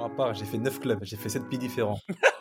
[0.00, 2.00] ma part, j'ai fait 9 clubs, j'ai fait 7 pays différents.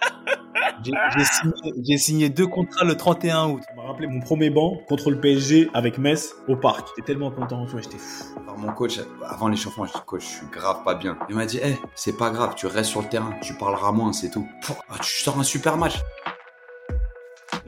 [0.81, 3.61] J'ai signé, signé deux contrats le 31 août.
[3.67, 6.87] Ça m'a rappelé mon premier banc contre le PSG avec Metz au parc.
[6.95, 8.39] J'étais tellement content, tu vois, j'étais fou.
[8.43, 11.17] Alors, mon coach, avant l'échauffement, je dis coach, je suis grave pas bien.
[11.27, 14.13] Il m'a dit, eh, c'est pas grave, tu restes sur le terrain, tu parleras moins,
[14.13, 14.47] c'est tout.
[14.89, 15.99] Ah, tu sors un super match.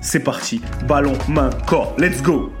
[0.00, 0.60] c'est parti.
[0.86, 1.94] Ballon, main, corps.
[1.98, 2.52] Let's go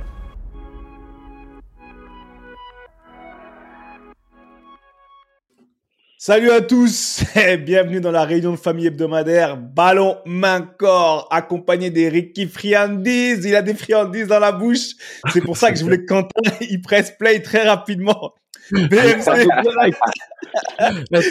[6.20, 11.90] Salut à tous et bienvenue dans la réunion de famille hebdomadaire Ballon, main, corps, accompagné
[11.90, 13.44] des Ricky Friandises.
[13.44, 14.90] Il a des friandises dans la bouche.
[15.32, 18.34] C'est pour ça que je voulais que Quentin, il presse play très rapidement.
[18.72, 18.90] BMC.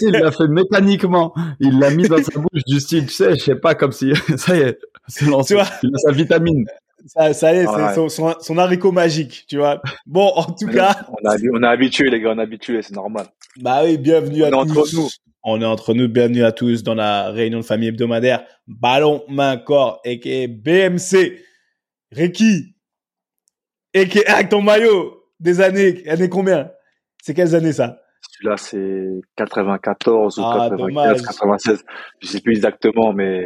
[0.01, 1.33] il l'a fait mécaniquement.
[1.59, 4.13] Il l'a mis dans sa bouche du style, tu sais, je sais pas, comme si,
[4.37, 5.55] ça y est, c'est lancé.
[5.55, 6.65] Tu vois Il a sa vitamine.
[7.05, 8.35] Ça, ça y est, c'est Ouais.
[8.39, 9.81] son, haricot magique, tu vois.
[10.05, 12.95] Bon, en tout cas, On a, on a habitué, les gars, on est habitué, c'est
[12.95, 13.27] normal.
[13.61, 14.57] bah oui, bienvenue à est tous.
[14.57, 15.07] entre nous.
[15.43, 19.55] On est entre nous, bienvenue à tous dans la réunion de famille hebdomadaire Ballon, main,
[19.57, 21.39] corps, et BMC.
[22.11, 22.75] Ricky,
[23.93, 26.71] et avec ton maillot des années, années combien?
[27.21, 28.01] C'est quelles années ça?
[28.31, 31.21] Celui-là, c'est 94 ou Ah, 95, dommage.
[31.21, 31.83] 96.
[32.21, 33.45] Je sais plus exactement, mais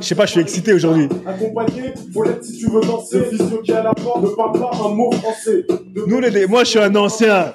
[0.00, 1.08] Je sais pas, je suis excité aujourd'hui.
[1.26, 4.70] Accompagné, Paulette, si tu veux danser, physio qui est à la porte, ne parle pas
[4.84, 5.64] un mot français.
[5.68, 7.54] De Nous, les- moi, je suis un ancien.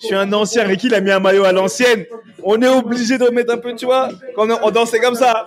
[0.00, 0.64] Je suis un ancien.
[0.64, 2.04] Ricky, il a mis un maillot à l'ancienne?
[2.42, 5.46] On est obligé de mettre un peu, tu vois, quand on, on dansait comme ça.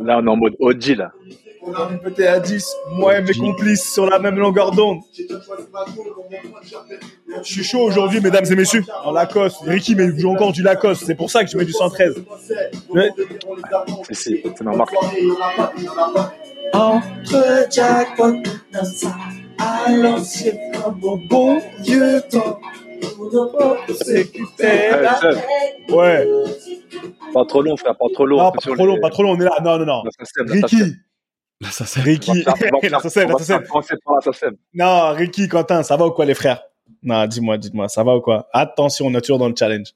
[0.00, 1.12] là, on est en mode OG, là.
[2.02, 5.00] Peut-être à 10, moi et mes complices sur la même longueur d'onde.
[7.42, 8.84] Je suis chaud aujourd'hui, mesdames et messieurs.
[9.04, 9.58] En Lacoste.
[9.62, 11.04] Ricky mais joue encore du Lacoste.
[11.06, 12.14] C'est pour ça que je mets du 113.
[12.90, 13.10] Ouais.
[14.12, 14.94] C'est, ma marque.
[16.72, 18.42] Entre jackpot,
[20.82, 22.60] comme au bon vieux temps.
[25.88, 26.28] Ouais.
[27.32, 28.38] pas trop long, frère, pas trop long.
[28.38, 29.30] Non, pas trop long, pas trop long.
[29.32, 29.52] On est là.
[29.62, 30.02] Non, non, non.
[30.46, 30.94] Ricky.
[31.62, 32.44] Ricky.
[34.74, 36.62] Non, Ricky, Quentin, ça va ou quoi, les frères?
[37.02, 38.48] Non, dis-moi, dites-moi, ça va ou quoi?
[38.52, 39.92] Attention, on est toujours dans le challenge.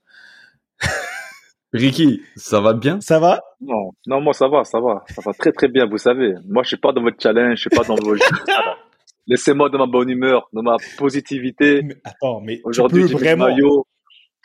[1.72, 3.00] Ricky, ça va bien?
[3.00, 3.41] Ça va?
[3.60, 5.04] Non, non, moi, ça va, ça va.
[5.09, 6.34] Ça va très, très bien, vous savez.
[6.48, 8.22] Moi, je suis pas dans votre challenge, je suis pas dans vos jeux.
[9.27, 11.82] Laissez-moi dans ma bonne humeur, dans ma positivité.
[11.82, 13.87] Mais Attends, mais tu Aujourd'hui, peux vraiment, maillot.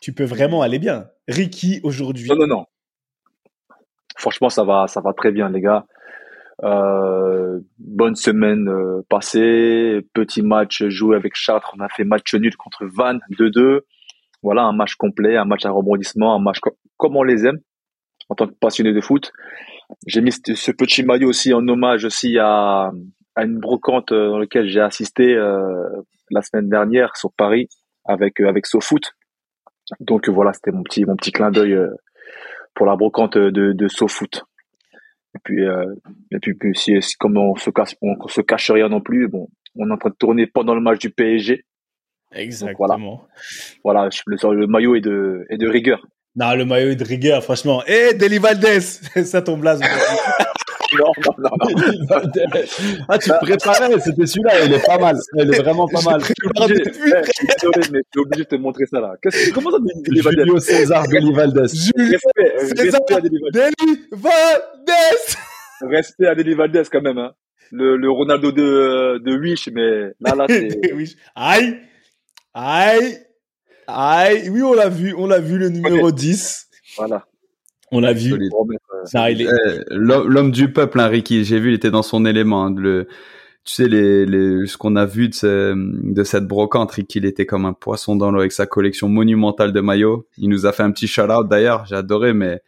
[0.01, 1.07] tu peux vraiment aller bien.
[1.27, 2.27] Ricky aujourd'hui.
[2.29, 2.65] Non, non, non.
[4.17, 5.85] Franchement, ça va, ça va très bien, les gars.
[6.63, 11.73] Euh, bonne semaine euh, passée, petit match joué avec Chartres.
[11.77, 13.81] On a fait match nul contre Vannes 2-2.
[14.41, 17.59] Voilà, un match complet, un match à rebondissement, un match co- comme on les aime
[18.29, 19.31] en tant que passionné de foot.
[20.07, 22.91] J'ai mis ce petit maillot aussi en hommage aussi à,
[23.35, 25.89] à une brocante euh, dans laquelle j'ai assisté euh,
[26.31, 27.67] la semaine dernière sur Paris
[28.05, 29.11] avec avec SoFoot.
[29.99, 31.77] Donc voilà, c'était mon petit mon petit clin d'œil
[32.73, 34.43] pour la brocante de, de SoFoot.
[35.35, 35.93] Et puis, euh,
[36.31, 39.27] et puis, puis si, si- comme on se cache, on, se cache rien non plus,
[39.27, 41.65] bon, on est en train de tourner pendant le match du PSG.
[42.33, 43.25] Exactement.
[43.83, 46.05] Voilà, je- le, le maillot est de, est de rigueur.
[46.37, 47.81] Non, le maillot est de rigueur, franchement.
[47.87, 48.81] Eh, Deli Valdez
[49.25, 49.81] Ça ton blaze.
[50.93, 52.59] Non, non, non, non.
[53.09, 55.17] Ah, tu préparais, c'était celui-là, il est pas mal.
[55.35, 56.21] Il est vraiment pas mal.
[56.21, 58.99] Je suis obligé, eh, je suis désolé, mais je suis obligé de te montrer ça
[58.99, 59.15] là.
[59.21, 60.41] Qu'est-ce que, comment ça, Deli Valdez?
[60.43, 63.59] Julio César Respect, César respect à Deli Valdez.
[63.59, 65.35] Deli Valdez
[65.81, 67.33] Respect à Deli Valdez quand même, hein.
[67.71, 70.69] Le, le Ronaldo de, de Wish, mais là, là, c'est.
[71.35, 71.79] Aïe
[72.53, 73.17] Aïe
[73.87, 76.67] Aïe Oui, on l'a vu, on l'a vu, le numéro 10.
[76.97, 77.25] voilà.
[77.91, 78.29] On l'a vu.
[78.29, 78.51] Solide.
[79.47, 81.43] Euh, L'homme du peuple, hein, Ricky.
[81.43, 82.65] J'ai vu, il était dans son élément.
[82.65, 83.07] hein, le,
[83.63, 85.73] tu sais, les, les, ce qu'on a vu de, ce-
[86.13, 89.71] de cette brocante, Ricky, il était comme un poisson dans l'eau avec sa collection monumentale
[89.73, 90.27] de maillots.
[90.37, 92.61] Il nous a fait un petit shout-out d'ailleurs, j'ai adoré, mais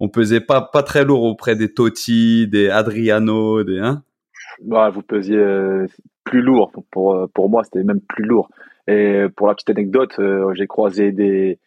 [0.00, 4.02] on pesait pas, pas très lourd auprès des Totti, des Adriano, des, hein.
[4.62, 5.86] Bah, vous pesiez euh,
[6.22, 6.70] plus lourd.
[6.92, 8.48] Pour, pour moi, c'était même plus lourd.
[8.86, 11.58] Et pour la petite anecdote, euh, j'ai croisé des,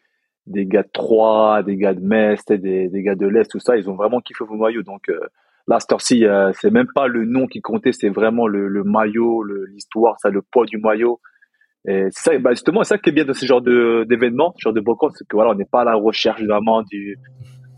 [0.47, 3.77] des gars de Troyes, des gars de Metz, des, des gars de l'Est, tout ça.
[3.77, 4.83] Ils ont vraiment kiffé vos maillots.
[4.83, 5.19] Donc euh,
[5.67, 9.43] là, cette euh, c'est même pas le nom qui comptait, c'est vraiment le, le maillot,
[9.43, 11.19] l'histoire, ça, le poids du maillot.
[11.87, 14.53] Et c'est ça, bah, justement, c'est ça qui est bien de ce genre de, d'événements,
[14.57, 17.17] ce genre de brocante, c'est que voilà, on n'est pas à la recherche vraiment du,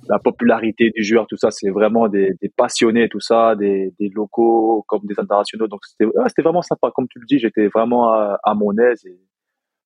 [0.10, 1.52] la popularité du joueur, tout ça.
[1.52, 5.68] C'est vraiment des, passionnés, tout ça, des, des locaux comme des internationaux.
[5.68, 6.90] Donc c'était, c'était vraiment sympa.
[6.96, 9.06] Comme tu le dis, j'étais vraiment à, à mon aise.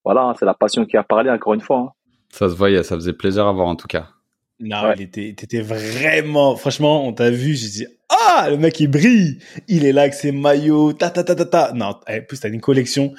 [0.06, 1.80] Voilà, hein, c'est la passion qui a parlé encore une fois.
[1.80, 1.90] hein.
[2.34, 4.08] Ça se voyait, ça faisait plaisir à voir en tout cas.
[4.60, 4.94] Non, Ouais.
[4.98, 9.38] il était, t'étais vraiment, franchement, on t'a vu, j'ai dit, ah, le mec, il brille.
[9.68, 11.74] Il est là avec ses maillots, ta, ta, ta, ta, ta.
[11.74, 13.14] Non, en plus, t'as une collection.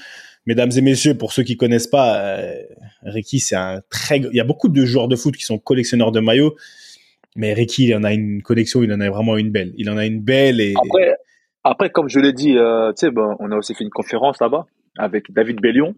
[0.46, 2.54] Mesdames et messieurs, pour ceux qui connaissent pas, euh,
[3.02, 6.10] Ricky, c'est un très, il y a beaucoup de joueurs de foot qui sont collectionneurs
[6.10, 6.56] de maillots.
[7.36, 9.72] Mais Ricky, il en a une collection, il en a vraiment une belle.
[9.76, 11.14] Il en a une belle et, Après,
[11.62, 14.40] après, comme je l'ai dit, euh, tu sais, ben, on a aussi fait une conférence
[14.40, 14.66] là-bas
[14.98, 15.94] avec David Bellion,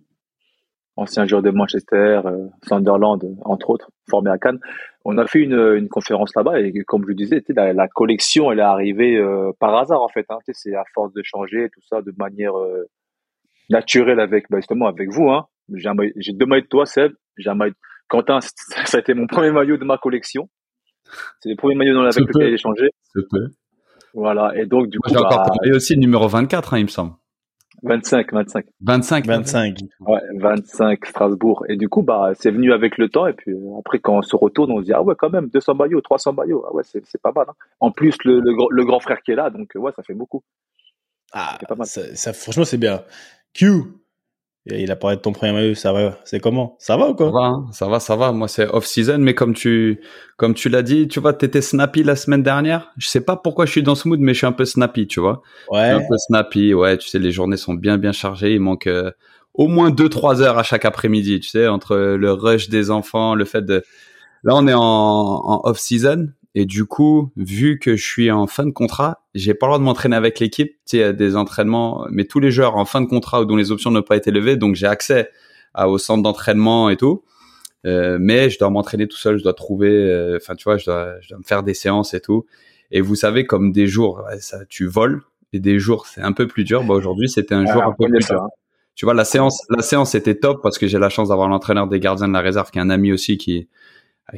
[0.96, 4.58] ancien joueur de Manchester, euh, Sunderland, entre autres, formé à Cannes.
[5.04, 8.50] On a fait une, une conférence là-bas et comme je le disais, la, la collection,
[8.50, 10.26] elle est arrivée euh, par hasard en fait.
[10.30, 12.84] Hein, c'est à force de changer tout ça de manière euh,
[13.70, 15.30] naturelle avec, ben, justement, avec vous.
[15.30, 15.46] Hein.
[15.74, 17.12] J'ai maillot- deux maillots de toi, Seb.
[17.36, 17.74] J'ai un maillot.
[18.08, 18.38] Quentin,
[18.84, 20.48] ça a été mon premier maillot de ma collection.
[21.40, 22.24] C'est les premiers maillots dans avec peut.
[22.26, 22.90] lesquels j'ai échangé.
[24.14, 24.56] Voilà.
[24.56, 26.84] Et donc, du Moi, coup, j'ai encore bah, parlé aussi le numéro 24, hein, il
[26.84, 27.12] me semble.
[27.82, 28.64] 25, 25.
[28.80, 29.26] 25.
[29.26, 29.76] 25.
[30.00, 31.64] Ouais, 25 Strasbourg.
[31.68, 33.26] Et du coup, bah, c'est venu avec le temps.
[33.26, 35.48] Et puis euh, après, quand on se retourne, on se dit ah ouais, quand même
[35.48, 36.64] 200 maillots, 300 maillots.
[36.68, 37.46] Ah ouais, c'est c'est pas mal.
[37.48, 37.54] hein.
[37.80, 40.42] En plus, le, le, le grand frère qui est là, donc ouais, ça fait beaucoup.
[41.32, 41.86] Ah, C'est pas mal.
[41.86, 43.02] ça, ça- franchement, c'est bien.
[43.52, 43.82] Q,
[44.66, 46.76] il a parlé de ton premier maillot, ça va, c'est comment?
[46.78, 47.30] Ça va ou Ça quoi?
[47.30, 48.32] va, hein, ça va, ça va.
[48.32, 50.00] Moi, c'est off-season, mais comme tu,
[50.36, 52.90] comme tu l'as dit, tu vois, t'étais snappy la semaine dernière.
[52.98, 55.06] Je sais pas pourquoi je suis dans ce mood, mais je suis un peu snappy,
[55.06, 55.42] tu vois.
[55.72, 55.90] Je suis Ouais.
[55.90, 56.98] un peu snappy, ouais.
[56.98, 58.54] Tu sais, les journées sont bien, bien chargées.
[58.54, 59.10] Il manque euh,
[59.54, 63.34] au moins deux, trois heures à chaque après-midi, tu sais, entre le rush des enfants,
[63.34, 63.84] le fait de.
[64.42, 66.28] Là, on est en, en off-season.
[66.58, 69.78] Et du coup, vu que je suis en fin de contrat, j'ai pas le droit
[69.78, 70.70] de m'entraîner avec l'équipe.
[70.70, 73.42] Tu sais, il y a des entraînements, mais tous les joueurs en fin de contrat
[73.42, 75.28] ou dont les options n'ont pas été levées, donc j'ai accès
[75.74, 77.22] à, au centre d'entraînement et tout.
[77.84, 80.86] Euh, mais je dois m'entraîner tout seul, je dois trouver, euh, enfin tu vois, je
[80.86, 82.46] dois, je dois me faire des séances et tout.
[82.90, 85.20] Et vous savez, comme des jours, ça, tu voles,
[85.52, 86.84] et des jours, c'est un peu plus dur.
[86.84, 88.46] Bah aujourd'hui, c'était un jour Ah, un peu plus dur.
[88.94, 91.86] Tu vois, la séance, la séance était top parce que j'ai la chance d'avoir l'entraîneur
[91.86, 93.68] des gardiens de la réserve, qui est un ami aussi, qui,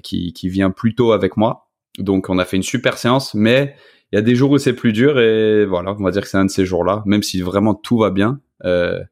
[0.03, 1.68] qui, qui vient plus tôt avec moi.
[1.99, 3.75] Donc, on a fait une super séance, mais
[4.13, 6.29] il y a des jours où c'est plus dur et voilà, on va dire que
[6.29, 8.41] c'est un de ces jours-là, même si vraiment tout va bien.
[8.65, 9.03] Euh,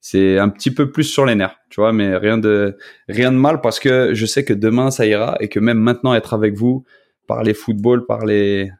[0.00, 2.76] c'est un petit peu plus sur les nerfs, tu vois, mais rien de
[3.08, 6.12] rien de mal parce que je sais que demain ça ira et que même maintenant
[6.12, 6.84] être avec vous,
[7.28, 8.70] parler football, parler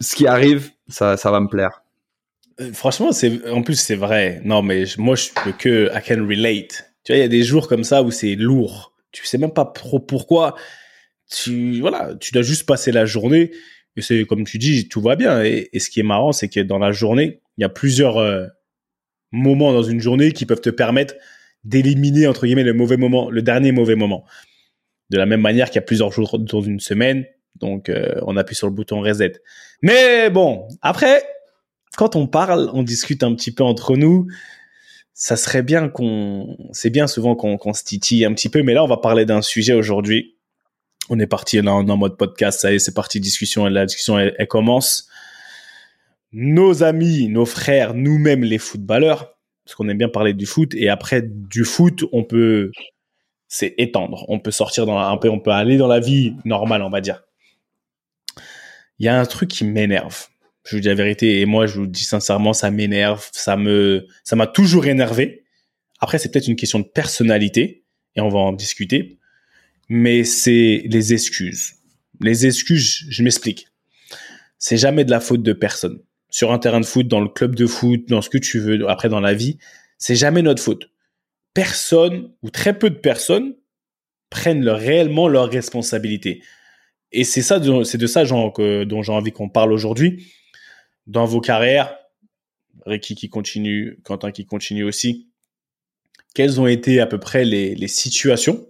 [0.00, 1.82] ce qui arrive, ça ça va me plaire.
[2.60, 4.40] Euh, Franchement, c'est, en plus, c'est vrai.
[4.44, 6.92] Non, mais moi, je peux que, I can relate.
[7.04, 8.92] Tu vois, il y a des jours comme ça où c'est lourd.
[9.10, 10.54] Tu sais même pas trop pourquoi.
[11.34, 13.52] Tu, voilà, tu dois juste passer la journée.
[13.96, 15.42] Et c'est, comme tu dis, tout va bien.
[15.42, 18.46] Et, ce qui est marrant, c'est que dans la journée, il y a plusieurs euh,
[19.30, 21.14] moments dans une journée qui peuvent te permettre
[21.64, 24.24] d'éliminer, entre guillemets, le mauvais moment, le dernier mauvais moment.
[25.10, 27.26] De la même manière qu'il y a plusieurs jours dans une semaine.
[27.60, 29.34] Donc, euh, on appuie sur le bouton reset.
[29.82, 31.22] Mais bon, après,
[31.96, 34.26] quand on parle, on discute un petit peu entre nous.
[35.14, 38.72] Ça serait bien qu'on, c'est bien souvent qu'on qu'on se titille un petit peu, mais
[38.72, 40.36] là, on va parler d'un sujet aujourd'hui.
[41.14, 44.18] On est parti est en, mode podcast, ça y est, c'est parti, discussion, la discussion,
[44.18, 45.10] elle, elle commence.
[46.32, 50.88] Nos amis, nos frères, nous-mêmes, les footballeurs, parce qu'on aime bien parler du foot, et
[50.88, 52.72] après, du foot, on peut,
[53.46, 54.24] c'est étendre.
[54.28, 57.02] On peut sortir dans un peu, on peut aller dans la vie normale, on va
[57.02, 57.22] dire.
[58.98, 60.28] Il y a un truc qui m'énerve
[60.64, 64.06] je vous dis la vérité et moi je vous dis sincèrement ça m'énerve ça me
[64.22, 65.42] ça m'a toujours énervé
[65.98, 69.18] après c'est peut-être une question de personnalité et on va en discuter
[69.94, 71.74] mais c'est les excuses.
[72.20, 73.68] Les excuses je m'explique.
[74.58, 76.00] C'est jamais de la faute de personne.
[76.30, 78.88] Sur un terrain de foot dans le club de foot dans ce que tu veux
[78.88, 79.58] après dans la vie
[79.98, 80.88] c'est jamais notre faute.
[81.52, 83.54] Personne ou très peu de personnes
[84.30, 86.42] prennent réellement leurs responsabilités
[87.12, 90.32] et c'est ça c'est de ça genre, que- dont j'ai envie qu'on parle aujourd'hui.
[91.06, 91.94] Dans vos carrières,
[92.86, 95.28] Ricky qui continue, Quentin qui continue aussi,
[96.34, 98.66] quelles ont été à peu près les situations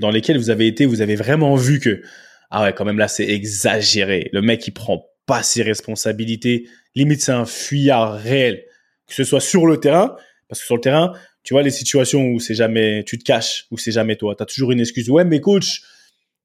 [0.00, 2.02] dans lesquelles vous avez été, vous avez vraiment vu que,
[2.50, 4.28] ah ouais, quand même là, c'est exagéré.
[4.32, 6.66] Le mec, il prend pas ses responsabilités.
[6.94, 8.64] Limite, c'est un fuyard réel.
[9.06, 10.16] Que ce soit sur le terrain,
[10.48, 13.66] parce que sur le terrain, tu vois, les situations où c'est jamais, tu te caches,
[13.70, 14.34] où c'est jamais toi.
[14.34, 15.08] Tu as toujours une excuse.
[15.10, 15.82] Ouais, mais coach,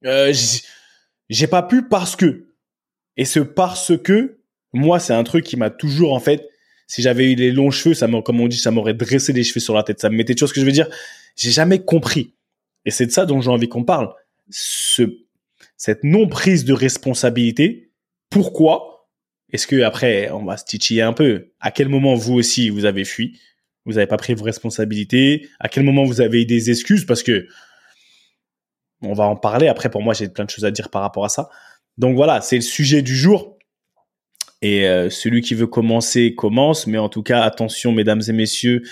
[0.04, 0.32] euh,
[1.28, 2.46] j'ai pas pu parce que.
[3.16, 4.38] Et ce parce que,
[4.72, 6.48] moi, c'est un truc qui m'a toujours, en fait,
[6.88, 9.58] Si j'avais eu les longs cheveux, ça comme on dit, ça m'aurait dressé les cheveux
[9.58, 10.00] sur la tête.
[10.00, 10.88] Ça me mettait, tu vois ce que je veux dire?
[11.34, 12.35] J'ai jamais compris.
[12.86, 14.14] Et c'est de ça dont j'ai envie qu'on parle.
[14.48, 15.02] Ce,
[15.76, 17.90] cette non prise de responsabilité.
[18.30, 19.08] Pourquoi?
[19.52, 21.52] Est-ce que après, on va se titiller un peu?
[21.60, 23.38] À quel moment vous aussi, vous avez fui?
[23.84, 25.48] Vous n'avez pas pris vos responsabilités?
[25.60, 27.04] À quel moment vous avez eu des excuses?
[27.04, 27.46] Parce que,
[29.02, 29.68] on va en parler.
[29.68, 31.50] Après, pour moi, j'ai plein de choses à dire par rapport à ça.
[31.98, 33.55] Donc voilà, c'est le sujet du jour.
[34.62, 38.82] Et euh, celui qui veut commencer commence, mais en tout cas attention mesdames et messieurs,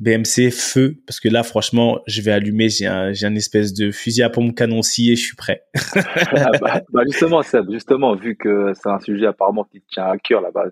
[0.00, 0.96] BMC feu.
[1.06, 4.30] Parce que là franchement je vais allumer, j'ai un j'ai un espèce de fusil à
[4.30, 5.64] pompe canon et je suis prêt.
[6.34, 10.18] Ah bah, bah, justement Seb, justement vu que c'est un sujet apparemment qui tient à
[10.18, 10.66] cœur là-bas,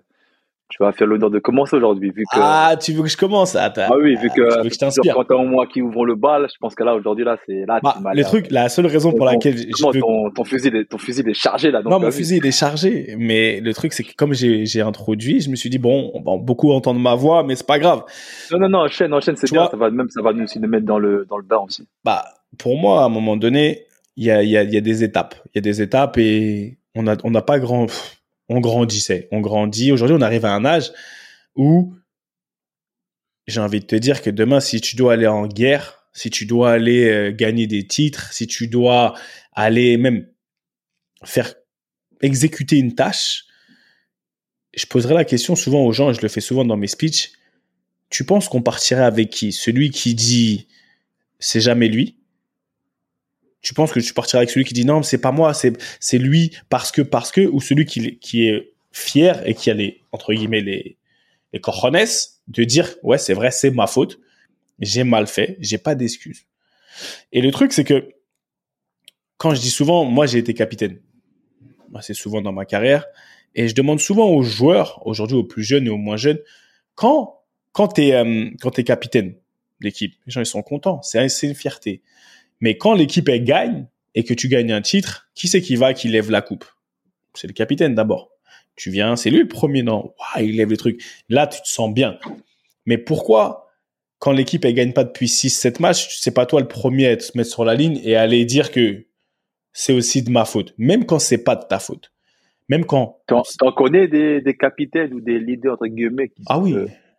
[0.71, 2.39] tu vas faire l'honneur de commencer aujourd'hui, vu que.
[2.39, 3.55] Ah, tu veux que je commence?
[3.55, 5.13] Ah, ah oui, vu que, tu veux que je t'inspire.
[5.13, 7.79] quand t'as moi qui ouvre le bal, je pense que là, aujourd'hui, là, c'est là.
[7.83, 9.55] Bah, le truc, la seule raison pour laquelle.
[9.79, 11.81] Ton, ton, ton, fusil, est, ton fusil est chargé là.
[11.81, 15.41] Donc, non, mon fusil il est chargé, mais le truc, c'est que comme j'ai introduit,
[15.41, 18.03] je me suis dit bon, bon, beaucoup entendent ma voix, mais c'est pas grave.
[18.51, 19.67] Non, non, non, enchaîne, enchaîne, c'est bien.
[19.69, 21.87] ça va même, ça va nous aussi nous mettre dans le dans le bain aussi.
[22.03, 22.23] Bah,
[22.57, 23.85] pour moi, à un moment donné,
[24.15, 25.35] il y a, y a, y a des étapes.
[25.47, 27.87] Il y a des étapes et on a, on n'a pas grand.
[28.51, 29.93] On grandissait, on grandit.
[29.93, 30.91] Aujourd'hui, on arrive à un âge
[31.55, 31.95] où
[33.47, 36.45] j'ai envie de te dire que demain, si tu dois aller en guerre, si tu
[36.45, 39.17] dois aller euh, gagner des titres, si tu dois
[39.53, 40.27] aller même
[41.23, 41.53] faire
[42.21, 43.45] exécuter une tâche,
[44.75, 47.31] je poserai la question souvent aux gens, et je le fais souvent dans mes speeches,
[48.09, 49.53] tu penses qu'on partirait avec qui?
[49.53, 50.67] Celui qui dit
[51.39, 52.20] c'est jamais lui
[53.61, 56.17] Tu penses que tu partirais avec celui qui dit non, c'est pas moi, c'est c'est
[56.17, 60.01] lui parce que parce que ou celui qui qui est fier et qui a les
[60.11, 60.97] entre guillemets les
[61.53, 62.05] les cojones
[62.47, 64.19] de dire ouais c'est vrai c'est ma faute.
[64.79, 66.45] J'ai mal fait j'ai pas d'excuses.
[67.31, 68.09] Et le truc c'est que
[69.37, 70.99] quand je dis souvent moi j'ai été capitaine.
[72.01, 73.05] C'est souvent dans ma carrière.
[73.53, 76.39] Et je demande souvent aux joueurs aujourd'hui aux plus jeunes et aux moins jeunes
[76.95, 77.41] quand
[77.73, 79.35] quand t'es euh, quand t'es capitaine
[79.81, 81.01] l'équipe les gens ils sont contents.
[81.03, 82.01] C'est c'est une fierté
[82.61, 85.93] mais quand l'équipe elle gagne et que tu gagnes un titre qui c'est qui va
[85.93, 86.65] qui lève la coupe?
[87.33, 88.31] C'est le capitaine d'abord
[88.75, 91.03] tu viens, c'est lui le premier, non Il lève le truc.
[91.29, 92.17] Là, tu te sens bien.
[92.85, 93.67] Mais pourquoi,
[94.19, 97.37] quand l'équipe ne gagne pas depuis 6-7 matchs, c'est pas toi le premier à te
[97.37, 99.05] mettre sur la ligne et aller dire que
[99.73, 102.11] c'est aussi de ma faute, même quand c'est pas de ta faute.
[102.69, 103.19] Même quand.
[103.27, 103.43] T'en,
[103.75, 106.73] connais des, des, capitaines ou des leaders, entre guillemets, qui Ah oui.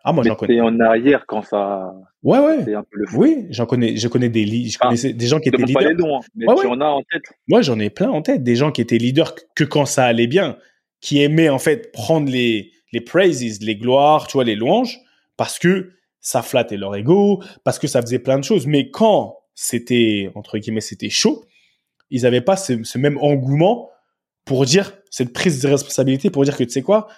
[0.04, 0.60] Ah, moi, j'en connais.
[0.60, 1.94] en arrière quand ça.
[2.22, 2.74] Ouais, ouais.
[2.74, 5.62] Un peu le oui, j'en connais, je connais des, je connaissais des gens qui étaient
[5.62, 5.82] leaders.
[5.82, 7.22] Pas les noms, hein, mais tu en as en tête.
[7.48, 8.42] Moi, j'en ai plein en tête.
[8.42, 10.56] Des gens qui étaient leaders que quand ça allait bien
[11.02, 14.98] qui aimait en fait prendre les, les praises, les gloires, tu vois, les louanges,
[15.36, 15.90] parce que
[16.20, 18.66] ça flattait leur ego, parce que ça faisait plein de choses.
[18.66, 21.44] Mais quand c'était, entre guillemets, c'était chaud,
[22.10, 23.90] ils n'avaient pas ce, ce, même engouement
[24.44, 27.08] pour dire, cette prise de responsabilité, pour dire que tu sais quoi,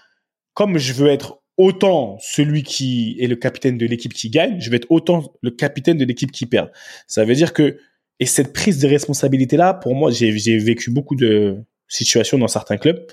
[0.54, 4.70] comme je veux être autant celui qui est le capitaine de l'équipe qui gagne, je
[4.70, 6.70] vais être autant le capitaine de l'équipe qui perd.
[7.06, 7.78] Ça veut dire que,
[8.20, 11.58] et cette prise de responsabilité-là, pour moi, j'ai vécu beaucoup de
[11.88, 13.06] situations dans certains clubs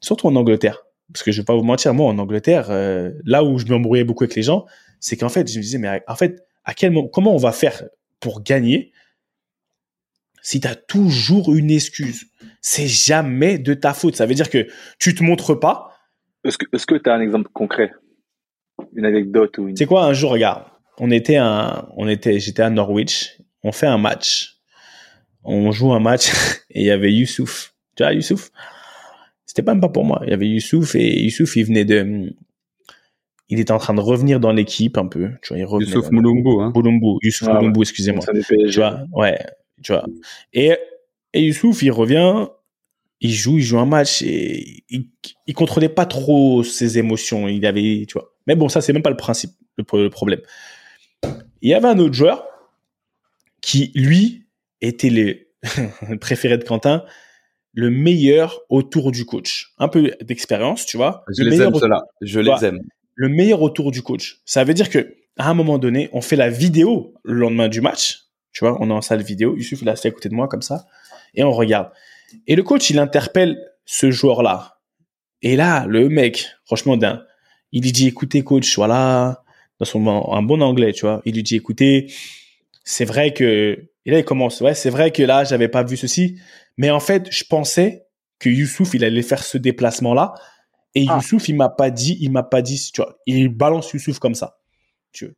[0.00, 0.84] surtout en Angleterre.
[1.12, 4.04] Parce que je vais pas vous mentir, moi en Angleterre, euh, là où je m'embrouillais
[4.04, 4.66] beaucoup avec les gens,
[5.00, 7.52] c'est qu'en fait, je me disais, mais en fait, à quel moment, comment on va
[7.52, 7.84] faire
[8.20, 8.92] pour gagner
[10.42, 12.26] si tu as toujours une excuse?
[12.60, 14.16] C'est jamais de ta faute.
[14.16, 14.68] Ça veut dire que
[14.98, 15.94] tu te montres pas.
[16.44, 17.92] Est-ce que tu as un exemple concret?
[18.94, 19.76] Une anecdote ou une...
[19.76, 20.64] C'est quoi un jour, regarde,
[20.98, 24.58] on était, un, on était, j'étais à Norwich, on fait un match,
[25.44, 26.30] on joue un match
[26.70, 27.74] et il y avait Youssouf.
[27.96, 28.50] Tu vois, Youssouf?
[29.46, 30.20] C'était même pas pour moi.
[30.24, 32.34] Il y avait Youssouf et Youssouf, il venait de,
[33.48, 35.30] il était en train de revenir dans l'équipe un peu.
[35.42, 36.72] Tu vois, il revenait Youssouf Moulumbu, hein.
[36.74, 38.24] Moulumbu, Youssouf ah, Moulumbu, excusez-moi.
[38.48, 39.38] Tu vois, ouais,
[39.82, 40.04] tu vois.
[40.52, 40.76] Et,
[41.32, 42.46] et Youssouf, il revient,
[43.20, 45.08] il joue, il joue un match et il,
[45.46, 47.48] il contrôlait pas trop ses émotions.
[47.48, 48.34] Il avait, tu vois.
[48.46, 50.40] Mais bon, ça, c'est même pas le principe, le, problème.
[51.62, 52.46] Il y avait un autre joueur
[53.60, 54.46] qui, lui,
[54.80, 57.04] était le préféré de Quentin
[57.74, 59.72] le meilleur autour du coach.
[59.78, 61.24] Un peu d'expérience, tu vois.
[61.36, 61.72] Je le les aime.
[62.22, 62.80] Je les aime.
[63.14, 64.40] Le meilleur autour du coach.
[64.44, 67.80] Ça veut dire que à un moment donné, on fait la vidéo le lendemain du
[67.80, 68.24] match.
[68.52, 69.56] Tu vois, on est en salle vidéo.
[69.56, 70.86] Yusuf, il est assis à côté de moi, comme ça.
[71.34, 71.90] Et on regarde.
[72.46, 74.78] Et le coach, il interpelle ce joueur-là.
[75.42, 77.24] Et là, le mec, franchement, d'un,
[77.72, 79.42] il lui dit, écoutez, coach, voilà,
[79.78, 81.22] dans son, un bon anglais, tu vois.
[81.24, 82.12] Il lui dit, écoutez,
[82.84, 85.96] c'est vrai que, et là, il commence, ouais, c'est vrai que là, j'avais pas vu
[85.96, 86.38] ceci,
[86.76, 88.06] mais en fait, je pensais
[88.38, 90.34] que Youssouf, il allait faire ce déplacement-là.
[90.94, 91.16] Et ah.
[91.16, 94.34] Youssouf, il m'a pas dit, il m'a pas dit, tu vois, il balance Youssouf comme
[94.34, 94.58] ça.
[95.12, 95.34] Tu vois.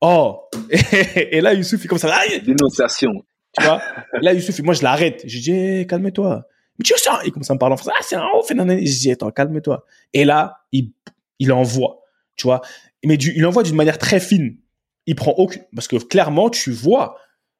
[0.00, 0.48] Oh!
[1.16, 2.10] et là, Youssouf, il commence à,
[2.44, 3.24] Dénonciation.
[3.58, 3.82] Tu vois?
[4.20, 5.22] Là, Youssouf, moi, je l'arrête.
[5.26, 6.46] Je dis, hey, calme-toi.
[6.78, 7.96] Mais tu vois, il commence à me parler en français.
[7.98, 9.84] Ah, c'est un ouf, Je dis, attends, calme-toi.
[10.12, 10.92] Et là, il,
[11.38, 12.00] il envoie.
[12.36, 12.62] tu vois.
[13.04, 14.56] Mais il envoie d'une manière très fine.
[15.06, 17.16] Il prend aucune, parce que clairement, tu vois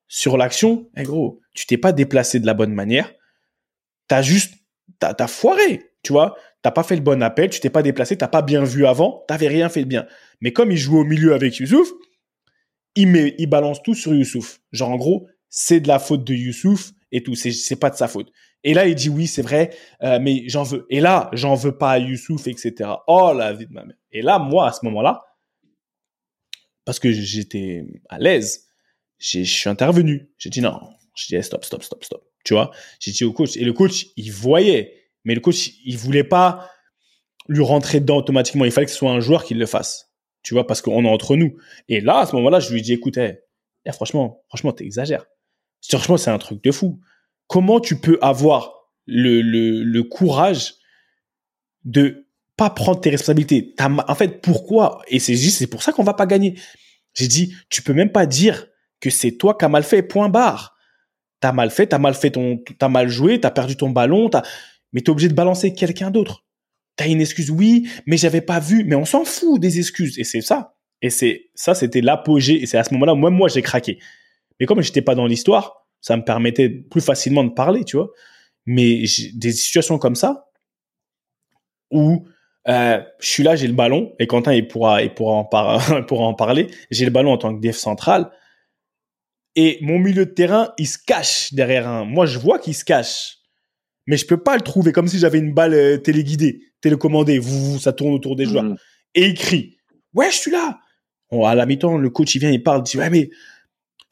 [0.07, 3.13] sur l'action, eh gros, tu t'es pas déplacé de la bonne manière.
[4.07, 4.55] T'as juste,
[5.01, 6.37] t'as, t'as foiré, tu vois.
[6.63, 9.25] T'as pas fait le bon appel, tu t'es pas déplacé, t'as pas bien vu avant,
[9.27, 10.07] t'avais rien fait de bien.
[10.41, 11.89] Mais comme il joue au milieu avec Youssouf,
[12.95, 14.61] il met, il balance tout sur Youssouf.
[14.71, 17.35] Genre, en gros, c'est de la faute de Youssouf et tout.
[17.35, 18.33] C'est, pas de sa faute.
[18.65, 19.71] Et là, il dit oui, c'est vrai,
[20.03, 20.87] euh, mais j'en veux.
[20.89, 22.91] Et là, j'en veux pas à Youssouf, etc.
[23.07, 23.97] Oh, la vie de ma mère.
[24.11, 25.23] Et là, moi, à ce moment-là,
[26.85, 28.67] parce que j'étais à l'aise,
[29.19, 30.31] je suis intervenu.
[30.39, 30.81] J'ai dit non.
[31.15, 32.25] J'ai dit eh, stop, stop, stop, stop.
[32.45, 33.57] Tu vois, j'ai dit au coach.
[33.59, 36.71] Et le coach, il voyait, mais le coach, il voulait pas
[37.47, 38.65] lui rentrer dedans automatiquement.
[38.65, 40.15] Il fallait que ce soit un joueur qui le fasse.
[40.43, 41.59] Tu vois, parce qu'on est entre nous.
[41.89, 43.41] Et là, à ce moment-là, je lui dit, écoute, eh,
[43.85, 45.27] eh, franchement, franchement, t'exagères.
[45.89, 47.01] Franchement, c'est un truc de fou.
[47.47, 48.73] Comment tu peux avoir
[49.07, 50.75] le, le, courage
[51.85, 53.75] de pas prendre tes responsabilités?
[53.81, 55.03] En fait, pourquoi?
[55.09, 56.59] Et c'est juste, c'est pour ça qu'on va pas gagner.
[57.15, 58.69] J'ai dit, tu peux même pas dire
[59.01, 60.77] que c'est toi qui as mal fait, point barre.
[61.41, 64.43] T'as mal fait, t'as mal fait ton, t'as mal joué, t'as perdu ton ballon, t'as,
[64.93, 66.45] mais t'es obligé de balancer quelqu'un d'autre.
[66.97, 70.19] T'as une excuse, oui, mais j'avais pas vu, mais on s'en fout des excuses.
[70.19, 70.77] Et c'est ça.
[71.01, 72.63] Et c'est, ça, c'était l'apogée.
[72.63, 73.99] Et c'est à ce moment-là, moi, moi, j'ai craqué.
[74.61, 78.11] Mais comme j'étais pas dans l'histoire, ça me permettait plus facilement de parler, tu vois.
[78.67, 79.03] Mais
[79.35, 80.49] des situations comme ça,
[81.91, 82.27] où
[82.69, 85.83] euh, je suis là, j'ai le ballon, et Quentin, il pourra, il pourra, en, par-
[85.99, 86.69] il pourra en parler.
[86.91, 88.31] J'ai le ballon en tant que def central,
[89.55, 92.05] et mon milieu de terrain, il se cache derrière un.
[92.05, 93.39] Moi, je vois qu'il se cache,
[94.07, 97.39] mais je peux pas le trouver comme si j'avais une balle euh, téléguidée, télécommandée.
[97.39, 98.65] Vous, ça tourne autour des joueurs.
[98.65, 98.77] Mhm.
[99.15, 99.77] Et il crie
[100.15, 100.79] Ouais, je suis là.
[101.31, 103.29] Bon, à la mi-temps, le coach, il vient, il parle, il dit Ouais, mais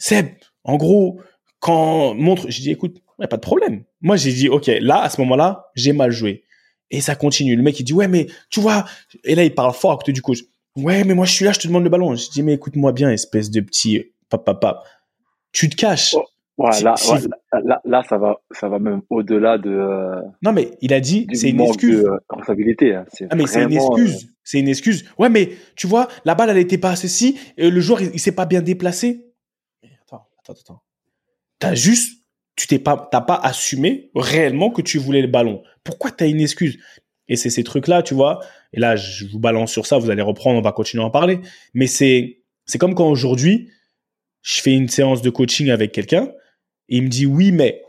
[0.00, 0.26] Seb,
[0.64, 1.20] en gros,
[1.60, 3.84] quand montre, j'ai dit Écoute, y a pas de problème.
[4.00, 6.42] Moi, j'ai dit Ok, là, à ce moment-là, j'ai mal joué.
[6.90, 7.54] Et ça continue.
[7.54, 8.84] Le mec, il dit Ouais, mais tu vois.
[9.24, 10.40] Et là, il parle fort à côté du coach.
[10.74, 12.16] Ouais, mais moi, je suis là, je te demande le ballon.
[12.16, 14.82] Je dis Mais écoute-moi bien, espèce de petit papa.
[15.52, 16.14] Tu te caches.
[16.16, 16.24] Oh.
[16.58, 20.20] Ouais, Si- là, si- là, là, là, ça va, ça va même au-delà de, euh,
[20.42, 22.02] Non, mais il a dit C'est une excuse.
[22.02, 22.94] de euh, responsabilité.
[22.94, 23.06] hein.
[23.10, 25.06] C'est Ah mais c'est une euh, excuse, c'est une excuse.
[25.18, 28.20] Ouais mais tu vois, la balle elle était pas ceci, et le joueur il, il
[28.20, 29.24] s'est pas bien déplacé.
[30.48, 30.82] Mais Attends, attends, attends.
[31.58, 32.24] T'as juste,
[32.56, 35.62] tu t'es pas, t'as pas assumé réellement que tu voulais le ballon.
[35.84, 36.78] Pourquoi t'as une excuse?
[37.28, 38.40] Et c'est ces trucs là, tu vois.
[38.72, 41.10] Et là je vous balance sur ça, vous allez reprendre, on va continuer à en
[41.10, 41.40] parler.
[41.74, 43.70] Mais c'est, c'est comme quand aujourd'hui
[44.42, 46.32] je fais une séance de coaching avec quelqu'un
[46.88, 47.82] et il me dit oui mais.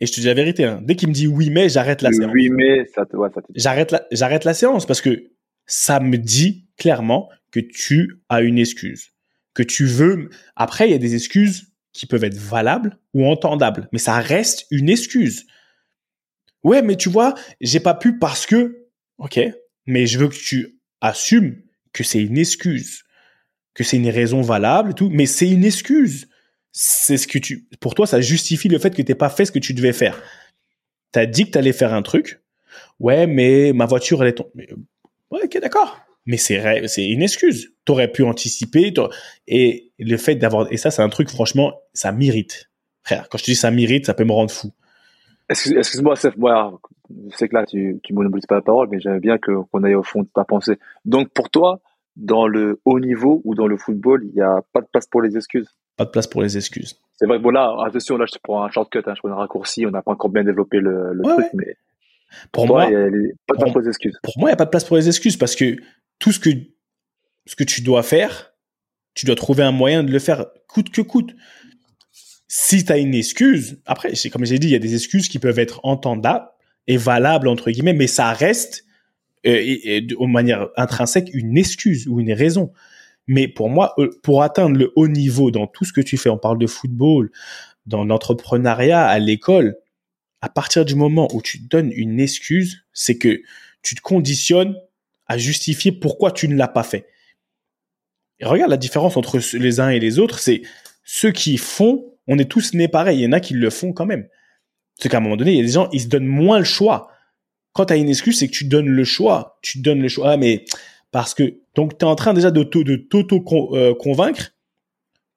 [0.00, 2.12] Et je te dis la vérité, hein, dès qu'il me dit oui mais, j'arrête la
[2.12, 5.32] séance 8 mai, ça te, ouais, ça te j'arrête la, j'arrête la séance parce que
[5.66, 9.12] ça me dit clairement que tu as une excuse.
[9.58, 10.30] Que tu veux.
[10.54, 14.68] Après, il y a des excuses qui peuvent être valables ou entendables, mais ça reste
[14.70, 15.46] une excuse.
[16.62, 18.86] Ouais, mais tu vois, j'ai pas pu parce que.
[19.18, 19.40] Ok,
[19.84, 21.60] mais je veux que tu assumes
[21.92, 23.02] que c'est une excuse,
[23.74, 26.28] que c'est une raison valable tout, mais c'est une excuse.
[26.70, 27.66] C'est ce que tu.
[27.80, 30.22] Pour toi, ça justifie le fait que t'aies pas fait ce que tu devais faire.
[31.10, 32.40] T'as dit que t'allais faire un truc,
[33.00, 34.68] Ouais, mais ma voiture, elle est tombée.
[35.32, 35.98] Ouais, ok, d'accord.
[36.26, 37.72] Mais c'est c'est une excuse.
[37.88, 38.92] T'aurais pu anticiper.
[39.46, 40.70] Et le fait d'avoir.
[40.70, 42.68] Et ça, c'est un truc, franchement, ça m'irrite.
[43.02, 44.72] Frère, quand je te dis ça m'irrite, ça peut me rendre fou.
[45.48, 46.78] Excuse- Excuse-moi, Seth, moi,
[47.30, 49.94] je sais que là, tu, tu monopolises pas la parole, mais j'aimais bien qu'on aille
[49.94, 50.76] au fond de ta pensée.
[51.06, 51.80] Donc, pour toi,
[52.16, 55.22] dans le haut niveau ou dans le football, il n'y a pas de place pour
[55.22, 55.68] les excuses?
[55.96, 57.00] Pas de place pour les excuses.
[57.16, 59.30] C'est vrai que bon, là, attention, là, je te prends un shortcut, hein, je prends
[59.30, 61.74] un raccourci, on n'a pas encore bien développé le, le Ouais, truc, mais
[62.52, 64.18] Pour toi, moi, il y a pas de place pour les excuses.
[64.22, 65.76] pour moi, il n'y a pas de place pour les excuses parce que
[66.18, 66.50] tout ce que,
[67.48, 68.52] ce que tu dois faire,
[69.14, 71.34] tu dois trouver un moyen de le faire coûte que coûte.
[72.46, 75.28] Si tu as une excuse, après, c'est comme j'ai dit, il y a des excuses
[75.28, 76.46] qui peuvent être entendables
[76.86, 78.84] et valables, entre guillemets, mais ça reste,
[79.46, 82.70] euh, de manière intrinsèque, une excuse ou une raison.
[83.26, 86.28] Mais pour moi, euh, pour atteindre le haut niveau dans tout ce que tu fais,
[86.28, 87.30] on parle de football,
[87.86, 89.76] dans l'entrepreneuriat, à l'école,
[90.42, 93.40] à partir du moment où tu donnes une excuse, c'est que
[93.82, 94.76] tu te conditionnes
[95.26, 97.06] à justifier pourquoi tu ne l'as pas fait.
[98.40, 100.62] Et regarde la différence entre les uns et les autres, c'est
[101.04, 103.92] ceux qui font, on est tous nés pareils, il y en a qui le font
[103.92, 104.28] quand même.
[105.00, 106.64] C'est qu'à un moment donné, il y a des gens, ils se donnent moins le
[106.64, 107.10] choix.
[107.72, 109.58] Quand tu as une excuse, c'est que tu donnes le choix.
[109.62, 110.32] Tu donnes le choix.
[110.32, 110.64] Ah, mais
[111.10, 114.52] parce que, donc tu es en train déjà de t'au- de t'auto-convaincre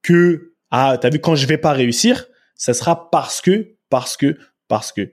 [0.01, 4.37] que, ah, t'as vu, quand je vais pas réussir, ça sera parce que, parce que,
[4.67, 5.11] parce que.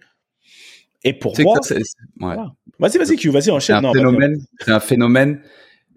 [1.05, 2.35] Et pour moi, c'est- c'est- ouais.
[2.79, 3.77] vas-y, vas-y, Q, vas-y, C'est enchaîne.
[3.77, 4.03] un Non, vas-y.
[4.03, 4.41] phénomène.
[4.61, 5.43] C'est un phénomène.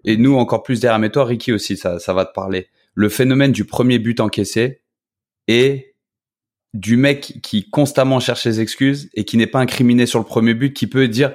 [0.04, 0.98] Et nous encore plus derrière.
[0.98, 2.68] Mais toi, Ricky aussi, ça, ça va te parler.
[2.94, 4.82] Le phénomène du premier but encaissé
[5.48, 5.94] et
[6.74, 10.54] du mec qui constamment cherche ses excuses et qui n'est pas incriminé sur le premier
[10.54, 11.34] but, qui peut dire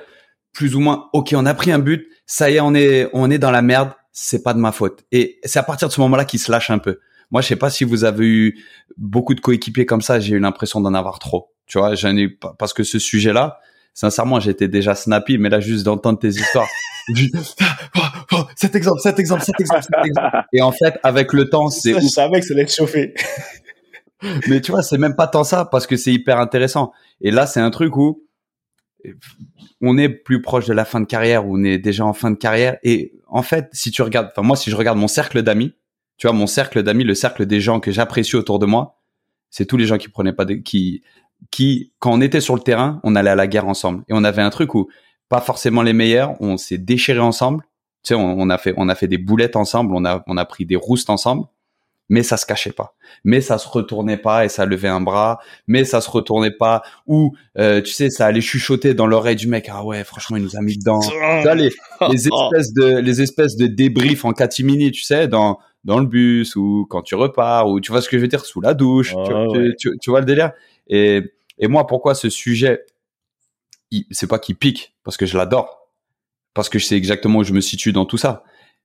[0.53, 3.29] plus ou moins, ok, on a pris un but, ça y est, on est, on
[3.29, 5.03] est dans la merde, c'est pas de ma faute.
[5.11, 6.99] Et c'est à partir de ce moment-là qu'il se lâche un peu.
[7.29, 8.63] Moi, je sais pas si vous avez eu
[8.97, 11.53] beaucoup de coéquipiers comme ça, j'ai eu l'impression d'en avoir trop.
[11.67, 12.27] Tu vois, j'en ai
[12.57, 13.59] parce que ce sujet-là,
[13.93, 16.67] sincèrement, j'étais déjà snappy, mais là, juste d'entendre tes histoires,
[18.55, 20.37] cet exemple, cet exemple, cet exemple, cet exemple.
[20.53, 23.13] Et en fait, avec le temps, c'est je savais que ça allait chauffé.
[24.47, 26.91] Mais tu vois, c'est même pas tant ça parce que c'est hyper intéressant.
[27.21, 28.23] Et là, c'est un truc où
[29.81, 32.31] on est plus proche de la fin de carrière, où on est déjà en fin
[32.31, 32.77] de carrière.
[32.83, 35.73] Et en fait, si tu regardes, enfin moi, si je regarde mon cercle d'amis,
[36.17, 38.97] tu vois, mon cercle d'amis, le cercle des gens que j'apprécie autour de moi,
[39.49, 41.03] c'est tous les gens qui prenaient pas de, qui,
[41.51, 44.03] qui, quand on était sur le terrain, on allait à la guerre ensemble.
[44.07, 44.89] Et on avait un truc où
[45.29, 47.63] pas forcément les meilleurs, on s'est déchiré ensemble.
[48.03, 50.37] Tu sais, on, on a fait, on a fait des boulettes ensemble, on a, on
[50.37, 51.43] a pris des roustes ensemble,
[52.09, 52.95] mais ça se cachait pas.
[53.25, 56.81] Mais ça se retournait pas et ça levait un bras, mais ça se retournait pas.
[57.05, 59.67] Ou, euh, tu sais, ça allait chuchoter dans l'oreille du mec.
[59.69, 61.01] Ah ouais, franchement, il nous a mis dedans.
[61.55, 61.69] Les,
[62.09, 66.55] les espèces de, les espèces de débriefs en catimini, tu sais, dans, dans le bus
[66.55, 69.13] ou quand tu repars ou tu vois ce que je veux dire, sous la douche.
[69.25, 70.51] tu, Ouais, tu- tu- tu vois le délire.
[70.87, 71.21] Et,
[71.57, 72.85] et moi, pourquoi ce sujet,
[74.11, 75.91] c'est pas qu'il pique parce que je l'adore,
[76.53, 78.43] parce que je sais exactement où je me situe dans tout ça.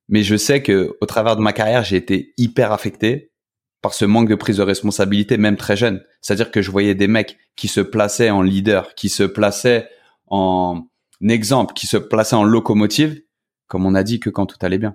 [0.08, 3.32] Mais je sais que au travers de ma carrière, j'ai été hyper affecté
[3.80, 6.02] par ce manque de prise de responsabilité, même très jeune.
[6.20, 9.88] C'est-à-dire que je voyais des mecs qui se plaçaient en leader, qui se plaçaient
[10.28, 10.86] en
[11.20, 13.20] exemple, qui se plaçaient en locomotive,
[13.66, 14.94] comme on a dit que quand tout allait bien.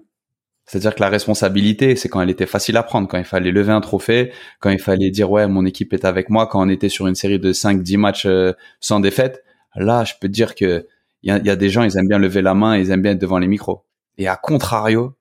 [0.66, 3.72] C'est-à-dire que la responsabilité, c'est quand elle était facile à prendre, quand il fallait lever
[3.72, 6.90] un trophée, quand il fallait dire ouais, mon équipe est avec moi, quand on était
[6.90, 9.44] sur une série de 5 10 matchs euh, sans défaite.
[9.78, 10.88] Là, je peux te dire que
[11.24, 13.20] il y a, des gens, ils aiment bien lever la main, ils aiment bien être
[13.20, 13.84] devant les micros.
[14.18, 15.18] Et à contrario,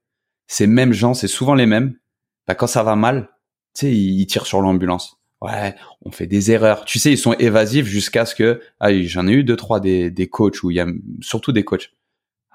[0.46, 1.96] ces mêmes gens, c'est souvent les mêmes.
[2.46, 3.30] Bah, quand ça va mal,
[3.74, 5.18] tu sais, ils, ils tirent sur l'ambulance.
[5.40, 6.84] Ouais, on fait des erreurs.
[6.84, 10.10] Tu sais, ils sont évasifs jusqu'à ce que, ah, j'en ai eu deux, trois des,
[10.10, 10.86] des coachs où il y a,
[11.20, 11.92] surtout des coachs.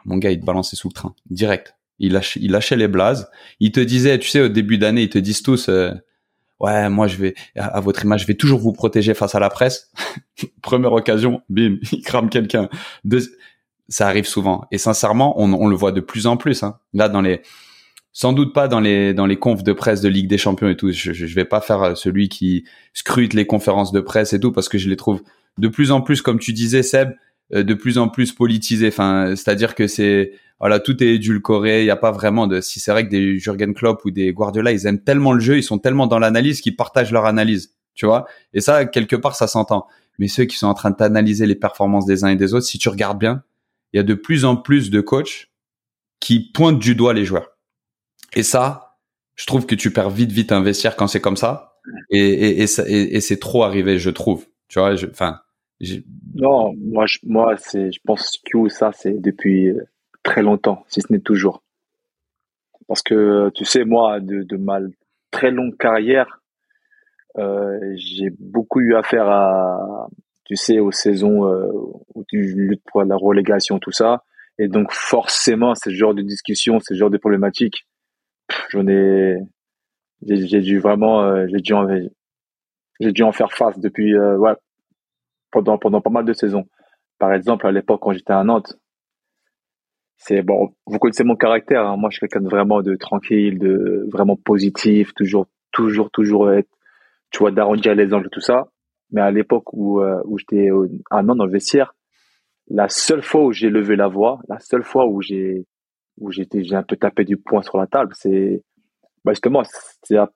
[0.06, 1.76] Mon gars, il te balançait sous le train, direct.
[2.00, 3.30] Il lâchait, il lâchait les blazes.
[3.60, 5.92] Il te disait, tu sais, au début d'année, ils te disent tous, euh,
[6.62, 9.50] ouais, moi, je vais, à, votre image, je vais toujours vous protéger face à la
[9.50, 9.92] presse.
[10.62, 12.70] Première occasion, bim, il crame quelqu'un.
[13.90, 14.66] Ça arrive souvent.
[14.72, 16.64] Et sincèrement, on, le voit de plus en plus.
[16.64, 16.78] Hein.
[16.94, 17.42] Là, dans les,
[18.14, 20.78] sans doute pas dans les dans les confs de presse de Ligue des Champions et
[20.78, 20.92] tout.
[20.92, 24.52] Je, je, vais pas faire euh, celui qui scrute les conférences de presse et tout
[24.52, 25.22] parce que je les trouve
[25.58, 27.12] de plus en plus, comme tu disais, Seb,
[27.54, 28.88] euh, de plus en plus politisés.
[28.88, 31.82] Enfin, c'est-à-dire que c'est voilà, tout est édulcoré.
[31.82, 32.62] Il y a pas vraiment de.
[32.62, 35.58] Si c'est vrai que des Jurgen Klopp ou des Guardiola, ils aiment tellement le jeu,
[35.58, 37.74] ils sont tellement dans l'analyse qu'ils partagent leur analyse.
[37.96, 38.26] Tu vois.
[38.54, 39.88] Et ça, quelque part, ça s'entend.
[40.20, 42.78] Mais ceux qui sont en train d'analyser les performances des uns et des autres, si
[42.78, 43.44] tu regardes bien,
[43.92, 45.50] il y a de plus en plus de coachs
[46.20, 47.58] qui pointent du doigt les joueurs.
[48.34, 49.00] Et ça,
[49.36, 51.74] je trouve que tu perds vite, vite un vestiaire quand c'est comme ça.
[52.12, 54.46] Et, et, et, c'est trop arrivé, je trouve.
[54.68, 55.40] Tu vois, enfin,
[56.36, 59.84] Non, moi, je, moi, c'est, je pense que ça, c'est depuis euh,
[60.24, 61.64] très longtemps, si ce n'est toujours.
[62.88, 64.80] Parce que, tu sais, moi, de, de ma
[65.32, 66.42] très longue carrière,
[67.38, 70.08] euh, j'ai beaucoup eu affaire à,
[70.46, 71.72] tu sais, aux saisons euh,
[72.14, 74.24] où tu luttes pour la relégation, tout ça.
[74.58, 77.88] Et donc, forcément, ce genre de discussion, ce genre de problématiques,
[78.70, 79.38] j'en ai,
[80.28, 81.88] j'ai dû vraiment, euh, j'ai dû en,
[83.00, 84.54] dû en faire face depuis, euh, ouais,
[85.52, 86.66] pendant, pendant pas mal de saisons.
[87.18, 88.78] Par exemple, à l'époque, quand j'étais à Nantes,
[90.24, 91.98] c'est bon, vous connaissez mon caractère, hein.
[91.98, 96.70] moi je suis quelqu'un de vraiment de tranquille, de vraiment positif, toujours, toujours, toujours être,
[97.32, 98.68] tu vois, d'arrondir les angles, tout ça.
[99.12, 100.70] Mais à l'époque où, euh, où j'étais
[101.10, 101.96] à Nantes dans le vestiaire,
[102.70, 105.66] la seule fois où j'ai levé la voix, la seule fois où j'ai,
[106.20, 108.62] où j'étais, j'ai un peu tapé du poing sur la table, c'est,
[109.26, 109.64] bah justement,
[110.04, 110.30] c'est un-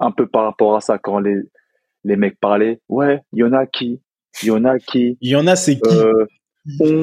[0.00, 1.36] un peu par rapport à ça, quand les,
[2.04, 4.02] les mecs parlaient, ouais, il y en a qui,
[4.42, 5.96] il y en a qui, Il y en a, c'est qui?
[5.96, 6.26] euh,
[6.80, 7.00] on,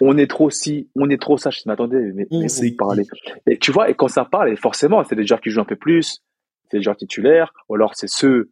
[0.00, 1.50] on est trop si, on est trop ça.
[1.50, 3.04] Je m'attendais, mais, mais vous parlez.
[3.46, 5.76] Et tu vois, et quand ça parle, forcément, c'est des joueurs qui jouent un peu
[5.76, 6.22] plus,
[6.70, 8.50] c'est des joueurs titulaires, ou alors c'est ceux,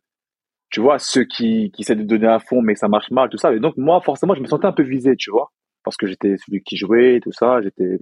[0.70, 3.38] tu vois, ceux qui, qui essaient de donner à fond, mais ça marche mal, tout
[3.38, 3.52] ça.
[3.54, 5.50] Et donc, moi, forcément, je me sentais un peu visé, tu vois,
[5.84, 7.98] parce que j'étais celui qui jouait, tout ça, j'étais.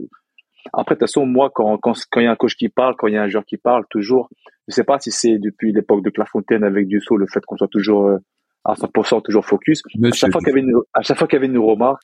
[0.72, 2.96] Après, de toute façon, moi, quand, quand, quand il y a un coach qui parle,
[2.96, 4.28] quand il y a un joueur qui parle, toujours,
[4.66, 7.68] je sais pas si c'est depuis l'époque de Clafontaine avec Dussault, le fait qu'on soit
[7.68, 8.18] toujours euh,
[8.64, 11.28] à 100% toujours focus, à Monsieur, chaque fois qu'il y avait une, à chaque fois
[11.28, 12.02] qu'il y avait une remarque,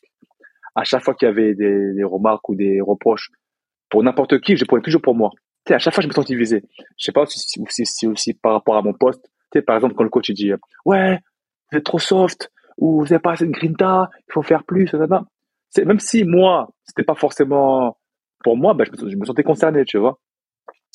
[0.74, 3.30] à chaque fois qu'il y avait des, remarques ou des reproches
[3.88, 5.30] pour n'importe qui, je prenais toujours pour moi.
[5.64, 6.62] Tu sais, à chaque fois, je me sentais visé.
[6.98, 9.22] Je sais pas si si si si aussi par rapport à mon poste.
[9.52, 10.52] Tu sais, par exemple, quand le coach dit,
[10.86, 11.18] ouais,
[11.70, 14.84] vous êtes trop soft, ou vous n'avez pas assez de grinta, il faut faire plus,
[14.84, 15.06] etc.
[15.70, 17.96] C'est, même si moi, c'était pas forcément
[18.42, 20.18] pour moi, ben, je, me, sentais concerné, tu vois.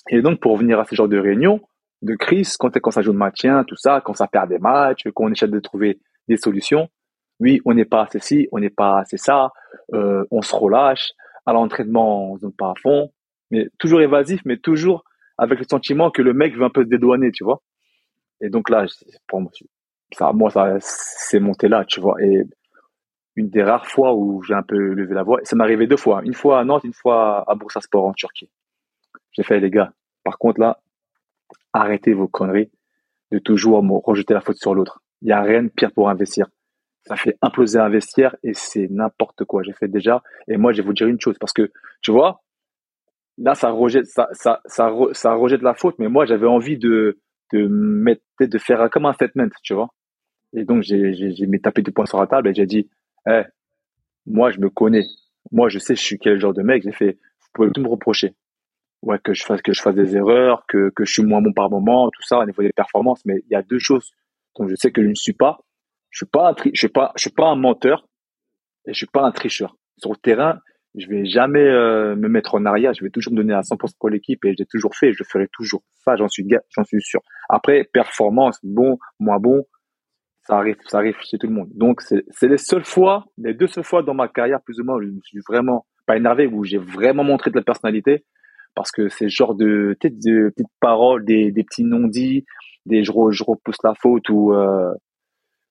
[0.10, 1.62] Et donc, pour revenir à ce genre de réunion,
[2.02, 5.04] de crise, quand, quand ça joue de maintien, tout ça, quand ça perd des matchs,
[5.14, 6.90] qu'on essaie de trouver des solutions,
[7.40, 9.52] oui, on n'est pas assez ci, on n'est pas assez ça,
[9.94, 11.14] euh, on se relâche,
[11.46, 13.12] à l'entraînement, on se donne pas à fond,
[13.52, 15.04] mais toujours évasif, mais toujours
[15.38, 17.62] avec le sentiment que le mec veut un peu se dédouaner, tu vois.
[18.42, 18.86] Et donc là,
[19.28, 19.52] pour moi,
[20.14, 22.22] ça, moi, ça, c'est monté là, tu vois.
[22.22, 22.44] Et
[23.36, 25.98] une des rares fois où j'ai un peu levé la voix, ça m'est arrivé deux
[25.98, 26.22] fois.
[26.24, 28.50] Une fois à Nantes, une fois à Bursaspor en Turquie.
[29.32, 30.80] J'ai fait, les gars, par contre là,
[31.72, 32.72] arrêtez vos conneries
[33.32, 35.02] de toujours rejeter la faute sur l'autre.
[35.22, 36.48] Il y a rien de pire pour investir.
[37.08, 39.64] Ça fait imploser un vestiaire et c'est n'importe quoi.
[39.64, 40.22] J'ai fait déjà.
[40.48, 42.42] Et moi, je vais vous dire une chose parce que, tu vois,
[43.38, 45.96] là, ça rejette, ça, ça, ça, rejette la faute.
[46.00, 47.20] Mais moi, j'avais envie de,
[47.54, 49.90] de mettre, de faire comme un statement, tu vois.
[50.54, 52.90] Et donc, j'ai, j'ai, tapé du poing sur la table et j'ai dit,
[53.30, 53.44] eh,
[54.26, 55.04] moi, je me connais.
[55.52, 56.84] Moi, je sais, je suis quel genre de mec.
[56.84, 58.36] J'ai fait, vous pouvez tout me reprocher.
[59.04, 61.54] Ouais, que je fasse, que je fasse des erreurs, que, que je suis moins bon
[61.54, 63.24] par moment, tout ça, au niveau des performances.
[63.26, 64.12] Mais il y a deux choses
[64.58, 65.60] dont je sais que je ne suis pas.
[66.18, 68.08] Je suis pas un je suis pas, je suis pas un menteur
[68.88, 69.76] et je suis pas un tricheur.
[70.00, 70.60] Sur le terrain,
[70.96, 72.92] je vais jamais euh, me mettre en arrière.
[72.96, 75.14] Je vais toujours me donner à 100% pour l'équipe et j'ai toujours fait.
[75.14, 75.84] Je ferai toujours.
[76.04, 76.44] Ça, j'en suis,
[76.76, 77.20] j'en suis sûr.
[77.50, 79.64] Après, performance, bon, moins bon,
[80.42, 81.70] ça arrive, ça arrive chez tout le monde.
[81.76, 84.96] Donc, c'est les seules fois, les deux seules fois dans ma carrière, plus ou moins,
[84.96, 88.26] où je me suis vraiment pas énervé, où j'ai vraiment montré de la personnalité,
[88.74, 92.44] parce que c'est genre de, de petites paroles, des, des petits non-dits,
[92.88, 94.92] des je, je, repousse la faute ou euh,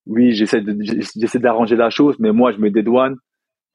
[0.07, 0.61] oui, j'essaie
[1.39, 3.15] d'arranger la chose, mais moi, je me dédouane.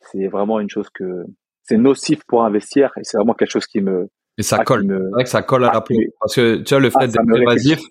[0.01, 1.25] C'est vraiment une chose que
[1.63, 4.87] c'est nocif pour investir et c'est vraiment quelque chose qui me et ça colle.
[4.89, 5.95] C'est vrai que ça colle à la peau.
[6.21, 7.85] Parce que tu vois, le fait d'être évasif, tu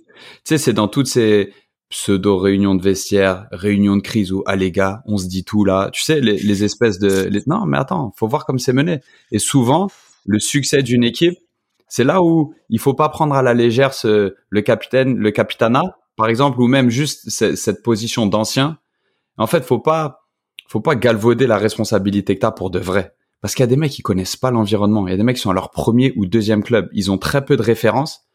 [0.43, 1.53] sais, c'est dans toutes ces
[1.89, 5.65] pseudo réunions de vestiaire, réunions de crise où ah les gars, on se dit tout
[5.65, 5.89] là.
[5.91, 7.41] Tu sais, les, les espèces de les...
[7.47, 9.01] non mais attends, faut voir comme c'est mené.
[9.31, 9.87] Et souvent,
[10.25, 11.37] le succès d'une équipe,
[11.87, 15.97] c'est là où il faut pas prendre à la légère ce, le capitaine, le capitanat,
[16.21, 18.77] par exemple, ou même juste cette position d'ancien.
[19.37, 20.27] En fait, faut pas,
[20.67, 23.15] faut pas galvauder la responsabilité que t'as pour de vrai.
[23.41, 25.07] Parce qu'il y a des mecs qui connaissent pas l'environnement.
[25.07, 26.89] Il y a des mecs qui sont à leur premier ou deuxième club.
[26.93, 28.27] Ils ont très peu de références.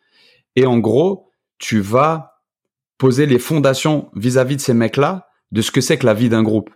[0.56, 2.42] Et en gros, tu vas
[2.98, 6.42] poser les fondations vis-à-vis de ces mecs-là de ce que c'est que la vie d'un
[6.42, 6.70] groupe.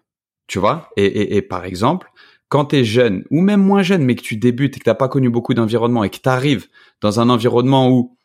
[0.46, 0.90] Tu vois?
[0.96, 2.08] Et, et, et, par exemple,
[2.48, 4.94] quand tu es jeune, ou même moins jeune, mais que tu débutes et que t'as
[4.94, 6.68] pas connu beaucoup d'environnement et que tu arrives
[7.00, 8.16] dans un environnement où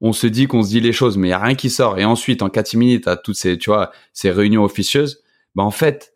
[0.00, 1.98] on se dit qu'on se dit les choses, mais il y a rien qui sort,
[1.98, 5.22] et ensuite, en catimini, as toutes ces, tu vois, ces réunions officieuses,
[5.54, 6.14] bah en fait,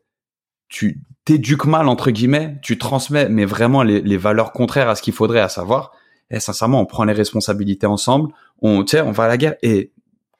[0.68, 5.14] tu t'éduques mal, entre guillemets, tu transmets, mais vraiment les, valeurs contraires à ce qu'il
[5.14, 5.92] faudrait, à savoir,
[6.30, 9.92] et sincèrement, on prend les responsabilités ensemble, on, on va à la guerre, et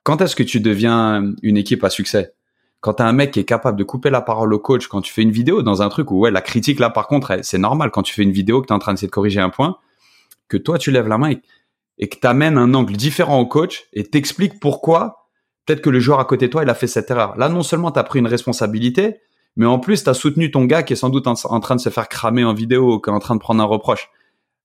[0.05, 2.35] quand est-ce que tu deviens une équipe à succès?
[2.81, 5.11] Quand t'as un mec qui est capable de couper la parole au coach, quand tu
[5.11, 7.91] fais une vidéo dans un truc où ouais la critique là par contre c'est normal.
[7.91, 9.79] Quand tu fais une vidéo que tu es en train d'essayer de corriger un point,
[10.49, 11.41] que toi tu lèves la main et,
[11.99, 15.29] que tu amènes un angle différent au coach et t'expliques pourquoi
[15.67, 17.37] peut-être que le joueur à côté de toi il a fait cette erreur.
[17.37, 19.21] Là non seulement tu as pris une responsabilité,
[19.57, 21.81] mais en plus tu as soutenu ton gars qui est sans doute en, train de
[21.81, 24.11] se faire cramer en vidéo ou qui est en train de prendre un reproche.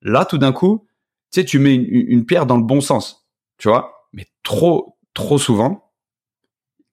[0.02, 0.86] Là tout d'un coup,
[1.32, 5.38] tu sais tu mets une, pierre dans le bon sens, tu vois mais trop trop
[5.38, 5.92] souvent,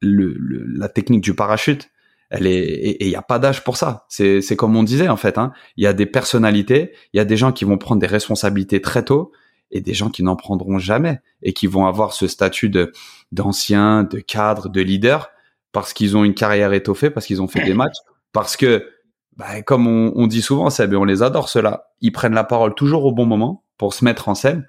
[0.02, 0.36] le,
[0.76, 1.90] la technique du parachute,
[2.28, 4.04] elle est et il n'y a pas d'âge pour ça.
[4.08, 5.38] C'est c'est comme on disait en fait.
[5.38, 5.52] Hein.
[5.76, 8.82] Il y a des personnalités, il y a des gens qui vont prendre des responsabilités
[8.82, 9.32] très tôt
[9.70, 12.92] et des gens qui n'en prendront jamais et qui vont avoir ce statut de
[13.32, 15.30] d'ancien, de cadre, de leader
[15.72, 17.98] parce qu'ils ont une carrière étoffée, parce qu'ils ont fait des matchs,
[18.32, 18.88] parce que
[19.36, 22.74] bah, comme on, on dit souvent, Seb, on les adore ceux-là, ils prennent la parole
[22.74, 24.68] toujours au bon moment pour se mettre en scène,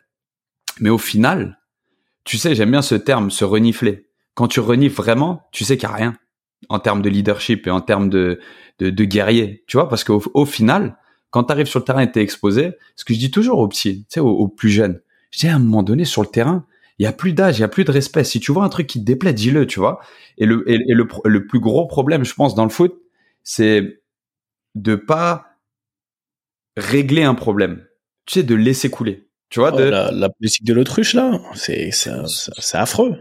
[0.80, 1.60] mais au final,
[2.24, 4.10] tu sais, j'aime bien ce terme, se renifler.
[4.34, 6.14] Quand tu renifles vraiment, tu sais qu'il n'y a rien
[6.70, 8.40] en termes de leadership et en termes de,
[8.80, 9.64] de, guerrier.
[9.68, 10.98] Tu vois, parce qu'au au final,
[11.30, 13.68] quand tu arrives sur le terrain et es exposé, ce que je dis toujours aux
[13.68, 16.66] petits, tu sais, aux, plus jeunes, je dis à un moment donné sur le terrain,
[17.00, 18.24] il y a plus d'âge, il y a plus de respect.
[18.24, 20.00] Si tu vois un truc qui te déplaît, dis-le, tu vois.
[20.40, 23.00] Et le, et, le, le plus gros problème, je pense, dans le foot,
[23.44, 24.02] c'est
[24.74, 25.46] de pas
[26.76, 27.86] régler un problème.
[28.26, 29.28] Tu sais, de laisser couler.
[29.50, 33.16] Tu vois, oh, la, politique de l'autruche là, c'est c'est affreux.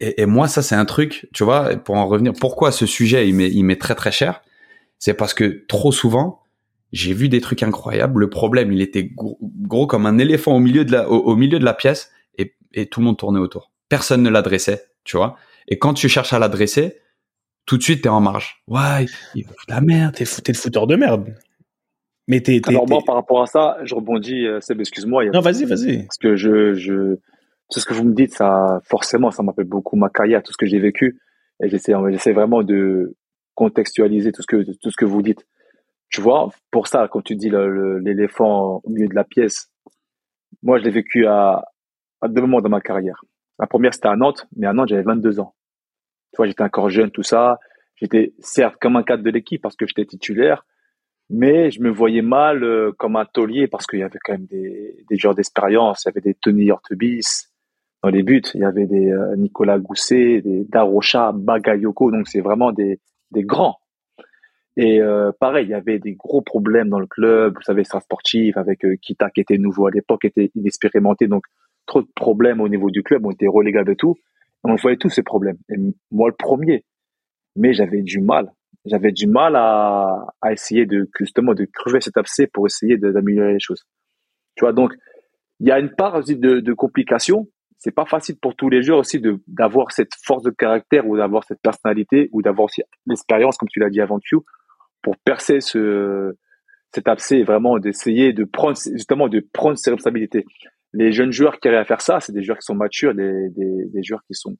[0.00, 2.32] Et, et, moi, ça c'est un truc, tu vois, pour en revenir.
[2.32, 4.42] Pourquoi ce sujet il m'est il m'est très très cher,
[4.98, 6.42] c'est parce que trop souvent
[6.92, 8.20] j'ai vu des trucs incroyables.
[8.20, 11.64] Le problème, il était gros, comme un éléphant au milieu de la au, milieu de
[11.64, 13.72] la pièce et, et tout le monde tournait autour.
[13.88, 15.36] Personne ne l'adressait, tu vois.
[15.68, 16.98] Et quand tu cherches à l'adresser,
[17.66, 18.62] tout de suite t'es en marge.
[18.66, 20.14] Ouais, il la merde.
[20.14, 21.34] T'es le fouteur de merde.
[22.28, 25.24] Mais t'es, Alors moi, par rapport à ça, je rebondis, euh, Seb, excuse-moi.
[25.26, 26.04] Non, vas-y, vas-y.
[26.04, 27.16] Parce que je, je,
[27.70, 30.56] tout ce que vous me dites, ça, forcément, ça m'appelle beaucoup ma carrière, tout ce
[30.56, 31.18] que j'ai vécu.
[31.60, 33.16] Et j'essaie, j'essaie vraiment de
[33.54, 35.44] contextualiser tout ce que, tout ce que vous dites.
[36.10, 39.70] Tu vois, pour ça, quand tu dis l'éléphant au milieu de la pièce,
[40.62, 41.64] moi, je l'ai vécu à,
[42.26, 43.24] deux moments dans ma carrière.
[43.58, 45.54] La première, c'était à Nantes, mais à Nantes, j'avais 22 ans.
[46.32, 47.58] Tu vois, j'étais encore jeune, tout ça.
[47.96, 50.64] J'étais certes comme un cadre de l'équipe parce que j'étais titulaire,
[51.28, 54.46] Mais je me voyais mal euh, comme un taulier parce qu'il y avait quand même
[54.46, 56.04] des, des joueurs d'expérience.
[56.04, 57.48] Il y avait des Tony Ortebis
[58.02, 58.42] dans les buts.
[58.54, 62.10] Il y avait des euh, Nicolas Gousset, des Darocha, Bagayoko.
[62.10, 63.79] Donc c'est vraiment des, des grands.
[64.80, 67.54] Et euh, pareil, il y avait des gros problèmes dans le club.
[67.54, 71.26] Vous savez, ça sportif avec euh, Kita qui était nouveau à l'époque, était inexpérimenté.
[71.26, 71.44] Donc
[71.84, 73.26] trop de problèmes au niveau du club.
[73.26, 74.16] On était relégables de tout.
[74.64, 75.58] On voyait tous ces problèmes.
[75.68, 75.74] Et
[76.10, 76.84] moi le premier.
[77.56, 78.52] Mais j'avais du mal
[78.86, 83.60] j'avais du mal à, essayer de justement de crever cet abcès pour essayer d'améliorer les
[83.60, 83.84] choses.
[84.56, 84.94] Tu vois, donc
[85.60, 87.48] il y a une part aussi de, de complication.
[87.78, 91.44] C'est pas facile pour tous les joueurs aussi d'avoir cette force de caractère ou d'avoir
[91.44, 94.36] cette personnalité ou d'avoir aussi l'expérience, comme tu l'as dit avant Q,
[95.02, 96.36] pour percer ce
[96.92, 100.44] cet abcès et vraiment d'essayer de prendre justement de prendre ses responsabilités.
[100.92, 103.48] Les jeunes joueurs qui arrivent à faire ça, c'est des joueurs qui sont matures, des,
[103.50, 104.56] des, des joueurs qui sont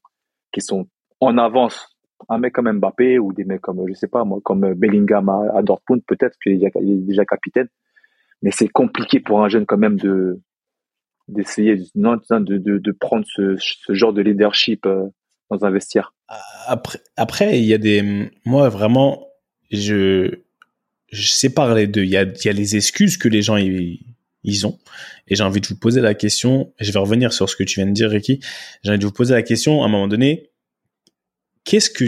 [0.53, 0.87] qui sont
[1.21, 1.97] en avance
[2.29, 5.63] un mec comme Mbappé ou des mecs comme, je sais pas moi, comme Bellingham à,
[5.63, 7.69] Dortmund, peut-être qu'il est déjà capitaine.
[8.43, 10.41] Mais c'est compliqué pour un jeune quand même de
[11.29, 15.05] d'essayer de, de, de, prendre ce, ce, genre de leadership euh,
[15.49, 16.13] dans un vestiaire.
[16.67, 19.29] Après, après, il y a des, moi vraiment,
[19.71, 20.41] je,
[21.13, 22.05] je sépare les deux.
[22.05, 24.79] Il y a, les excuses que les gens ils, ont.
[25.29, 27.81] Et j'ai envie de vous poser la question, je vais revenir sur ce que tu
[27.81, 28.41] viens de dire, Ricky.
[28.83, 30.51] J'ai envie de vous poser la question, à un moment donné,
[31.65, 32.05] qu'est-ce que,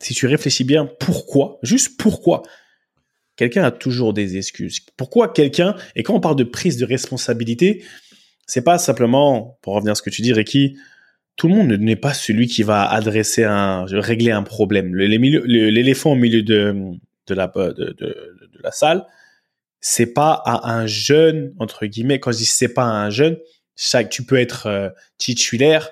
[0.00, 2.42] si tu réfléchis bien, pourquoi, juste pourquoi,
[3.36, 4.80] quelqu'un a toujours des excuses?
[4.96, 7.84] Pourquoi quelqu'un, et quand on parle de prise de responsabilité,
[8.46, 10.76] c'est pas simplement, pour revenir à ce que tu dis, Ricky,
[11.36, 14.94] tout le monde n'est pas celui qui va adresser un, régler un problème.
[14.94, 16.74] L'éléphant au milieu de,
[17.26, 17.96] de la, de,
[18.62, 19.06] la salle,
[19.80, 23.38] c'est pas à un jeune, entre guillemets, quand je dis c'est pas à un jeune,
[23.76, 25.88] chaque, tu peux être euh, titulaire,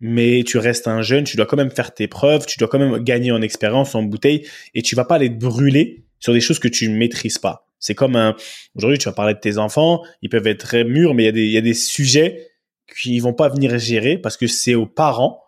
[0.00, 2.78] mais tu restes un jeune, tu dois quand même faire tes preuves, tu dois quand
[2.78, 6.40] même gagner en expérience, en bouteille, et tu vas pas aller te brûler sur des
[6.40, 7.66] choses que tu ne maîtrises pas.
[7.78, 8.36] C'est comme un,
[8.74, 11.28] aujourd'hui, tu vas parler de tes enfants, ils peuvent être très mûrs, mais il y
[11.28, 12.49] a des, il y a des sujets
[12.94, 15.42] qui vont pas venir gérer parce que c'est aux parents,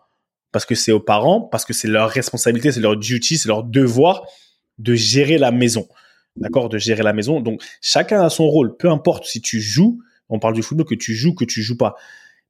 [0.51, 3.63] parce que c'est aux parents, parce que c'est leur responsabilité, c'est leur duty, c'est leur
[3.63, 4.25] devoir
[4.77, 5.87] de gérer la maison.
[6.35, 6.69] D'accord?
[6.69, 7.41] De gérer la maison.
[7.41, 8.75] Donc, chacun a son rôle.
[8.77, 11.77] Peu importe si tu joues, on parle du football, que tu joues, que tu joues
[11.77, 11.95] pas.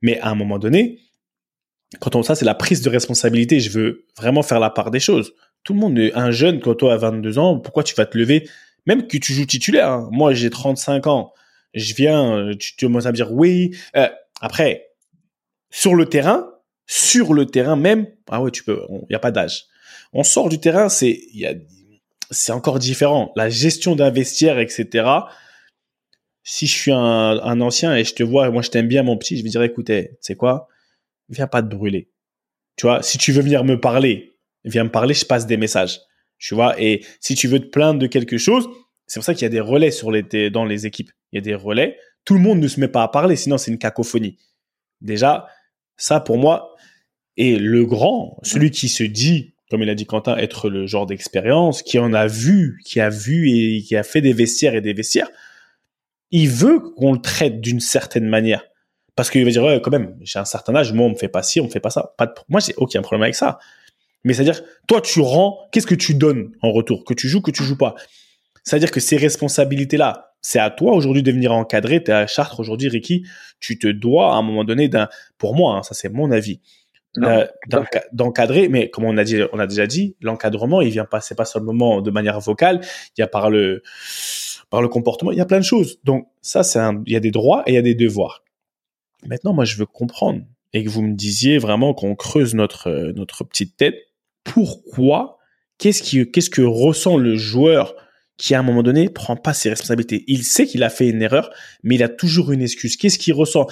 [0.01, 0.99] Mais à un moment donné,
[1.99, 3.60] quand on ça, c'est la prise de responsabilité.
[3.60, 5.34] Je veux vraiment faire la part des choses.
[5.63, 8.49] Tout le monde, un jeune, quand toi à 22 ans, pourquoi tu vas te lever?
[8.86, 9.89] Même que tu joues titulaire.
[9.89, 10.10] Hein.
[10.12, 11.34] Moi, j'ai 35 ans.
[11.73, 13.75] Je viens, tu commences à me dire oui.
[13.95, 14.08] Euh,
[14.43, 14.89] après,
[15.69, 16.51] sur le terrain,
[16.86, 18.82] sur le terrain même, ah ouais, tu peux.
[18.89, 19.67] Il n'y a pas d'âge.
[20.12, 21.21] On sort du terrain, c'est
[22.29, 23.32] c'est encore différent.
[23.38, 25.08] La gestion d'un vestiaire, etc.
[26.43, 29.38] Si je suis un, ancien et je te vois, moi je t'aime bien mon petit,
[29.38, 30.67] je vais dire écoutez, c'est quoi?
[31.29, 32.10] Viens pas te brûler.
[32.75, 36.01] Tu vois, si tu veux venir me parler, viens me parler, je passe des messages.
[36.38, 38.67] Tu vois, et si tu veux te plaindre de quelque chose,
[39.08, 41.12] c'est pour ça qu'il y a des relais sur les, dans les équipes.
[41.32, 41.97] Il y a des relais.
[42.26, 44.38] Tout le monde ne se met pas à parler, sinon c'est une cacophonie.
[45.02, 45.48] Déjà,
[45.98, 46.76] ça pour moi,
[47.38, 51.06] et le grand, celui qui se dit, comme il a dit Quentin, être le genre
[51.06, 54.82] d'expérience, qui en a vu, qui a vu et qui a fait des vestiaires et
[54.82, 55.30] des vestiaires,
[56.32, 58.66] il veut qu'on le traite d'une certaine manière.
[59.16, 61.28] Parce qu'il va dire, ouais, quand même, j'ai un certain âge, moi, on me fait
[61.28, 62.14] pas ci, on me fait pas ça.
[62.18, 62.34] Pas de...
[62.50, 63.60] Moi, j'ai aucun problème avec ça.
[64.24, 67.04] Mais c'est-à-dire, toi, tu rends, qu'est-ce que tu donnes en retour?
[67.04, 67.96] Que tu joues, que tu joues pas?
[68.63, 72.04] C'est-à-dire que ces responsabilités-là, c'est à toi aujourd'hui de venir encadrer.
[72.04, 73.26] Tu es à Chartres aujourd'hui, Ricky.
[73.60, 76.60] Tu te dois à un moment donné d'un, pour moi, hein, ça c'est mon avis,
[77.17, 77.45] euh,
[78.12, 78.67] d'encadrer.
[78.67, 81.45] Mais comme on a dit, on a déjà dit, l'encadrement, il vient pas, c'est pas
[81.45, 82.82] seulement de manière vocale.
[83.17, 83.84] Il y a par le,
[84.69, 85.99] par le comportement, il y a plein de choses.
[86.04, 88.43] Donc ça, c'est un, il y a des droits et il y a des devoirs.
[89.26, 90.41] Maintenant, moi, je veux comprendre
[90.73, 93.95] et que vous me disiez vraiment qu'on creuse notre euh, notre petite tête.
[94.43, 95.38] Pourquoi?
[95.78, 97.95] Qu'est-ce qui qu'est-ce que ressent le joueur
[98.38, 100.24] qui à un moment donné prend pas ses responsabilités.
[100.28, 101.50] Il sait qu'il a fait une erreur,
[101.84, 102.98] mais il a toujours une excuse.
[102.98, 103.67] Qu'est-ce qu'il ressent?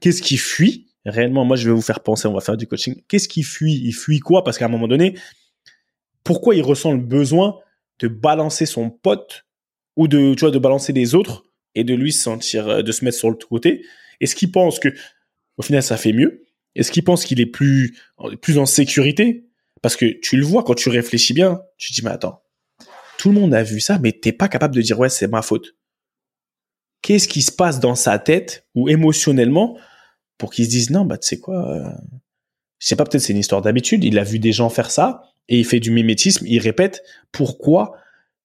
[0.00, 0.88] Qu'est-ce qui fuit?
[1.04, 2.28] Réellement, moi, je vais vous faire penser.
[2.28, 3.02] On va faire du coaching.
[3.08, 3.80] Qu'est-ce qui fuit?
[3.84, 4.44] Il fuit quoi?
[4.44, 5.14] Parce qu'à un moment donné,
[6.22, 7.58] pourquoi il ressent le besoin
[7.98, 9.44] de balancer son pote
[9.96, 11.44] ou de tu vois de balancer les autres
[11.74, 13.84] et de lui sentir euh, de se mettre sur le côté?
[14.20, 14.88] Est-ce qu'il pense que,
[15.58, 16.44] au final, ça fait mieux?
[16.74, 17.98] Est-ce qu'il pense qu'il est plus,
[18.40, 19.46] plus en sécurité?
[19.82, 22.43] Parce que tu le vois quand tu réfléchis bien, tu te dis, mais attends,
[23.18, 25.42] tout le monde a vu ça, mais t'es pas capable de dire, ouais, c'est ma
[25.42, 25.74] faute.
[27.02, 29.76] Qu'est-ce qui se passe dans sa tête ou émotionnellement
[30.38, 31.90] pour qu'il se dise, non, bah, tu sais quoi, euh,
[32.78, 35.22] je sais pas, peut-être c'est une histoire d'habitude, il a vu des gens faire ça
[35.48, 37.02] et il fait du mimétisme, il répète,
[37.32, 37.96] pourquoi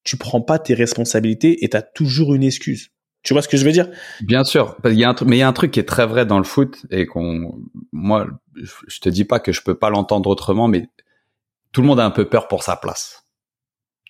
[0.04, 2.90] tu prends pas tes responsabilités et t'as toujours une excuse?
[3.22, 3.90] Tu vois ce que je veux dire?
[4.22, 5.04] Bien sûr, mais il y
[5.42, 7.60] a un truc qui est très vrai dans le foot et qu'on,
[7.92, 10.88] moi, je te dis pas que je peux pas l'entendre autrement, mais
[11.72, 13.19] tout le monde a un peu peur pour sa place.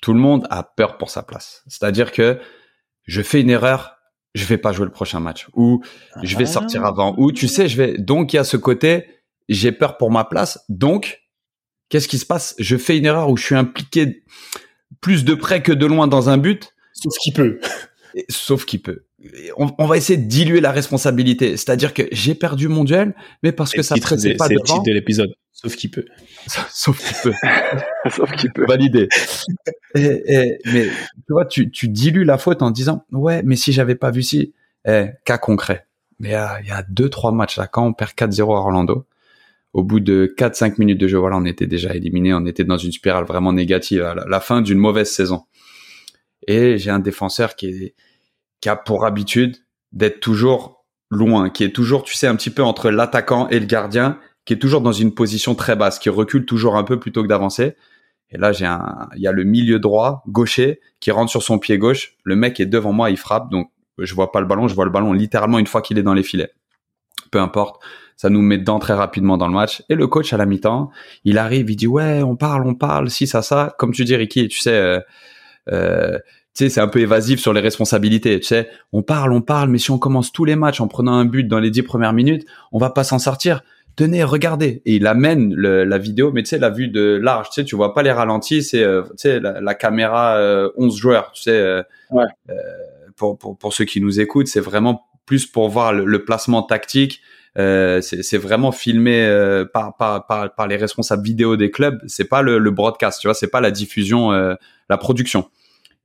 [0.01, 1.63] Tout le monde a peur pour sa place.
[1.67, 2.39] C'est-à-dire que
[3.05, 3.97] je fais une erreur,
[4.35, 5.83] je vais pas jouer le prochain match ou
[6.23, 9.07] je vais sortir avant ou tu sais, je vais donc il y a ce côté
[9.49, 10.65] j'ai peur pour ma place.
[10.69, 11.23] Donc
[11.89, 12.55] qu'est-ce qui se passe?
[12.59, 14.23] Je fais une erreur où je suis impliqué
[15.01, 17.61] plus de près que de loin dans un but, Sauf qu'il peut.
[18.15, 19.07] et- sauf qu'il peut.
[19.59, 21.57] On, on va essayer de diluer la responsabilité.
[21.57, 24.55] C'est-à-dire que j'ai perdu mon duel, mais parce que ça titre pressait de- pas c'est
[24.55, 24.75] le devant.
[24.75, 25.35] titre de l'épisode.
[25.53, 26.07] Sauf qu'il peut.
[26.71, 27.37] Sauf qu'il peut.
[28.11, 28.65] Sauf qu'il peut.
[28.67, 29.09] Validé.
[29.95, 33.73] Et- et- mais tu vois, tu, tu dilues la faute en disant ouais, mais si
[33.73, 34.55] j'avais pas vu si,
[34.87, 35.87] eh, cas concret.
[36.19, 39.07] Mais euh, il y a deux trois matchs là quand on perd 4-0 à Orlando.
[39.73, 42.77] Au bout de 4-5 minutes de jeu, voilà, on était déjà éliminé, on était dans
[42.79, 45.45] une spirale vraiment négative, à la, la fin d'une mauvaise saison.
[46.49, 47.95] Et j'ai un défenseur qui est
[48.61, 49.57] qui a pour habitude
[49.93, 53.67] d'être toujours loin, qui est toujours, tu sais, un petit peu entre l'attaquant et le
[53.67, 57.23] gardien, qui est toujours dans une position très basse, qui recule toujours un peu plutôt
[57.23, 57.77] que d'avancer.
[58.31, 61.59] Et là, j'ai un, il y a le milieu droit, gaucher, qui rentre sur son
[61.59, 62.15] pied gauche.
[62.25, 64.85] Le mec est devant moi, il frappe, donc je vois pas le ballon, je vois
[64.85, 66.53] le ballon littéralement une fois qu'il est dans les filets.
[67.31, 67.83] Peu importe,
[68.17, 69.83] ça nous met dedans très rapidement dans le match.
[69.89, 70.91] Et le coach à la mi-temps,
[71.25, 73.75] il arrive, il dit ouais, on parle, on parle, si ça, ça.
[73.79, 75.01] Comme tu dis, Ricky, tu sais, euh,
[75.73, 76.19] euh,
[76.57, 78.39] tu sais, c'est un peu évasif sur les responsabilités.
[78.41, 81.13] Tu sais, on parle, on parle, mais si on commence tous les matchs en prenant
[81.15, 83.63] un but dans les dix premières minutes, on va pas s'en sortir.
[83.97, 84.83] Tenez, regardez.
[84.87, 87.49] Et il amène le- la vidéo, mais tu sais, la vue de large.
[87.51, 88.63] Tu sais, tu vois pas les ralentis.
[88.63, 91.33] C'est, euh, tu sais, la, la caméra euh, 11 joueurs.
[91.33, 92.25] Tu sais, euh, Ouais.
[92.51, 92.55] euh,
[93.17, 96.63] pour, pour pour ceux qui nous écoutent, c'est vraiment plus pour voir le, le placement
[96.63, 97.21] tactique.
[97.59, 101.99] Euh, c'est c'est vraiment filmé euh, par, par par par les responsables vidéo des clubs.
[102.07, 103.21] C'est pas le, le broadcast.
[103.21, 104.55] Tu vois, c'est pas la diffusion, euh,
[104.89, 105.49] la production.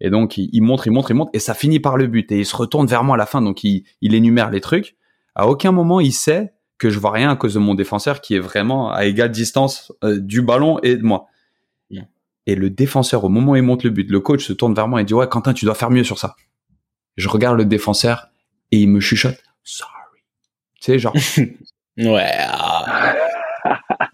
[0.01, 2.31] Et donc, il, il montre, il montre, il montre, et ça finit par le but.
[2.31, 4.95] Et il se retourne vers moi à la fin, donc il, il énumère les trucs.
[5.35, 8.35] À aucun moment, il sait que je vois rien à cause de mon défenseur qui
[8.35, 11.27] est vraiment à égale distance euh, du ballon et de moi.
[12.47, 14.87] Et le défenseur, au moment où il monte le but, le coach se tourne vers
[14.87, 16.35] moi et dit ouais, Quentin, tu dois faire mieux sur ça.
[17.17, 18.27] Je regarde le défenseur
[18.71, 19.91] et il me chuchote sorry.
[20.79, 21.15] Tu sais, genre
[21.97, 22.31] Ouais.
[22.39, 23.15] ah.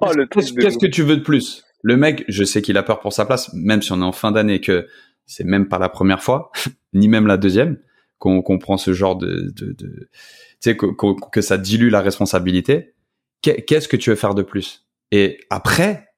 [0.00, 1.64] Oh, qu'est-ce que tu veux de plus?
[1.84, 4.12] Le mec, je sais qu'il a peur pour sa place, même si on est en
[4.12, 4.88] fin d'année, que
[5.26, 6.50] c'est même pas la première fois,
[6.94, 7.78] ni même la deuxième,
[8.18, 10.86] qu'on qu'on prend ce genre de, de, de- tu sais, que,
[11.30, 12.94] que- ça dilue la responsabilité.
[13.42, 14.86] Qu'est- Qu'est-ce que tu veux faire de plus?
[15.12, 16.08] Et après,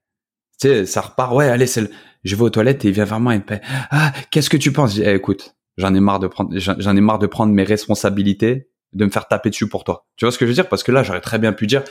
[0.60, 1.34] tu sais, ça repart.
[1.34, 1.90] Ouais, allez, le-
[2.22, 3.60] je vais aux toilettes et il vient moi et me fait
[3.90, 4.98] Ah, qu'est-ce que tu penses?
[4.98, 9.04] Eh, écoute, j'en ai marre de prendre, j'en ai marre de prendre mes responsabilités, de
[9.04, 10.06] me faire taper dessus pour toi.
[10.16, 10.68] Tu vois ce que je veux dire?
[10.68, 11.82] Parce que là, j'aurais très bien pu dire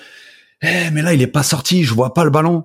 [0.61, 2.63] eh, mais là, il est pas sorti, je vois pas le ballon.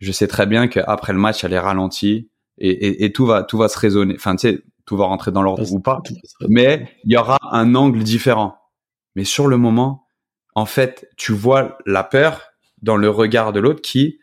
[0.00, 3.42] Je sais très bien qu'après le match, elle est ralentie et, et, et tout va,
[3.42, 4.14] tout va se raisonner.
[4.16, 6.02] Enfin, tu sais, tout va rentrer dans l'ordre ou pas.
[6.48, 8.56] Mais il y aura un angle différent.
[9.14, 10.06] Mais sur le moment,
[10.54, 12.42] en fait, tu vois la peur
[12.82, 14.18] dans le regard de l'autre qui,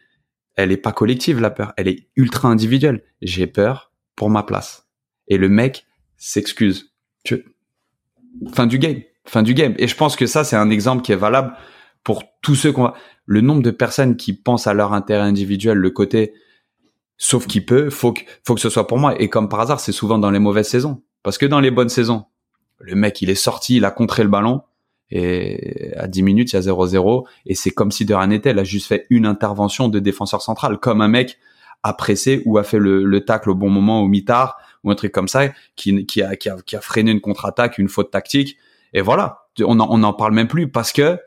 [0.56, 1.74] elle est pas collective, la peur.
[1.78, 3.04] Elle est ultra individuelle.
[3.22, 4.88] J'ai peur pour ma place.
[5.28, 5.86] Et le mec
[6.18, 6.94] s'excuse.
[7.24, 7.46] Tu...
[8.54, 9.02] Fin du game.
[9.26, 9.76] Fin du game.
[9.78, 11.54] Et je pense que ça, c'est un exemple qui est valable
[12.04, 12.94] pour tous ceux qu'on va,
[13.26, 16.34] le nombre de personnes qui pensent à leur intérêt individuel, le côté,
[17.18, 19.20] sauf qui peut, faut que, faut que ce soit pour moi.
[19.22, 21.04] Et comme par hasard, c'est souvent dans les mauvaises saisons.
[21.24, 22.26] Parce que dans les bonnes saisons,
[22.80, 24.62] le mec, il est sorti, il a contré le ballon,
[25.10, 28.52] et à 10 minutes, il y a 0-0, et c'est comme si de rien n'était.
[28.52, 31.38] Il a juste fait une intervention de défenseur central, comme un mec
[31.84, 34.96] a pressé ou a fait le, le tacle au bon moment au mi-tard, ou un
[34.96, 38.12] truc comme ça, qui, qui, a, qui, a, qui a freiné une contre-attaque, une faute
[38.12, 38.58] tactique.
[38.94, 41.20] Et voilà, on en, on en parle même plus parce que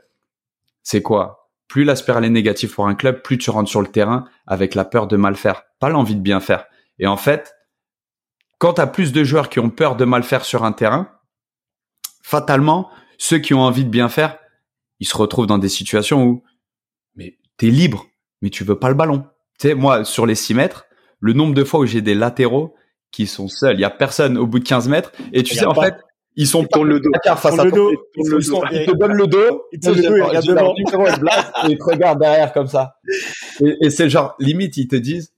[0.83, 1.51] c'est quoi?
[1.69, 4.75] Plus la spirale est négative pour un club, plus tu rentres sur le terrain avec
[4.75, 6.67] la peur de mal faire, pas l'envie de bien faire.
[6.99, 7.55] Et en fait,
[8.59, 11.09] quand tu as plus de joueurs qui ont peur de mal faire sur un terrain,
[12.23, 14.39] fatalement, ceux qui ont envie de bien faire,
[14.99, 16.43] ils se retrouvent dans des situations où
[17.15, 18.07] mais t'es libre,
[18.43, 19.21] mais tu veux pas le ballon.
[19.59, 20.87] Tu sais, moi, sur les 6 mètres,
[21.21, 22.75] le nombre de fois où j'ai des latéraux
[23.11, 25.59] qui sont seuls, il y a personne au bout de 15 mètres, et tu Y
[25.59, 25.95] sais, en pas- fait,
[26.37, 27.11] ils sont Ils tournent le dos.
[27.11, 30.03] placard face Tourne à le dos, Ils, te donnent le dos, Ils te donnent le
[30.03, 30.43] dos, ils regardent
[31.69, 32.97] et te derrière comme ça.
[33.61, 35.33] Et, et c'est le genre, limite, ils te disent,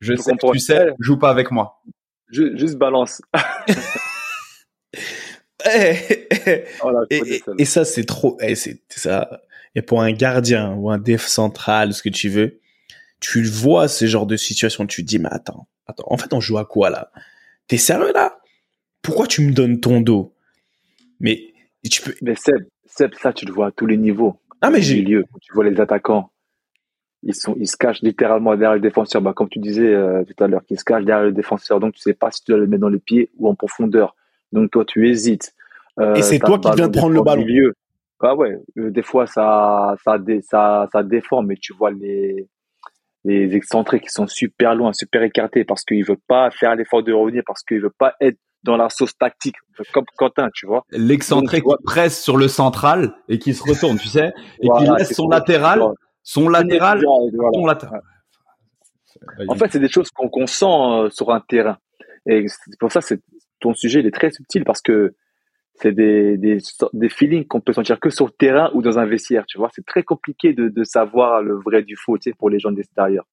[0.00, 1.82] je sais que tu sais, joue pas avec moi.
[2.30, 3.20] Ju- Juste balance.
[5.64, 8.36] Voilà, je Et, ça, c'est trop.
[8.40, 9.42] eh, c'est c'est ça.
[9.74, 12.58] Et pour un gardien ou un def central, ce que tu veux,
[13.20, 16.40] tu vois ce genre de situation, tu te dis, mais attends, attends, en fait, on
[16.40, 17.10] joue à quoi là?
[17.68, 18.38] T'es sérieux là?
[19.02, 20.32] Pourquoi tu me donnes ton dos?
[21.20, 21.52] Mais
[21.90, 22.14] tu peux.
[22.22, 24.36] Mais Seb, Seb, ça, tu le vois à tous les niveaux.
[24.60, 25.04] Ah, mais j'ai.
[25.04, 26.30] tu vois les attaquants,
[27.22, 29.20] ils sont, ils se cachent littéralement derrière le défenseur.
[29.20, 31.80] Bah, comme tu disais euh, tout à l'heure, qu'ils se cachent derrière le défenseur.
[31.80, 34.14] Donc, tu sais pas si tu dois le mettre dans les pieds ou en profondeur.
[34.52, 35.52] Donc, toi, tu hésites.
[35.98, 37.44] Euh, Et c'est toi qui viens de prendre le ballon.
[37.44, 37.74] Milieu.
[38.24, 42.48] Ah ouais, euh, des fois, ça, ça, dé- ça, ça déforme, mais tu vois les,
[43.24, 47.12] les excentrés qui sont super loin, super écartés parce qu'il veut pas faire l'effort de
[47.12, 49.56] revenir, parce qu'il veut pas être dans la sauce tactique,
[49.92, 50.84] comme Quentin, tu vois.
[50.90, 54.98] L'excentré qui presse sur le central et qui se retourne, tu sais, et Voilà, qui
[54.98, 55.82] laisse son latéral,
[56.22, 57.50] son latéral, Voilà.
[57.52, 58.02] son latéral.
[59.48, 61.78] En fait, c'est des choses qu'on sent euh, sur un terrain.
[62.26, 63.20] Et c'est pour ça, c'est
[63.60, 65.14] ton sujet, il est très subtil parce que
[65.74, 69.44] c'est des, des, feelings qu'on peut sentir que sur le terrain ou dans un vestiaire,
[69.46, 69.70] tu vois.
[69.74, 72.70] C'est très compliqué de, de savoir le vrai du faux, tu sais, pour les gens
[72.70, 73.24] de l'extérieur.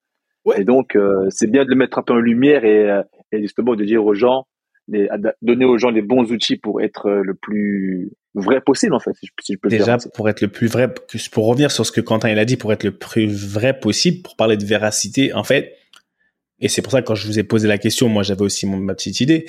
[0.45, 0.61] Ouais.
[0.61, 3.41] Et donc, euh, c'est bien de le mettre un peu en lumière et, euh, et
[3.41, 4.47] justement de dire aux gens,
[4.91, 5.07] les,
[5.41, 9.13] donner aux gens les bons outils pour être euh, le plus vrai possible, en fait,
[9.13, 10.11] si je, si je peux Déjà, dire.
[10.13, 10.93] pour être le plus vrai,
[11.31, 14.21] pour revenir sur ce que Quentin il a dit, pour être le plus vrai possible,
[14.21, 15.75] pour parler de véracité, en fait,
[16.59, 18.65] et c'est pour ça que quand je vous ai posé la question, moi j'avais aussi
[18.65, 19.45] mon, ma petite idée,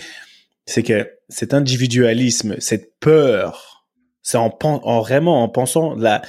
[0.66, 3.86] c'est que cet individualisme, cette peur,
[4.22, 6.22] c'est en, en vraiment en pensant, la,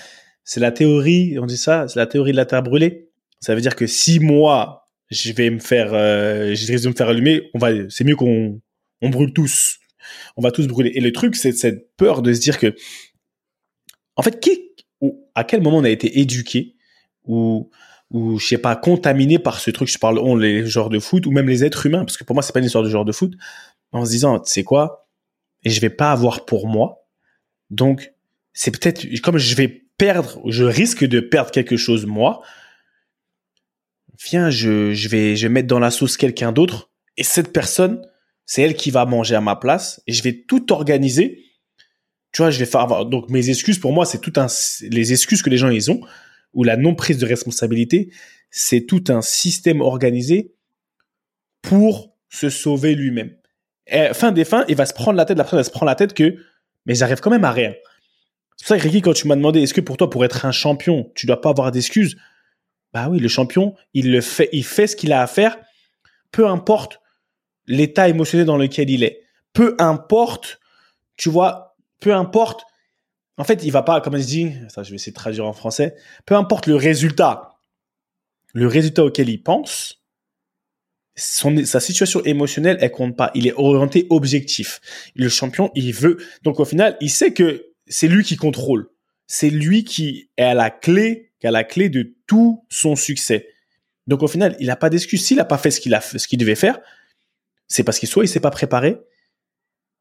[0.44, 3.10] c'est la théorie, on dit ça, c'est la théorie de la terre brûlée.
[3.40, 6.96] Ça veut dire que si moi, je vais me faire, euh, je risque de me
[6.96, 8.60] faire allumer, on va, c'est mieux qu'on
[9.02, 9.80] on brûle tous.
[10.36, 10.92] On va tous brûler.
[10.96, 12.76] Et le truc, c'est cette peur de se dire que,
[14.16, 14.72] en fait, qui,
[15.02, 16.76] ou à quel moment on a été éduqué
[17.26, 17.70] ou
[18.12, 21.26] ou je sais pas contaminé par ce truc je parle on les joueurs de foot
[21.26, 23.06] ou même les êtres humains parce que pour moi c'est pas une histoire de joueurs
[23.06, 23.34] de foot
[23.92, 25.08] en se disant tu sais quoi
[25.64, 27.08] et je vais pas avoir pour moi
[27.70, 28.14] donc
[28.54, 32.42] c'est peut-être comme je vais perdre je risque de perdre quelque chose moi
[34.30, 38.06] viens je je vais je vais mettre dans la sauce quelqu'un d'autre et cette personne
[38.52, 41.46] c'est elle qui va manger à ma place et je vais tout organiser
[42.32, 44.48] tu vois je vais faire avoir donc mes excuses pour moi c'est tout un
[44.90, 46.02] les excuses que les gens ils ont
[46.54, 48.12] ou la non prise de responsabilité,
[48.50, 50.54] c'est tout un système organisé
[51.62, 53.36] pour se sauver lui-même.
[54.14, 55.96] Fin des fins, il va se prendre la tête, la personne va se prendre la
[55.96, 56.36] tête que,
[56.86, 57.74] mais j'arrive quand même à rien.
[58.56, 60.46] C'est pour ça que Ricky, quand tu m'as demandé, est-ce que pour toi, pour être
[60.46, 62.18] un champion, tu dois pas avoir d'excuses?
[62.94, 65.58] Bah oui, le champion, il le fait, il fait ce qu'il a à faire,
[66.32, 67.01] peu importe
[67.68, 69.22] l'état émotionnel dans lequel il est.
[69.54, 70.60] Peu importe,
[71.18, 72.66] tu vois, peu importe
[73.42, 75.54] en fait, il va pas, comme je dis, ça, je vais essayer de traduire en
[75.54, 75.96] français,
[76.28, 77.56] peu importe le résultat,
[78.54, 80.04] le résultat auquel il pense,
[81.16, 83.32] son, sa situation émotionnelle, elle compte pas.
[83.34, 84.80] Il est orienté objectif.
[85.16, 86.18] Le champion, il veut.
[86.44, 88.90] Donc, au final, il sait que c'est lui qui contrôle.
[89.26, 93.48] C'est lui qui est à la clé, qui la clé de tout son succès.
[94.06, 95.26] Donc, au final, il n'a pas d'excuse.
[95.26, 96.80] S'il n'a pas fait ce qu'il a, ce qu'il devait faire,
[97.72, 98.98] c'est parce qu'il soit il s'est pas préparé,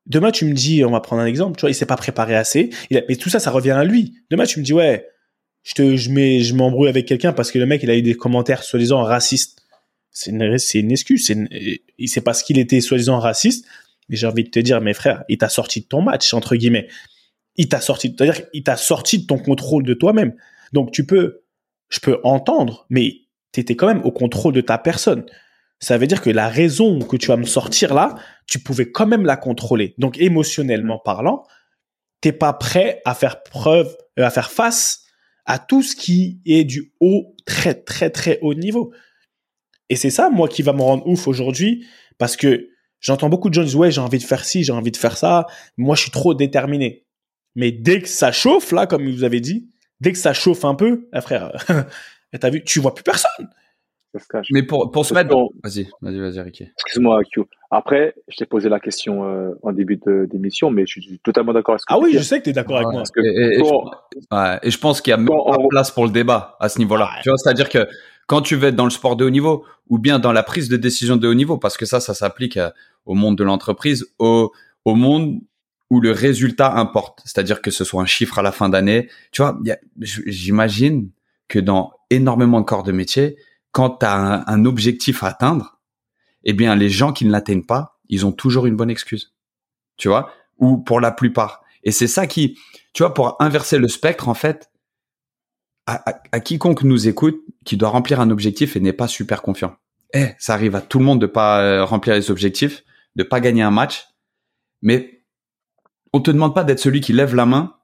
[0.07, 2.35] Demain, tu me dis, on va prendre un exemple, tu vois, il s'est pas préparé
[2.35, 2.71] assez.
[2.89, 4.15] Il a- mais tout ça, ça revient à lui.
[4.31, 5.07] Demain, tu me dis, ouais,
[5.63, 8.03] je te, je mets, je m'embrouille avec quelqu'un parce que le mec, il a eu
[8.03, 9.61] des commentaires soi-disant racistes.
[10.11, 11.27] C'est une, c'est une excuse.
[11.27, 11.49] C'est une-
[11.99, 13.67] il sait pas ce qu'il était soi-disant raciste.
[14.09, 16.57] Mais j'ai envie de te dire, mes frères, il t'a sorti de ton match, entre
[16.57, 16.89] guillemets.
[17.57, 20.35] Il t'a sorti, c'est-à-dire qu'il t'a sorti de ton contrôle de toi-même.
[20.73, 21.43] Donc, tu peux,
[21.91, 23.19] je peux entendre, mais
[23.53, 25.25] tu étais quand même au contrôle de ta personne.
[25.81, 28.15] Ça veut dire que la raison que tu vas me sortir là,
[28.47, 29.95] tu pouvais quand même la contrôler.
[29.99, 31.43] Donc émotionnellement parlant,
[32.21, 35.05] t'es pas prêt à faire preuve, euh, à faire face
[35.47, 38.93] à tout ce qui est du haut, très très très haut niveau.
[39.89, 41.85] Et c'est ça, moi, qui va me rendre ouf aujourd'hui,
[42.19, 42.69] parce que
[43.01, 45.17] j'entends beaucoup de gens dire ouais, j'ai envie de faire ci, j'ai envie de faire
[45.17, 45.47] ça.
[45.77, 47.07] Moi, je suis trop déterminé.
[47.57, 49.69] Mais dès que ça chauffe, là, comme vous avez dit,
[50.01, 51.53] dès que ça chauffe un peu, ah, frère,
[52.41, 53.51] t'as vu, tu vois plus personne.
[54.13, 54.49] Ça se cache.
[54.51, 55.31] Mais pour, pour se mettre.
[55.31, 56.65] qu'on- Vas-y, vas-y, vas-y, Ricky.
[56.85, 57.43] Excuse-moi, Q.
[57.71, 61.53] Après, je t'ai posé la question euh, en début de- d'émission, mais je suis totalement
[61.53, 62.19] d'accord avec ce que Ah tu oui, dis.
[62.19, 62.97] je sais que t'es d'accord avec moi.
[63.03, 63.91] Parce que Et, je, quand-
[64.37, 66.57] ouais, et je pense qu'il y a même Quand pas on- place pour le débat
[66.59, 67.05] à ce niveau-là.
[67.05, 67.21] Ouais.
[67.23, 67.87] Tu vois, c'est-à-dire que
[68.27, 70.69] quand tu veux être dans le sport de haut niveau ou bien dans la prise
[70.69, 72.75] de décision de haut niveau, parce que ça, ça s'applique à-
[73.07, 74.51] au monde de l'entreprise, au,
[74.85, 75.39] au monde
[75.91, 77.21] où le résultat importe.
[77.25, 79.09] C'est-à-dire que ce soit un chiffre à la fin d'année.
[79.33, 79.59] Tu vois,
[80.27, 81.11] j'imagine
[81.49, 83.37] que dans énormément de corps de métier,
[83.73, 85.81] quand tu as un, objectif à atteindre,
[86.45, 89.35] eh bien, les gens qui ne l'atteignent pas, ils ont toujours une bonne excuse.
[89.97, 90.33] Tu vois?
[90.59, 91.63] Ou pour la plupart.
[91.85, 92.59] Et c'est ça qui,
[92.93, 94.71] tu vois, pour inverser le spectre, en fait,
[95.87, 99.43] à, à- à quiconque nous écoute, qui doit remplir un objectif et n'est pas super
[99.43, 99.77] confiant.
[100.15, 102.83] Eh, ça arrive à tout le monde de pas euh, remplir les objectifs,
[103.17, 104.07] de pas gagner un match,
[104.83, 105.25] mais
[106.13, 107.77] on te demande pas d'être celui qui lève la main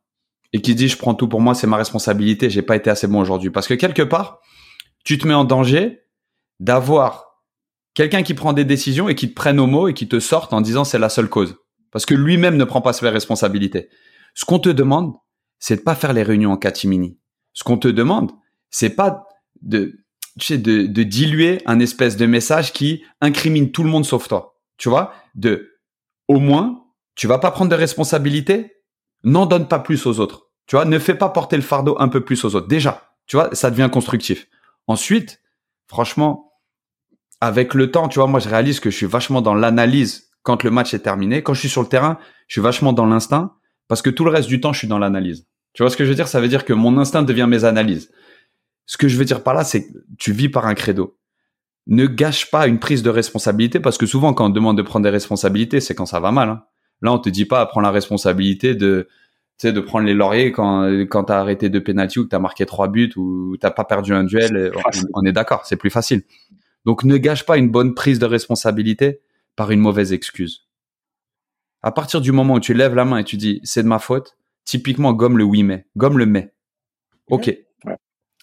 [0.53, 3.07] et qui dit je prends tout pour moi, c'est ma responsabilité, j'ai pas été assez
[3.07, 3.51] bon aujourd'hui.
[3.51, 4.41] Parce que quelque part,
[5.07, 6.03] tu te mets en danger
[6.59, 7.41] d'avoir
[7.95, 10.53] quelqu'un qui prend des décisions et qui te prenne au mot et qui te sorte
[10.53, 11.57] en disant c'est la seule cause.
[11.93, 13.89] Parce que lui-même ne prend pas ses responsabilités.
[14.35, 15.15] Ce qu'on te demande,
[15.61, 17.19] c'est de pas faire les réunions en catimini.
[17.53, 18.33] Ce qu'on te demande,
[18.69, 19.29] c'est pas
[19.63, 20.05] de,
[20.41, 24.59] tu sais, de, diluer un espèce de message qui incrimine tout le monde sauf toi.
[24.77, 25.15] Tu vois?
[25.37, 25.79] De,
[26.27, 26.85] au moins,
[27.15, 28.83] tu vas pas prendre de responsabilités,
[29.23, 30.51] n'en donne pas plus aux autres.
[30.67, 30.85] Tu vois?
[30.85, 32.67] Ne fais pas porter le fardeau un peu plus aux autres.
[32.67, 34.49] Déjà, tu vois, ça devient constructif.
[34.87, 35.41] Ensuite,
[35.87, 36.53] franchement,
[37.41, 40.63] avec le temps, tu vois, moi, je réalise que je suis vachement dans l'analyse quand
[40.63, 41.43] le match est terminé.
[41.43, 42.19] Quand je suis sur le terrain,
[42.49, 43.55] je suis vachement dans l'instinct
[43.89, 45.47] parce que tout le reste du temps, je suis dans l'analyse.
[45.73, 46.29] Tu vois ce que je veux dire?
[46.29, 48.11] Ça veut dire que mon instinct devient mes analyses.
[48.87, 51.19] Ce que je veux dire par là, c'est que tu vis par un credo.
[51.89, 55.05] Ne gâche pas une prise de responsabilité parce que souvent, quand on demande de prendre
[55.05, 56.49] des responsabilités, c'est quand ça va mal.
[56.49, 56.65] hein.
[57.03, 59.09] Là, on te dit pas prends la responsabilité de,
[59.59, 62.39] tu sais, de prendre les lauriers quand quand t'as arrêté deux pénalty ou que t'as
[62.39, 64.71] marqué trois buts ou t'as pas perdu un duel.
[65.15, 66.25] On, est d'accord, c'est plus facile.
[66.85, 69.21] Donc, ne gâche pas une bonne prise de responsabilité
[69.57, 70.67] par une mauvaise excuse.
[71.83, 73.99] À partir du moment où tu lèves la main et tu dis c'est de ma
[73.99, 76.53] faute, typiquement gomme le oui mais, gomme le mais.
[77.31, 77.47] Ok.
[77.85, 77.97] Ouais.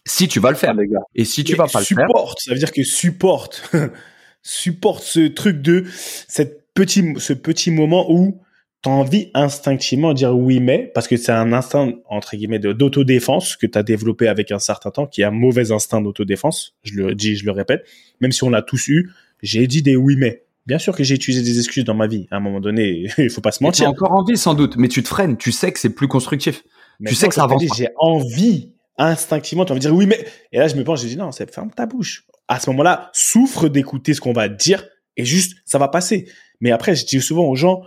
[0.05, 1.03] Si tu vas le faire les gars.
[1.13, 3.71] et si tu vas pas le faire, supporte, ça veut dire que supporte,
[4.41, 5.85] supporte ce truc de
[6.27, 8.41] cette petit, ce petit moment où
[8.83, 12.59] tu as envie instinctivement de dire oui mais parce que c'est un instinct entre guillemets
[12.59, 16.01] de d'autodéfense que tu as développé avec un certain temps qui est un mauvais instinct
[16.01, 16.75] d'autodéfense.
[16.83, 17.85] Je le dis, je le répète,
[18.19, 19.11] même si on l'a tous eu,
[19.41, 20.43] j'ai dit des oui mais.
[20.65, 22.25] Bien sûr que j'ai utilisé des excuses dans ma vie.
[22.31, 23.89] À un moment donné, il faut pas se tu as mentir.
[23.89, 26.63] encore envie sans doute, mais tu te freines, tu sais que c'est plus constructif.
[27.01, 27.63] Mais Tu sais que ça t'as avance.
[27.75, 30.25] J'ai envie, instinctivement, tu vas me dire oui, mais.
[30.53, 32.25] Et là, je me penche, je dis non, c'est ferme ta bouche.
[32.47, 34.85] À ce moment-là, souffre d'écouter ce qu'on va te dire
[35.17, 36.29] et juste, ça va passer.
[36.61, 37.83] Mais après, je dis souvent aux gens,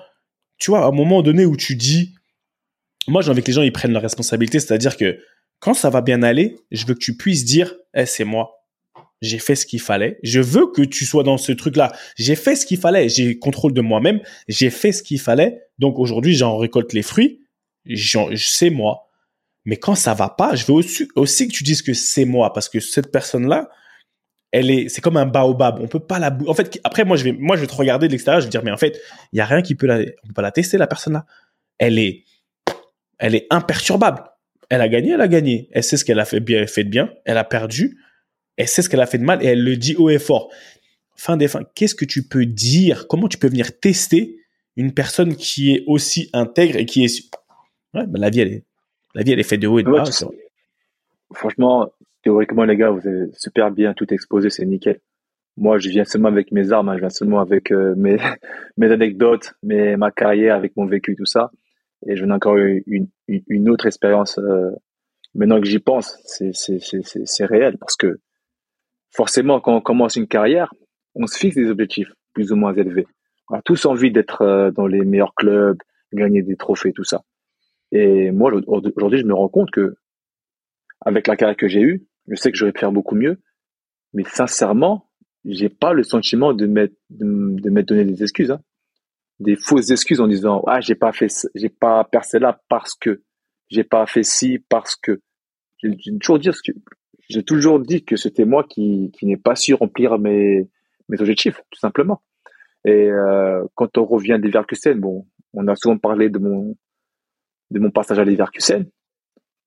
[0.59, 2.15] tu vois, à un moment donné où tu dis,
[3.09, 5.19] moi, j'ai envie que les gens, ils prennent leur responsabilité, c'est-à-dire que
[5.61, 8.53] quand ça va bien aller, je veux que tu puisses dire, eh, c'est moi.
[9.23, 10.19] J'ai fait ce qu'il fallait.
[10.23, 11.93] Je veux que tu sois dans ce truc-là.
[12.17, 13.09] J'ai fait ce qu'il fallait.
[13.09, 14.21] J'ai contrôle de moi-même.
[14.47, 15.63] J'ai fait ce qu'il fallait.
[15.79, 17.41] Donc aujourd'hui, j'en récolte les fruits.
[17.97, 19.09] C'est moi.
[19.65, 20.75] Mais quand ça va pas, je veux
[21.17, 23.71] aussi que tu dises que c'est moi parce que cette personne-là,
[24.53, 25.78] elle est, c'est comme un baobab.
[25.80, 28.07] On peut pas la, en fait, après, moi, je vais, moi, je vais te regarder
[28.07, 29.01] de l'extérieur, je vais dire, mais en fait,
[29.32, 31.26] il y a rien qui peut la, on peut pas la tester, la personne-là.
[31.78, 32.24] Elle est,
[33.18, 34.22] elle est imperturbable.
[34.68, 35.68] Elle a gagné, elle a gagné.
[35.72, 37.12] Elle sait ce qu'elle a fait bien, fait de bien.
[37.24, 37.99] Elle a perdu.
[38.57, 40.51] Elle sait ce qu'elle a fait de mal et elle le dit haut et fort.
[41.14, 43.07] Fin des fins, qu'est-ce que tu peux dire?
[43.09, 44.38] Comment tu peux venir tester
[44.76, 47.30] une personne qui est aussi intègre et qui est,
[47.94, 48.64] ouais, ben la vie, elle est,
[49.14, 50.11] la vie, elle est faite de haut et de Ouais, bas.
[51.34, 51.90] Franchement,
[52.27, 54.99] théoriquement, les gars, vous avez super bien tout exposé, c'est nickel.
[55.57, 58.16] Moi, je viens seulement avec mes armes, hein, je viens seulement avec euh, mes,
[58.77, 61.53] mes anecdotes, mes, ma carrière, avec mon vécu, tout ça.
[62.05, 64.39] Et j'en ai encore une, une, autre expérience.
[64.39, 64.72] euh,
[65.37, 68.18] maintenant que j'y pense, c'est réel parce que
[69.14, 70.74] forcément, quand on commence une carrière,
[71.14, 73.07] on se fixe des objectifs plus ou moins élevés.
[73.51, 75.79] On a tous envie d'être euh, dans les meilleurs clubs,
[76.12, 77.22] gagner des trophées, tout ça.
[77.93, 79.95] Et moi, aujourd'hui, je me rends compte que
[81.03, 83.41] avec la carrière que j'ai eue, je sais que j'aurais pu faire beaucoup mieux,
[84.12, 85.11] mais sincèrement,
[85.45, 88.61] j'ai pas le sentiment de m'être de, m'être donné des excuses, hein.
[89.39, 93.22] des fausses excuses en disant ah j'ai pas fait, j'ai pas percé là parce que
[93.68, 95.20] j'ai pas fait ci parce que
[95.79, 96.72] j'ai toujours dit que
[97.29, 100.68] j'ai toujours dit que c'était moi qui qui n'ai pas su remplir mes
[101.09, 102.22] mes objectifs tout simplement.
[102.85, 106.77] Et euh, quand on revient à Leverkusen, bon, on a souvent parlé de mon
[107.70, 108.87] de mon passage à Leverkusen.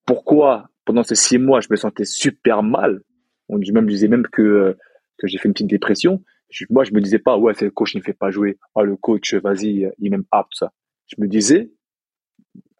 [0.06, 3.00] Pourquoi pendant ces six mois je me sentais super mal
[3.48, 4.72] On même disait même que euh,
[5.18, 6.22] que j'ai fait une petite dépression.
[6.50, 8.58] Je- moi je me disais pas ouais c'est le coach me fait pas jouer.
[8.74, 10.72] Ah le coach vas-y il m'aime pas tout ça.
[11.06, 11.70] Je me disais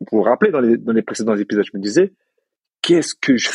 [0.00, 2.12] vous vous rappelez dans les dans les précédents épisodes je me disais
[2.82, 3.48] qu'est-ce que je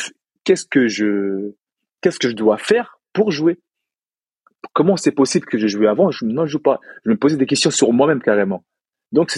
[0.44, 1.52] qu'est-ce que je
[2.00, 3.60] qu'est-ce que je dois faire pour jouer?
[4.72, 6.10] Comment c'est possible que j'ai joué avant?
[6.10, 6.80] Je, Non, je joue pas.
[7.04, 8.64] Je me posais des questions sur moi-même carrément.
[9.12, 9.30] Donc,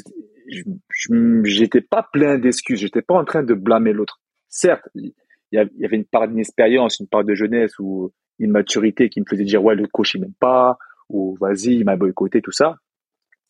[0.55, 0.63] je
[1.01, 2.81] je- j'étais pas plein d'excuses.
[2.81, 4.21] J'étais pas en train de blâmer l'autre.
[4.49, 5.13] Certes, il
[5.53, 9.45] y avait une part d'inexpérience, une part de jeunesse ou une maturité qui me faisait
[9.45, 10.79] dire ouais le coach il m'aime pas
[11.09, 12.77] ou vas-y il m'a boycotté tout ça.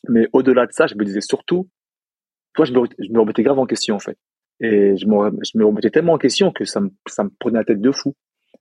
[0.08, 1.68] Mais au-delà de ça, je me disais surtout,
[2.54, 4.16] toi je me, je me remettais grave en question en fait.
[4.60, 6.90] Et je me, remettais tellement en question que ça me,
[7.38, 8.14] prenait la tête de fou.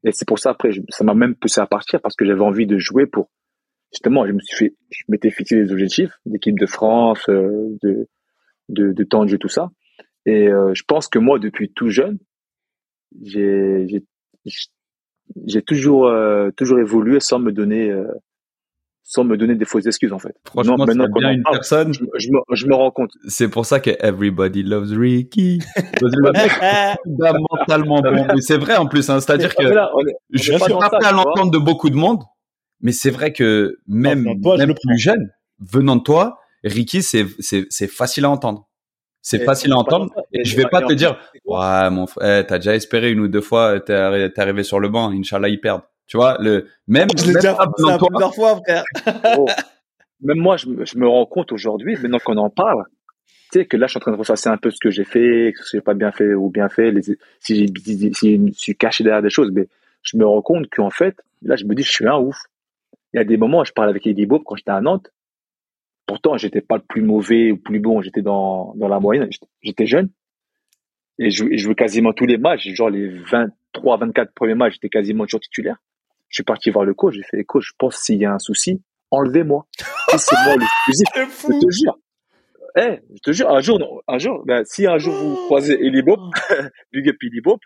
[0.03, 2.67] Et c'est pour ça après, ça m'a même poussé à partir parce que j'avais envie
[2.67, 3.29] de jouer pour
[3.91, 8.07] justement, je me suis fait, je m'étais fixé des objectifs d'équipe de France, euh, de,
[8.69, 9.71] de, de temps de jeu, tout ça.
[10.27, 12.19] Et euh, je pense que moi, depuis tout jeune,
[13.23, 13.87] j'ai,
[15.65, 18.05] toujours, euh, toujours évolué sans me donner, euh,
[19.03, 20.35] sans me donner des fausses excuses en fait.
[20.45, 21.93] Franchement, Maintenant- c'est qu'on bien en une parle, personne.
[21.93, 23.11] je, je me, je me rends compte.
[23.29, 25.59] C'est pour ça que everybody loves Ricky.
[27.05, 28.27] Fondamentalement bon.
[28.41, 29.19] C'est vrai en plus, hein.
[29.21, 31.95] c'est-à-dire que là, on est- on je suis pas prêt à l'entendre de beaucoup de
[31.95, 32.21] monde,
[32.81, 36.39] mais c'est vrai que même, Non, toi, je même le plus jeune, venant de toi,
[36.63, 38.66] Ricky, c'est facile à entendre.
[39.29, 40.09] C'est facile à entendre.
[40.31, 43.41] Et je vais pas te dire, ouais, mon frère, t'as déjà espéré une ou deux
[43.41, 45.81] fois, t'es arri- arrivé sur le banc, Inch'Allah, ils perdent.
[46.05, 47.57] Tu vois, le, même, Je l'ai même déjà fait
[47.89, 48.83] ça plusieurs fois, frère.
[50.21, 52.85] Même moi, je, me- je me rends compte aujourd'hui, maintenant qu'on en parle,
[53.51, 55.03] tu sais, que là, je suis en train de ressasser un peu ce que j'ai
[55.03, 57.17] fait, ce que j'ai pas bien fait ou bien fait, les, si,
[57.55, 59.67] j'ai, si je me suis caché derrière des choses, mais
[60.03, 62.35] je me rends compte qu'en fait, Là, je me dis, je suis un ouf.
[63.13, 65.11] Il y a des moments, je parle avec Eddie Bob quand j'étais à Nantes.
[66.07, 68.01] Pourtant, j'étais pas le plus mauvais ou le plus bon.
[68.01, 69.29] J'étais dans, dans la moyenne.
[69.61, 70.09] J'étais- jeune.
[71.19, 72.67] Et je, je jouais quasiment tous les matchs.
[72.69, 75.77] Genre les 23, 24 premiers matchs, j'étais quasiment toujours titulaire.
[76.29, 77.15] Je suis parti voir le coach.
[77.15, 78.81] J'ai fait, coach, je pense s'il y a un souci,
[79.11, 79.67] enlevez-moi.
[80.17, 81.03] C'est moi le fusil.
[81.13, 81.99] Je te jure.
[82.79, 85.73] Eh, je te jure, un jour, non, un jour, ben, si un jour vous croisez
[85.83, 86.19] Eli Bob,
[86.93, 87.57] Big Up Eli Bob,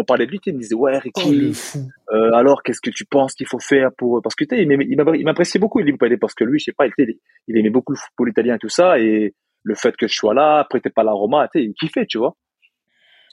[0.00, 3.04] on parlait de lui, il me disait, ouais, Ricky, Oh, euh, alors, qu'est-ce que tu
[3.04, 6.16] penses qu'il faut faire pour, parce que, tu sais, il il m'appréciait il beaucoup, Bob,
[6.20, 7.18] parce que lui, je sais pas, il, était-
[7.48, 9.34] il aimait beaucoup le football italien et tout ça, et
[9.64, 12.06] le fait que je sois là, après, t'es pas la Roma, tu sais, il kiffait,
[12.06, 12.36] tu vois.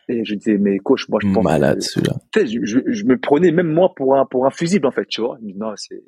[0.07, 2.13] Et je disais, mais coach, moi, je pense Malade celui-là.
[2.36, 5.22] je, je, je me prenais même moi pour un, pour un fusible, en fait, tu
[5.22, 5.38] vois.
[5.41, 6.01] Il me dit, Non, c'est,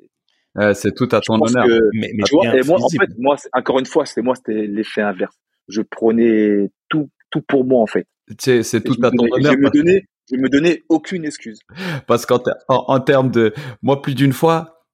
[0.74, 1.66] c'est tout à ton honneur.
[1.66, 4.06] que, Mais, mais tu vois, bien et moi, en fait, moi, c'est- encore une fois,
[4.06, 5.34] c'était moi, c'était l'effet inverse.
[5.68, 8.06] Je prenais tout, tout pour moi, en fait.
[8.28, 9.52] Tu sais, c'est tout à ton donnais- honneur.
[9.52, 11.60] Je me donnais, je me donnais aucune excuse.
[12.06, 14.84] Parce qu'en ter- en, en termes de, moi plus d'une fois,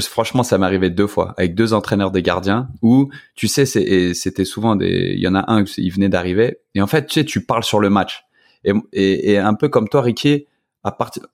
[0.00, 4.76] franchement, ça arrivé deux fois avec deux entraîneurs des gardiens où, tu sais, c'était souvent
[4.76, 7.44] des, il y en a un, il venait d'arriver et en fait, tu sais, tu
[7.44, 8.24] parles sur le match
[8.64, 10.46] et un peu comme toi, Ricky,
[10.84, 11.24] à partir,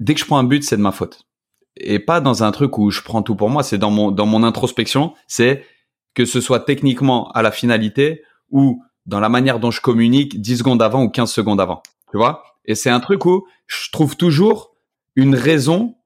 [0.00, 1.26] dès que je prends un but, c'est de ma faute
[1.76, 4.26] et pas dans un truc où je prends tout pour moi, c'est dans mon dans
[4.26, 5.64] mon introspection, c'est
[6.14, 10.58] que ce soit techniquement à la finalité ou dans la manière dont je communique 10
[10.58, 11.82] secondes avant ou 15 secondes avant.
[12.10, 12.42] Tu vois?
[12.70, 14.76] Et c'est un truc où je trouve toujours
[15.16, 15.96] une raison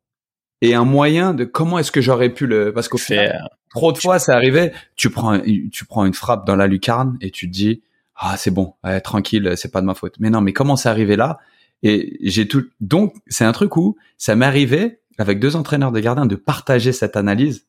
[0.63, 3.99] et un moyen de comment est-ce que j'aurais pu le parce qu'au final, trop de
[3.99, 5.39] fois c'est arrivé, tu prends
[5.71, 7.83] tu prends une frappe dans la lucarne et tu te dis
[8.17, 10.15] ah c'est bon, ouais, tranquille, c'est pas de ma faute.
[10.21, 11.39] Mais non, mais comment c'est arrivé là?
[11.83, 16.01] Et j'ai tout donc c'est un truc où ça m'est arrivé avec deux entraîneurs de
[16.01, 17.67] gardiens de partager cette analyse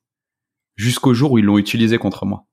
[0.77, 2.45] jusqu'au jour où ils l'ont utilisé contre moi.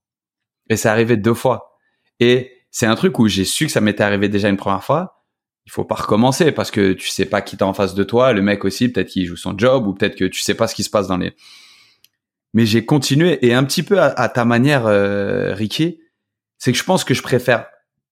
[0.68, 1.78] Et c'est arrivé deux fois.
[2.18, 5.21] Et c'est un truc où j'ai su que ça m'était arrivé déjà une première fois.
[5.66, 8.32] Il faut pas recommencer parce que tu sais pas qui t'es en face de toi.
[8.32, 10.74] Le mec aussi, peut-être qu'il joue son job ou peut-être que tu sais pas ce
[10.74, 11.34] qui se passe dans les.
[12.54, 16.00] Mais j'ai continué et un petit peu à, à ta manière, euh, Ricky,
[16.58, 17.66] c'est que je pense que je préfère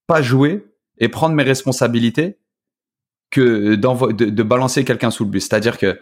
[0.07, 0.65] pas jouer
[0.99, 2.39] et prendre mes responsabilités
[3.31, 5.45] que de, de balancer quelqu'un sous le bus.
[5.49, 5.99] C'est-à-dire que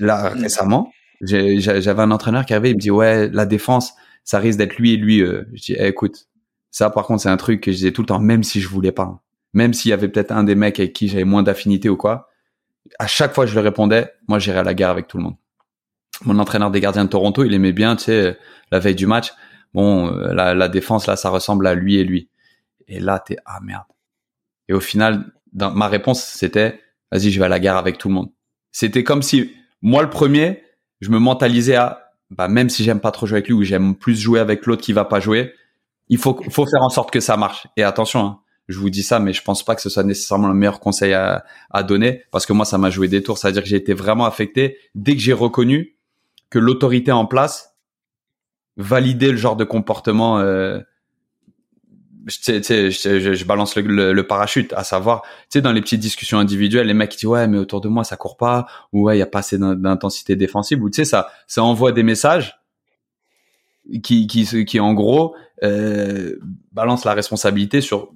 [0.00, 0.40] là Mm.
[0.42, 3.94] récemment, j'avais un entraîneur qui arrivait, il me dit ouais la défense,
[4.24, 5.20] ça risque d'être lui et lui.
[5.22, 5.44] euh.
[5.54, 6.28] Je dis eh, écoute,
[6.70, 8.68] ça par contre c'est un truc que je disais tout le temps, même si je
[8.68, 9.20] voulais pas, hein.
[9.54, 12.28] Même s'il y avait peut-être un des mecs avec qui j'avais moins d'affinité ou quoi.
[12.98, 15.36] À chaque fois je lui répondais, moi j'irai à la guerre avec tout le monde.
[16.24, 18.38] Mon entraîneur des gardiens de Toronto, il aimait bien, tu sais,
[18.70, 19.32] la veille du match.
[19.72, 22.28] Bon, euh, la, la défense là, ça ressemble à lui et lui.
[22.86, 23.84] Et là, t'es ah merde.
[24.68, 26.80] Et au final, dans, ma réponse c'était
[27.10, 28.30] vas-y, je vais à la guerre avec tout le monde.
[28.72, 30.62] C'était comme si moi le premier,
[31.00, 32.00] je me mentalisais à
[32.30, 34.82] bah même si j'aime pas trop jouer avec lui ou j'aime plus jouer avec l'autre
[34.82, 35.54] qui va pas jouer,
[36.08, 37.66] il faut faut faire en sorte que ça marche.
[37.76, 40.48] Et attention, hein, je vous dis ça, mais je pense pas que ce soit nécessairement
[40.48, 43.38] le meilleur conseil à, à donner parce que moi ça m'a joué des tours.
[43.38, 45.96] C'est-à-dire que j'ai été vraiment affecté dès que j'ai reconnu
[46.50, 47.76] que l'autorité en place
[48.76, 50.38] validait le genre de comportement.
[50.38, 50.80] Euh,
[52.26, 52.90] je,
[53.34, 56.94] je, balance le, le- parachute, à savoir, tu sais, dans les petites discussions individuelles, les
[56.94, 59.26] mecs disent ouais, mais autour de moi ça court pas, ou ouais, il y a
[59.26, 62.58] pas assez d'in- d'intensité défensive, ou tu sais, ça, ça envoie des messages
[64.02, 66.36] qui, qui, qui en gros euh,
[66.72, 68.10] balance la responsabilité sur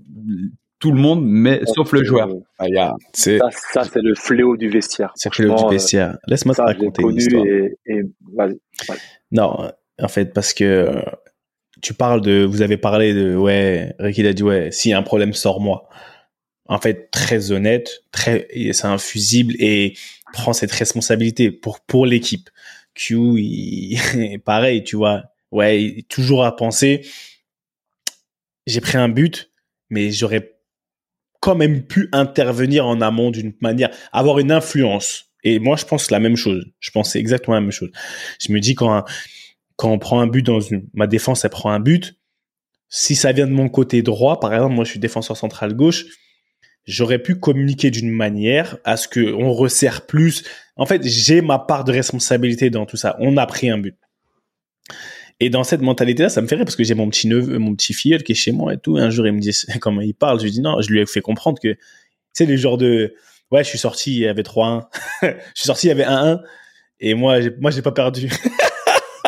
[0.79, 2.29] tout le monde, mais sauf le joueur.
[2.29, 5.13] Euh, Ah, C'est Ça, ça c'est le fléau du vestiaire.
[5.17, 6.19] c'est le du Franchement, euh, vestiaire.
[6.29, 7.47] Laisse-moi te raconter une connu histoire.
[7.47, 8.03] et, et
[8.33, 8.59] vas-y.
[9.33, 9.71] Non,
[10.01, 11.03] en fait, parce que euh,
[11.83, 14.99] tu parles de, vous avez parlé de, ouais, Ricky a dit, ouais, s'il y a
[14.99, 15.89] un problème, sors-moi.
[16.67, 19.95] En fait, très honnête, très, c'est un fusible et
[20.35, 22.51] prend cette responsabilité pour, pour l'équipe.
[22.95, 27.07] Q, il, pareil, tu vois, ouais, il- toujours à penser,
[28.67, 29.48] j'ai pris un but,
[29.91, 30.55] mais j'aurais
[31.41, 35.27] quand même pu intervenir en amont d'une manière, avoir une influence.
[35.45, 36.67] Et moi, je pense la même chose.
[36.81, 37.91] Je pense exactement la même chose.
[38.41, 39.05] Je me dis quand
[39.79, 42.19] quand on prend un but dans une, ma défense, elle prend un but.
[42.89, 46.05] Si ça vient de mon côté droit, par exemple, moi je suis défenseur central gauche,
[46.85, 50.43] j'aurais pu communiquer d'une manière à ce que on resserre plus.
[50.75, 53.17] En fait, j'ai ma part de responsabilité dans tout ça.
[53.21, 53.97] On a pris un but.
[55.41, 57.75] Et dans cette mentalité-là, ça me fait rire parce que j'ai mon petit neveu, mon
[57.75, 58.97] petit filleul qui est chez moi et tout.
[58.97, 60.39] Un jour, il me dit comment il parle.
[60.41, 61.77] Je lui dis non, je lui ai fait comprendre que
[62.33, 63.15] c'est le genre de
[63.51, 64.83] ouais, je suis sorti, il y avait 3-1.
[65.23, 66.41] je suis sorti, il y avait 1-1
[67.01, 68.29] et moi, j'ai, moi, j'ai pas perdu.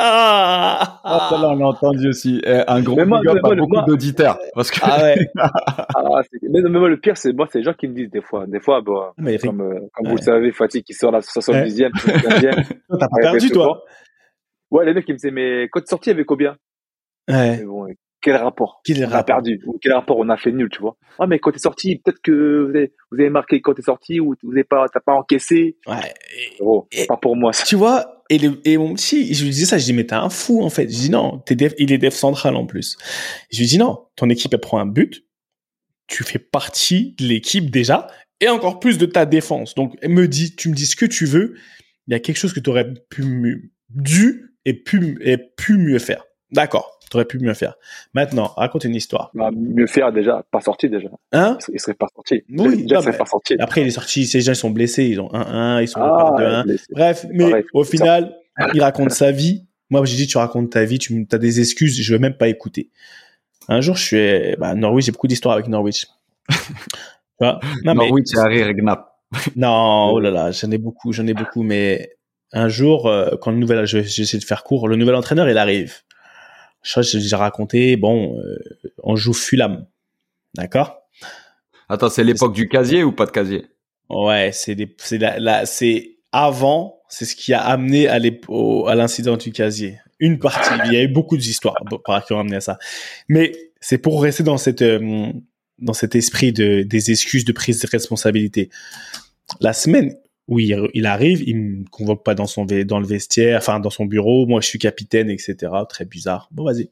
[0.02, 2.40] Ah, celle-là, on l'a entendu aussi.
[2.44, 4.38] Eh, un gros Mais moi- big up mais moi, à le- beaucoup moi- d'auditeurs.
[4.54, 5.16] Parce que ah ouais.
[5.36, 8.10] Ah, c'est- mais, mais moi, le pire, c'est moi, c'est les gens qui me disent
[8.10, 8.46] des fois.
[8.46, 10.10] Des fois, bon, Mais comme, euh, comme Ouais.
[10.12, 12.54] vous le savez, Fatih qui sort la 70e, 75e.
[12.88, 13.82] toi, t'as pas Ouais, perdu, toi.
[14.70, 16.56] Ouais, les mecs, ils me disaient, mais quand tu es sorti, il y avait combien
[17.28, 17.58] Ouais.
[17.58, 17.86] Mais bon,
[18.22, 18.80] quel rapport?
[18.84, 19.24] Quel On a rapport?
[19.36, 19.60] perdu.
[19.66, 20.18] Ou quel rapport?
[20.18, 20.96] On a fait nul, tu vois.
[21.18, 24.20] Ah, mais quand t'es sorti, peut-être que vous avez, vous avez marqué quand t'es sorti
[24.20, 25.76] ou vous avez pas, t'as pas encaissé.
[25.86, 26.12] Ouais.
[26.38, 26.58] Et-
[26.92, 27.64] c'est pas pour moi, ça.
[27.64, 30.14] Tu vois, et, le, et mon petit, je lui disais ça, je dis, mais t'es
[30.14, 30.82] un fou, en fait.
[30.88, 32.96] Je dis, non, t'es def- il est def central en plus.
[33.50, 35.24] Je lui dis, non, ton équipe, elle prend un but.
[36.08, 38.08] Tu fais partie de l'équipe déjà,
[38.40, 39.74] et encore plus de ta défense.
[39.76, 41.54] Donc, elle me dit, tu me dis ce que tu veux.
[42.08, 45.98] Il y a quelque chose que tu aurais pu, dû et pu, et pu mieux
[45.98, 46.24] faire.
[46.52, 47.74] D'accord, tu aurais pu mieux faire.
[48.14, 49.30] Maintenant, raconte une histoire.
[49.34, 51.08] Bah, mieux faire déjà, pas sorti déjà.
[51.32, 52.42] Hein Il serait pas sorti.
[52.50, 53.56] Oui, déjà, non, il serait mais- pas sorti.
[53.60, 56.08] Après, il est sorti, ces gens, ils sont blessés, ils ont 1-1, ils sont Ah,
[56.08, 56.62] par 2-1.
[56.64, 56.84] blessé.
[56.90, 57.64] Bref, mais Pareil.
[57.72, 58.36] au final,
[58.74, 59.64] il raconte sa vie.
[59.90, 62.48] Moi, j'ai dit, tu racontes ta vie, tu as des excuses, je veux même pas
[62.48, 62.90] écouter.
[63.68, 66.06] Un jour, je suis bah, à Norwich, j'ai beaucoup d'histoires avec Norwich.
[67.40, 69.06] Mais, Norwich et Harry Regnat.
[69.56, 72.10] non, oh là là, j'en ai beaucoup, j'en ai beaucoup, mais
[72.52, 75.96] un jour, euh, quand le nouvel, j'essaie de faire court, le nouvel entraîneur, il arrive.
[76.82, 78.58] Je crois que j'ai raconté, bon, euh,
[79.02, 79.86] on joue Fulham.
[80.54, 81.02] D'accord?
[81.88, 83.66] Attends, c'est l'époque du casier ou pas de casier?
[84.08, 84.76] Ouais, c'est
[85.12, 88.18] la, la- c'est avant, c'est ce qui a amené à
[88.94, 89.98] l'incident du casier.
[90.18, 91.76] Une partie, il y a eu beaucoup d'histoires
[92.26, 92.78] qui ont amené à ça.
[93.28, 95.32] Mais c'est pour rester dans cette, euh,
[95.78, 98.70] dans cet esprit de, des excuses de prise de responsabilité.
[99.60, 100.14] La semaine
[100.50, 104.04] où il, arrive, il me convoque pas dans son, dans le vestiaire, enfin, dans son
[104.04, 104.46] bureau.
[104.46, 105.54] Moi, je suis capitaine, etc.
[105.88, 106.48] Très bizarre.
[106.50, 106.90] Bon, vas-y.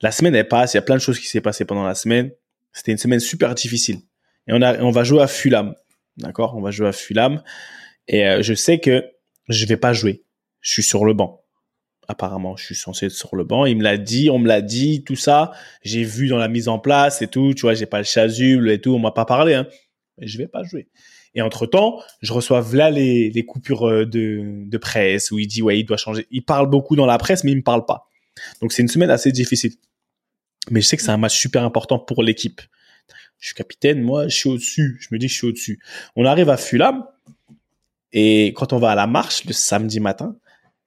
[0.00, 0.72] La semaine, elle passe.
[0.72, 2.30] Il y a plein de choses qui s'est passé pendant la semaine.
[2.72, 3.98] C'était une semaine super difficile.
[4.46, 5.74] Et on a, on va jouer à Fulham.
[6.16, 6.56] D'accord?
[6.56, 7.42] On va jouer à Fulham.
[8.08, 9.04] Et euh, je sais que
[9.50, 10.22] je vais pas jouer.
[10.62, 11.42] Je suis sur le banc.
[12.08, 13.66] Apparemment, je suis censé être sur le banc.
[13.66, 15.52] Il me l'a dit, on me l'a dit, tout ça.
[15.82, 17.52] J'ai vu dans la mise en place et tout.
[17.52, 18.94] Tu vois, j'ai pas le chasuble et tout.
[18.94, 19.52] On m'a pas parlé.
[19.52, 19.66] Hein.
[20.22, 20.88] Je vais pas jouer.
[21.38, 25.78] Et entre temps, je reçois là les, coupures euh, de, presse où il dit ouais,
[25.78, 26.26] il doit changer.
[26.32, 28.08] Il parle beaucoup dans la presse, mais il me parle pas.
[28.60, 29.74] Donc c'est une semaine assez difficile.
[30.72, 32.60] Mais je sais que c'est un match super important pour l'équipe.
[33.38, 34.98] Je suis capitaine, moi, je suis au-dessus.
[35.00, 35.78] Je me dis je suis au-dessus.
[36.16, 37.04] On arrive à Fulham
[38.12, 40.34] et quand on va à la marche le samedi matin,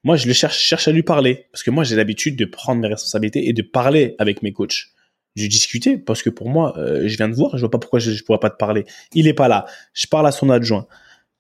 [0.04, 2.90] moi je le cherche à lui parler parce que moi j'ai l'habitude de prendre mes
[2.90, 4.88] responsabilités et de parler avec mes coachs.
[5.36, 8.00] Je discutais parce que pour moi, euh, je viens de voir, je vois pas pourquoi
[8.00, 8.86] je, je pourrais pas te parler.
[9.14, 9.66] Il est pas là.
[9.94, 10.88] Je parle à son adjoint.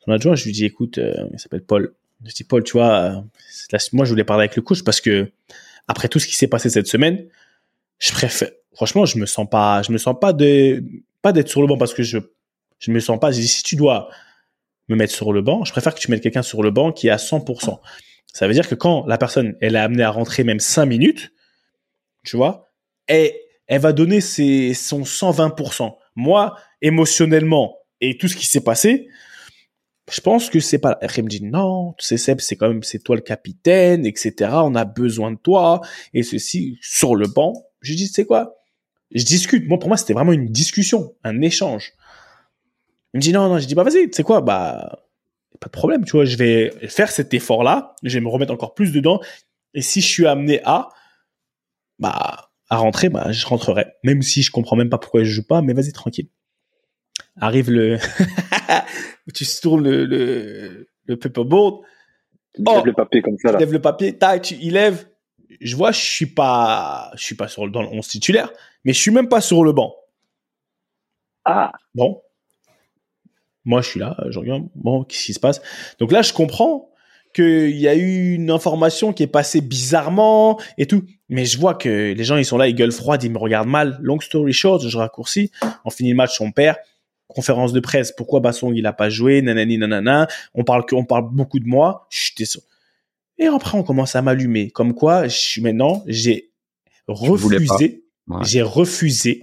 [0.05, 1.93] Son adjoint, je lui dis, écoute, euh, il s'appelle Paul.
[2.25, 3.23] Je dis, Paul, tu vois,
[3.73, 5.31] euh, moi je voulais parler avec le coach parce que
[5.87, 7.25] après tout ce qui s'est passé cette semaine,
[7.99, 8.49] je préfère.
[8.73, 10.83] Franchement, je me sens pas, je me sens pas de,
[11.21, 12.17] pas d'être sur le banc parce que je,
[12.79, 13.31] je me sens pas.
[13.31, 14.09] J'ai dit, si tu dois
[14.87, 17.07] me mettre sur le banc, je préfère que tu mettes quelqu'un sur le banc qui
[17.07, 17.79] est à 100%.
[18.33, 21.33] Ça veut dire que quand la personne, elle est amenée à rentrer même 5 minutes,
[22.23, 22.71] tu vois,
[23.07, 23.31] elle,
[23.71, 25.95] elle va donner ses, son 120%.
[26.17, 29.07] Moi, émotionnellement, et tout ce qui s'est passé,
[30.11, 30.97] je pense que c'est pas.
[30.99, 34.51] Elle me dit non, c'est Seb, c'est quand même c'est toi le capitaine, etc.
[34.55, 35.79] On a besoin de toi
[36.13, 37.53] et ceci sur le banc.
[37.79, 38.55] Je dis c'est quoi?
[39.15, 39.65] Je discute.
[39.69, 41.93] Moi pour moi c'était vraiment une discussion, un échange.
[43.13, 44.41] Il me dit non non, je dis bah vas-y, c'est quoi?
[44.41, 44.99] Bah
[45.61, 48.51] pas de problème, tu vois, je vais faire cet effort là, je vais me remettre
[48.51, 49.21] encore plus dedans
[49.73, 50.89] et si je suis amené à
[51.99, 55.45] bah à rentrer, bah je rentrerai, même si je comprends même pas pourquoi je joue
[55.45, 56.29] pas, mais vas-y tranquille.
[57.39, 57.97] Arrive le
[59.35, 61.83] tu tournes le, le, le paperboard,
[62.55, 62.75] Tu Oh.
[62.77, 63.59] lèves le papier comme ça, tu là.
[63.59, 65.07] lèves le papier, tac, tu il lève.
[65.59, 68.51] Je vois, je suis pas, je suis pas sur le, dans le 11 titulaire,
[68.85, 69.93] mais je suis même pas sur le banc.
[71.45, 72.21] Ah, Bon.
[73.65, 74.67] Moi, je suis là, je regarde.
[74.75, 75.61] Bon, qu'est-ce qui se passe?
[75.99, 76.89] Donc là, je comprends
[77.33, 81.03] qu'il y a eu une information qui est passée bizarrement et tout.
[81.29, 83.69] Mais je vois que les gens, ils sont là, ils gueulent froid, ils me regardent
[83.69, 83.97] mal.
[84.01, 85.51] Long story short, je raccourcis.
[85.85, 86.77] On finit le match, on perd.
[87.27, 88.11] Conférence de presse.
[88.11, 89.41] Pourquoi Bassong, il a pas joué?
[89.41, 90.27] Nanani, nanana.
[90.53, 92.07] On parle que, on parle beaucoup de moi.
[92.09, 92.41] Chut.
[93.37, 94.69] Et après, on commence à m'allumer.
[94.69, 96.51] Comme quoi, je suis maintenant, j'ai
[97.07, 98.37] refusé, Ouais.
[98.43, 99.41] j'ai refusé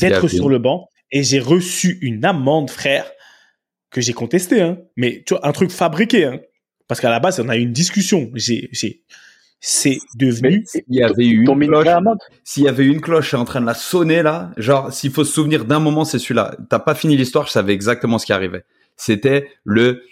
[0.00, 3.04] d'être sur le banc et j'ai reçu une amende, frère,
[3.90, 4.78] que j'ai contesté, hein.
[4.96, 6.40] Mais tu vois, un truc fabriqué, hein.
[6.88, 8.30] Parce qu'à la base, on a eu une discussion.
[8.34, 9.02] J'ai, j'ai,
[9.66, 10.64] c'est devenu.
[10.88, 11.88] Il y avait eu une cloche.
[12.44, 14.50] S'il y avait une cloche, je suis en train de la sonner là.
[14.58, 16.54] Genre, s'il faut se souvenir d'un moment, c'est celui-là.
[16.68, 18.64] T'as pas fini l'histoire, je savais exactement ce qui arrivait.
[18.96, 20.02] C'était le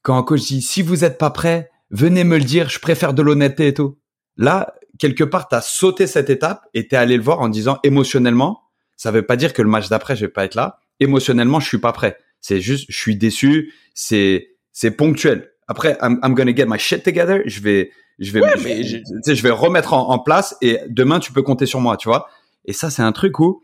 [0.00, 2.70] quand un coach dit si vous êtes pas prêt, venez me le dire.
[2.70, 3.98] Je préfère de l'honnêteté et tout.
[4.38, 8.62] Là, quelque part, t'as sauté cette étape et t'es allé le voir en disant émotionnellement.
[8.96, 10.78] Ça veut pas dire que le match d'après, je vais pas être là.
[11.00, 12.16] Émotionnellement, je suis pas prêt.
[12.40, 13.74] C'est juste, je suis déçu.
[13.94, 15.50] C'est c'est ponctuel.
[15.68, 17.42] Après, I'm, I'm gonna get my shit together.
[17.46, 18.40] Je vais je vais,
[18.82, 18.96] je,
[19.26, 22.28] mais vais remettre en, en place et demain tu peux compter sur moi, tu vois.
[22.64, 23.60] Et ça, c'est un truc où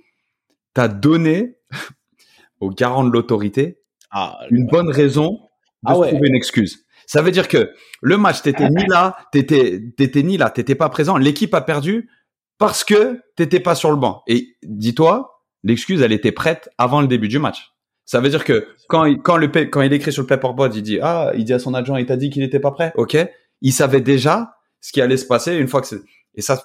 [0.75, 1.57] t'as donné
[2.61, 3.79] au garant de l'autorité
[4.11, 5.39] Ah, une bonne raison de
[5.87, 6.09] Ah se ouais.
[6.09, 6.85] trouver une excuse.
[7.07, 10.89] Ça veut dire que le match, t'étais ni là, t'étais, t'étais ni là, t'étais pas
[10.89, 11.17] présent.
[11.17, 12.09] L'équipe a perdu
[12.59, 14.23] parce que t'étais pas sur le banc.
[14.27, 17.73] Et dis-toi, l'excuse, elle était prête avant le début du match.
[18.05, 20.75] Ça veut dire que quand il, quand le pa- quand il écrit sur le paperboard,
[20.75, 22.93] il dit ah, il dit à son adjoint, il t'a dit qu'il était pas prêt.
[22.97, 23.17] Ok,
[23.61, 26.01] il savait déjà ce qui allait se passer une fois que c'est
[26.35, 26.65] et ça.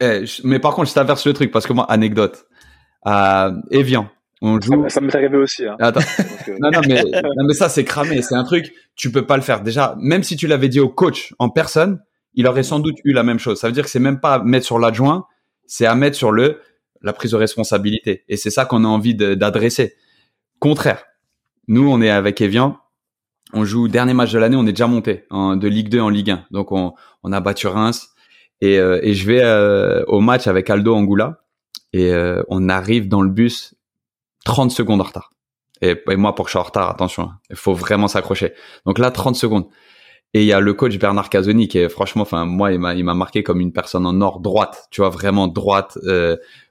[0.00, 2.46] Eh, je- mais par contre, je t'inverse le truc parce que moi, anecdote.
[3.08, 4.08] À Evian,
[4.42, 4.82] on joue.
[4.84, 5.64] Ça, ça m'est arrivé aussi.
[5.64, 5.76] Hein.
[5.78, 7.02] Attends, Donc, euh, non, non, mais,
[7.36, 8.20] non, mais ça, c'est cramé.
[8.20, 9.62] C'est un truc, tu peux pas le faire.
[9.62, 12.00] Déjà, même si tu l'avais dit au coach en personne,
[12.34, 13.58] il aurait sans doute eu la même chose.
[13.60, 15.26] Ça veut dire que c'est même pas à mettre sur l'adjoint,
[15.66, 16.60] c'est à mettre sur le,
[17.06, 18.24] la prise de responsabilité.
[18.28, 19.94] Et c'est ça qu'on a envie d'adresser.
[20.58, 21.04] Contraire.
[21.68, 22.78] Nous, on est avec Evian.
[23.52, 26.08] On joue dernier match de l'année, on est déjà monté en- de Ligue 2 en
[26.08, 26.44] Ligue 1.
[26.50, 28.08] Donc, on, on a battu Reims.
[28.60, 31.44] Et, euh, et je vais euh, au match avec Aldo Angoula.
[31.92, 33.74] Et euh, on arrive dans le bus
[34.44, 35.30] 30 secondes en retard.
[35.80, 38.52] Et, moi, pour que je sois en retard, attention, hein, il faut vraiment s'accrocher.
[38.84, 39.66] Donc là, 30 secondes.
[40.34, 43.14] Et il y a le coach Bernard Casoni qui est franchement, enfin moi, il m'a,
[43.14, 45.98] marqué comme une personne en or droite, tu vois, vraiment droite.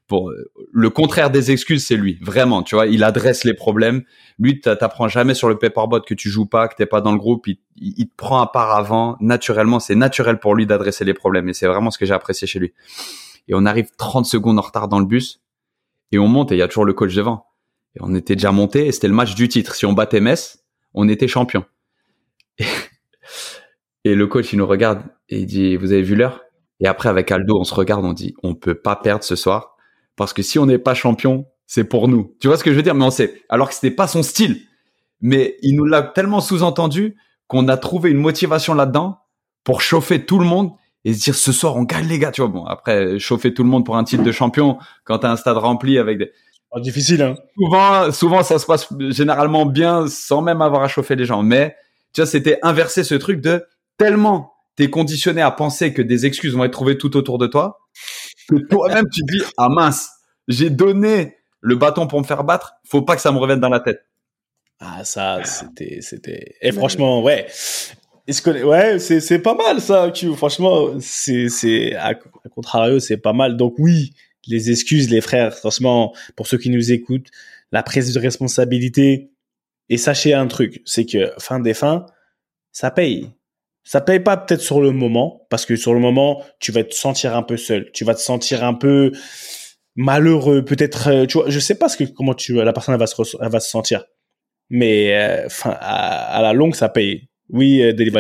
[0.08, 0.32] Pour
[0.72, 2.86] le contraire des excuses, c'est lui, vraiment, tu vois.
[2.86, 4.04] Il adresse les problèmes.
[4.38, 7.12] Lui, t'a- t'apprends jamais sur le paperboard que tu joues pas, que t'es pas dans
[7.12, 7.48] le groupe.
[7.48, 9.80] Il te prend à part avant, naturellement.
[9.80, 11.50] C'est naturel pour lui d'adresser les problèmes.
[11.50, 12.74] Et c'est vraiment ce que j'ai apprécié chez lui.
[13.48, 15.42] Et on arrive 30 secondes en retard dans le bus
[16.12, 17.46] et on monte et il y a toujours le coach devant.
[17.96, 19.76] Et on était déjà monté et c'était le match du titre.
[19.76, 21.66] Si on battait Metz, on était champion.
[22.60, 22.66] Et,
[24.04, 26.42] et le coach, il nous regarde et il dit, vous avez vu l'heure?
[26.80, 29.75] Et après, avec Aldo, on se regarde, on dit, on peut pas perdre ce soir
[30.16, 32.36] parce que si on n'est pas champion, c'est pour nous.
[32.40, 32.96] Tu vois ce que je veux dire?
[32.96, 33.42] Mais on sait.
[33.50, 34.62] Alors que c'était pas son style.
[35.22, 37.16] Mais il nous l'a tellement sous-entendu
[37.48, 39.20] qu'on a trouvé une motivation là-dedans
[39.64, 40.72] pour chauffer tout le monde
[41.04, 42.32] et se dire ce soir on gagne les gars.
[42.32, 45.32] Tu vois, bon, après, chauffer tout le monde pour un titre de champion quand t'as
[45.32, 46.32] un stade rempli avec des,
[46.72, 47.36] Oh, difficile, hein.
[47.56, 51.42] souvent, souvent, ça se passe généralement bien sans même avoir à chauffer les gens.
[51.42, 51.74] Mais,
[52.12, 53.64] tu vois, c'était inverser ce truc de
[53.98, 57.80] tellement t'es conditionné à penser que des excuses vont être trouvées tout autour de toi
[58.48, 60.10] que toi-même tu te dis, ah mince,
[60.48, 63.70] j'ai donné le bâton pour me faire battre, faut pas que ça me revienne dans
[63.70, 64.06] la tête.
[64.80, 66.56] Ah, ça, c'était, c'était.
[66.62, 67.48] Et franchement, ouais.
[68.28, 70.36] Est-ce que, ouais, c'est, c'est pas mal, ça, Q.
[70.36, 73.56] Franchement, c'est, c'est, à, à contrario, c'est pas mal.
[73.56, 74.14] Donc, oui,
[74.48, 77.30] les excuses, les frères, franchement, pour ceux qui nous écoutent,
[77.72, 79.32] la prise de responsabilité.
[79.90, 82.08] Et sachez un truc, c'est que, fin des fins,
[82.72, 83.30] ça paye.
[83.86, 86.94] Ça paye pas peut-être sur le moment, parce que sur le moment, tu vas te
[86.94, 87.92] sentir un peu seul.
[87.94, 89.12] Tu vas te sentir un peu
[89.96, 93.00] malheureux, peut-être, euh, tu vois, je sais pas ce que, comment tu, la personne, elle
[93.00, 94.04] va se, elle va se sentir.
[94.70, 97.30] Mais, euh, enfin, à, à la longue, ça paye.
[97.50, 98.12] Oui, euh, Deli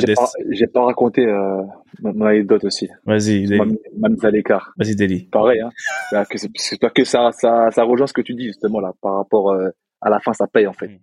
[0.52, 1.62] j'ai pas, pas raconté euh,
[2.02, 2.88] mon anecdote aussi.
[3.06, 3.78] Vas-y, Deli.
[3.98, 4.72] ma mise à l'écart.
[4.78, 5.28] Vas-y, Deli.
[5.32, 5.70] Pareil, hein.
[6.12, 8.94] Bah, que c'est, pas que ça, ça, ça rejoint ce que tu dis justement là,
[9.02, 9.70] par rapport euh,
[10.02, 10.90] à la fin, ça paye en fait.
[10.90, 11.00] Mm.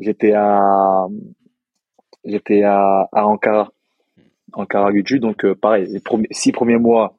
[0.00, 1.06] J'étais à,
[2.24, 3.72] j'étais à, à Ankara,
[4.52, 4.90] Ankara
[5.20, 6.00] donc euh, pareil, les
[6.30, 7.16] six premiers mois,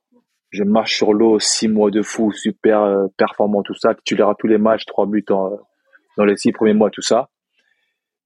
[0.49, 4.35] je marche sur l'eau, six mois de fou, super euh, performant, tout ça, titulaire à
[4.35, 7.29] tous les matchs, trois buts dans les six premiers mois, tout ça.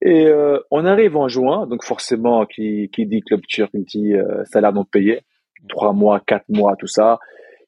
[0.01, 4.13] Et euh, on arrive en juin, donc forcément, qui, qui dit club turc, dit
[4.45, 5.21] salaire non payé,
[5.69, 7.19] trois mois, quatre mois, tout ça.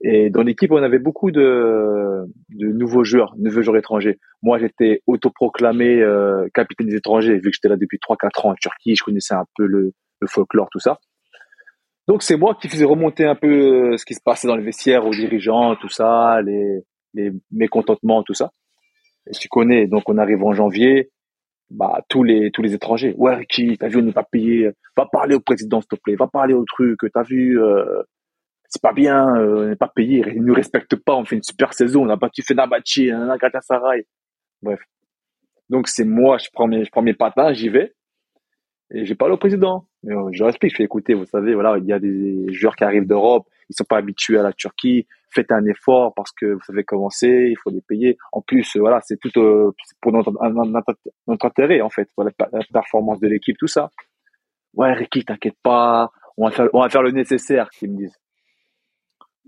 [0.08, 4.20] Et dans l'équipe, on avait beaucoup de, de nouveaux joueurs, nouveaux joueurs étrangers.
[4.44, 8.54] Moi, j'étais autoproclamé euh, capitaine des étrangers, vu que j'étais là depuis 3-4 ans en
[8.54, 11.00] Turquie, je connaissais un peu le, le folklore, tout ça.
[12.08, 14.62] Donc, c'est moi qui faisais remonter un peu euh, ce qui se passait dans le
[14.62, 16.84] vestiaire aux dirigeants, tout ça, les,
[17.16, 18.52] les mécontentements, tout ça.
[19.28, 21.10] Et tu connais, donc on arrive en janvier,
[21.72, 23.16] bah tous les tous les étrangers.
[23.18, 24.70] Ouais, Ricky, t'as vu, on n'est pas payé.
[24.96, 26.16] Va parler au président, s'il te plaît.
[26.16, 27.00] Va parler au truc.
[27.12, 28.04] T'as vu, euh,
[28.76, 29.36] c'est pas bien.
[29.38, 30.24] euh, on n'est pas payé.
[30.36, 31.16] Ils nous respectent pas.
[31.16, 32.06] On fait une super saison.
[32.06, 34.06] On a battu Fenerbahçe, on a Galatasaray.
[34.62, 34.80] Bref.
[35.70, 37.94] Donc c'est moi, je prends mes je prends mes patins, j'y vais.
[38.92, 39.88] Et j'ai parlé au président.
[40.04, 42.76] Mais, euh, je explique, je fais écouter, vous savez, voilà, il y a des joueurs
[42.76, 45.08] qui arrivent d'Europe, ils sont pas habitués à la Turquie.
[45.32, 48.18] Faites un effort parce que vous savez comment c'est, il faut les payer.
[48.32, 49.72] En plus, euh, voilà, c'est tout euh,
[50.02, 50.32] pour notre,
[51.44, 53.90] intérêt en fait, la performance de l'équipe, tout ça.
[54.76, 58.18] Ouais, Ricky, t'inquiète pas, on va faire, on va faire le nécessaire, qu'ils me disent.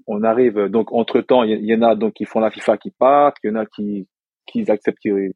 [0.07, 2.91] On arrive, donc entre temps, il y, en a donc qui font la FIFA qui
[2.91, 4.07] partent, il y en a qui
[4.45, 5.33] qui acceptent qu'ils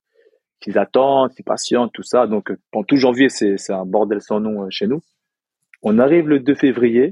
[0.61, 2.28] qu'ils attendent, qu'ils patientent, tout ça.
[2.28, 5.01] Donc, pendant tout janvier, c'est c'est un bordel sans nom euh, chez nous.
[5.82, 7.11] On arrive le 2 février,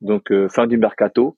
[0.00, 1.36] donc euh, fin du mercato,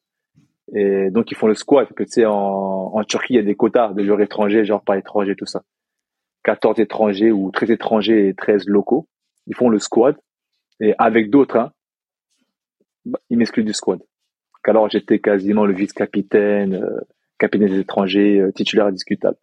[0.75, 1.87] et donc ils font le squat.
[1.87, 4.65] Parce que tu sais, en, en Turquie, il y a des quotas de joueurs étrangers,
[4.65, 5.63] genre pas étrangers, tout ça.
[6.45, 9.07] 14 étrangers ou 13 étrangers et 13 locaux.
[9.47, 10.17] Ils font le squad,
[10.81, 11.73] et avec d'autres, hein,
[13.05, 14.01] bah, ils m'excluent du squad.
[14.61, 17.01] Donc, alors j'étais quasiment le vice-capitaine, euh,
[17.39, 19.39] capitaine des étrangers, euh, titulaire indiscutable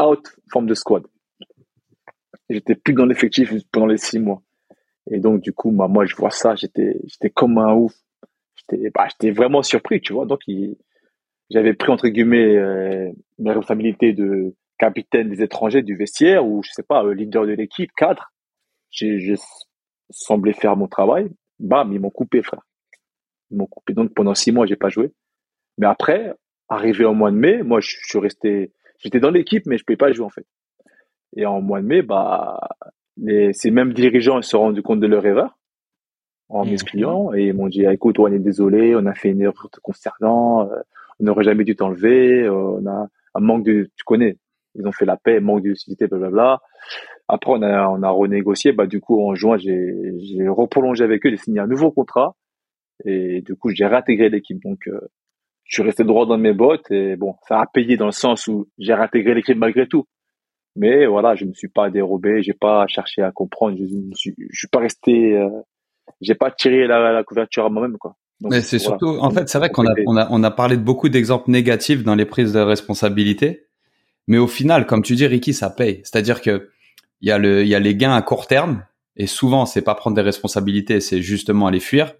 [0.00, 1.04] out forme de squad.
[2.48, 4.42] J'étais plus dans l'effectif pendant les six mois.
[5.10, 7.94] Et donc, du coup, bah, moi, je vois ça, j'étais, j'étais comme un ouf.
[8.56, 10.26] j'étais bah, j'étais vraiment surpris, tu vois.
[10.26, 10.40] Donc,
[11.50, 16.70] j'avais pris, entre guillemets, euh, mes responsabilités de capitaine des étrangers du vestiaire ou, je
[16.72, 18.32] sais pas, leader de l'équipe, cadre.
[18.90, 19.36] J'ai j'ai
[20.10, 21.30] semblé faire mon travail.
[21.58, 22.62] Bam, ils m'ont coupé, frère.
[23.50, 23.92] Ils m'ont coupé.
[23.94, 25.12] Donc, pendant six mois, j'ai pas joué.
[25.78, 26.34] Mais après,
[26.68, 29.84] arrivé au mois de mai, moi, je je suis resté, j'étais dans l'équipe, mais je
[29.84, 30.46] pouvais pas jouer, en fait.
[31.36, 32.58] Et en mois de mai, bah,
[33.16, 35.58] les, ces mêmes dirigeants ils se sont rendus compte de leur erreur
[36.48, 36.70] en Mhm.
[36.70, 39.68] m'expliquant et ils m'ont dit, Ah, écoute, on est désolé, on a fait une erreur
[39.70, 40.76] te concernant, euh,
[41.20, 44.38] on n'aurait jamais dû t'enlever, euh, on a un manque de, tu connais,
[44.74, 46.60] ils ont fait la paix, manque de lucidité, blablabla.
[47.28, 51.26] Après, on a, on a renégocié, bah, du coup, en juin, j'ai, j'ai reprolongé avec
[51.26, 52.36] eux, j'ai signé un nouveau contrat
[53.04, 54.62] et du coup, j'ai réintégré l'équipe.
[54.62, 55.00] Donc, euh,
[55.64, 58.46] je suis resté droit dans mes bottes et bon, ça a payé dans le sens
[58.46, 60.06] où j'ai réintégré l'équipe malgré tout.
[60.76, 64.34] Mais voilà, je me suis pas dérobé, j'ai pas cherché à comprendre, je ne suis,
[64.50, 65.48] je suis pas resté, euh,
[66.20, 68.16] j'ai pas tiré la, la couverture à moi-même, quoi.
[68.40, 68.98] Donc, Mais c'est voilà.
[68.98, 71.50] surtout, en fait, c'est vrai qu'on a, on a, on a parlé de beaucoup d'exemples
[71.50, 73.66] négatifs dans les prises de responsabilité.
[74.26, 76.00] Mais au final, comme tu dis, Ricky, ça paye.
[76.04, 76.68] C'est-à-dire que
[77.22, 78.84] il y a le, il y a les gains à court terme.
[79.16, 82.12] Et souvent, c'est pas prendre des responsabilités, c'est justement aller fuir.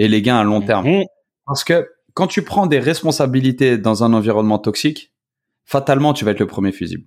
[0.00, 0.86] Et les gains à long terme.
[0.86, 1.04] Mhm.
[1.44, 5.12] Parce que quand tu prends des responsabilités dans un environnement toxique,
[5.64, 7.04] fatalement, tu vas être le premier fusible.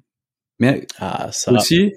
[0.59, 1.51] Mais Ah, ça.
[1.51, 1.93] aussi,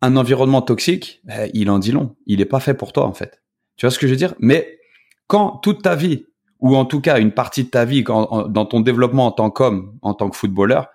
[0.00, 2.16] un environnement toxique, eh, il en dit long.
[2.26, 3.42] Il est pas fait pour toi, en fait.
[3.76, 4.34] Tu vois ce que je veux dire?
[4.38, 4.78] Mais
[5.26, 6.24] quand toute ta vie,
[6.58, 9.32] ou en tout cas une partie de ta vie, quand, en- dans ton développement en
[9.32, 10.88] tant qu'homme, en tant que footballeur,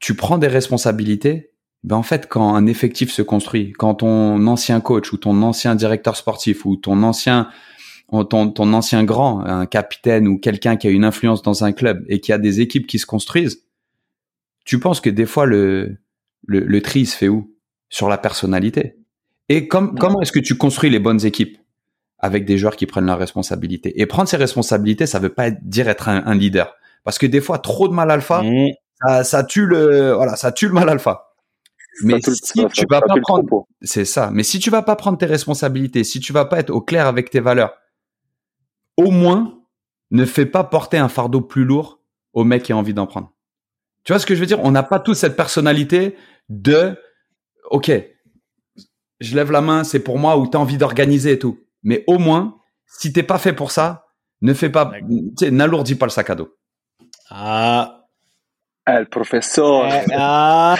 [0.00, 1.51] tu prends des responsabilités,
[1.84, 5.74] ben en fait, quand un effectif se construit, quand ton ancien coach ou ton ancien
[5.74, 7.48] directeur sportif ou ton ancien
[8.28, 12.04] ton, ton ancien grand, un capitaine ou quelqu'un qui a une influence dans un club
[12.08, 13.64] et qui a des équipes qui se construisent,
[14.64, 15.96] tu penses que des fois le,
[16.46, 17.50] le, le tri se fait où?
[17.88, 18.96] Sur la personnalité.
[19.48, 21.58] Et comme, comment est-ce que tu construis les bonnes équipes?
[22.18, 24.00] Avec des joueurs qui prennent leurs responsabilités.
[24.00, 26.74] Et prendre ses responsabilités, ça veut pas dire être un, un leader.
[27.04, 28.70] Parce que des fois, trop de mal alpha, Mhm.
[29.00, 31.31] ça, ça tue le, voilà, ça tue le mal alpha.
[32.04, 34.30] Mais tout- si tu vas pas prendre, c'est ça.
[34.32, 37.06] Mais si tu vas pas prendre tes responsabilités, si tu vas pas être au clair
[37.06, 37.74] avec tes valeurs,
[38.96, 39.58] au moins,
[40.10, 42.00] ne fais pas porter un fardeau plus lourd
[42.32, 43.32] au mec qui a envie d'en prendre.
[44.04, 44.60] Tu vois ce que je veux dire?
[44.64, 46.16] On n'a pas tous cette personnalité
[46.48, 46.98] de,
[47.70, 47.90] ok,
[49.20, 51.60] je lève la main, c'est pour moi, ou t'as envie d'organiser et tout.
[51.82, 54.06] Mais au moins, si t'es pas fait pour ça,
[54.40, 55.08] ne fais pas, D'accord.
[55.08, 56.56] tu sais, n'alourdis pas le sac à dos.
[57.30, 58.06] Ah.
[58.84, 59.86] Ah, le professeur.
[59.86, 60.76] Eh, ah.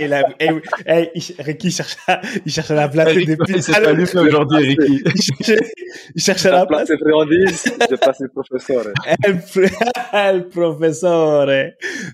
[0.00, 0.60] Et là, eh, oui.
[0.86, 3.96] Eh, il- Ricky cherche à, il cherche à la placer depuis tout à l'heure.
[4.26, 5.02] aujourd'hui, Ricky.
[5.14, 5.72] Il cherchait-
[6.14, 6.86] il cherche à La la place.
[6.86, 8.84] place est friandise, j'ai passé le professeur.
[9.52, 11.46] Pro- el professeur.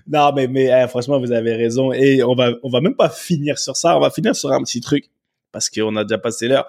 [0.07, 1.91] Non, mais, mais eh, franchement, vous avez raison.
[1.93, 3.97] Et on va, on va même pas finir sur ça.
[3.97, 5.05] On va finir sur un petit truc
[5.51, 6.67] parce qu'on a déjà passé l'heure.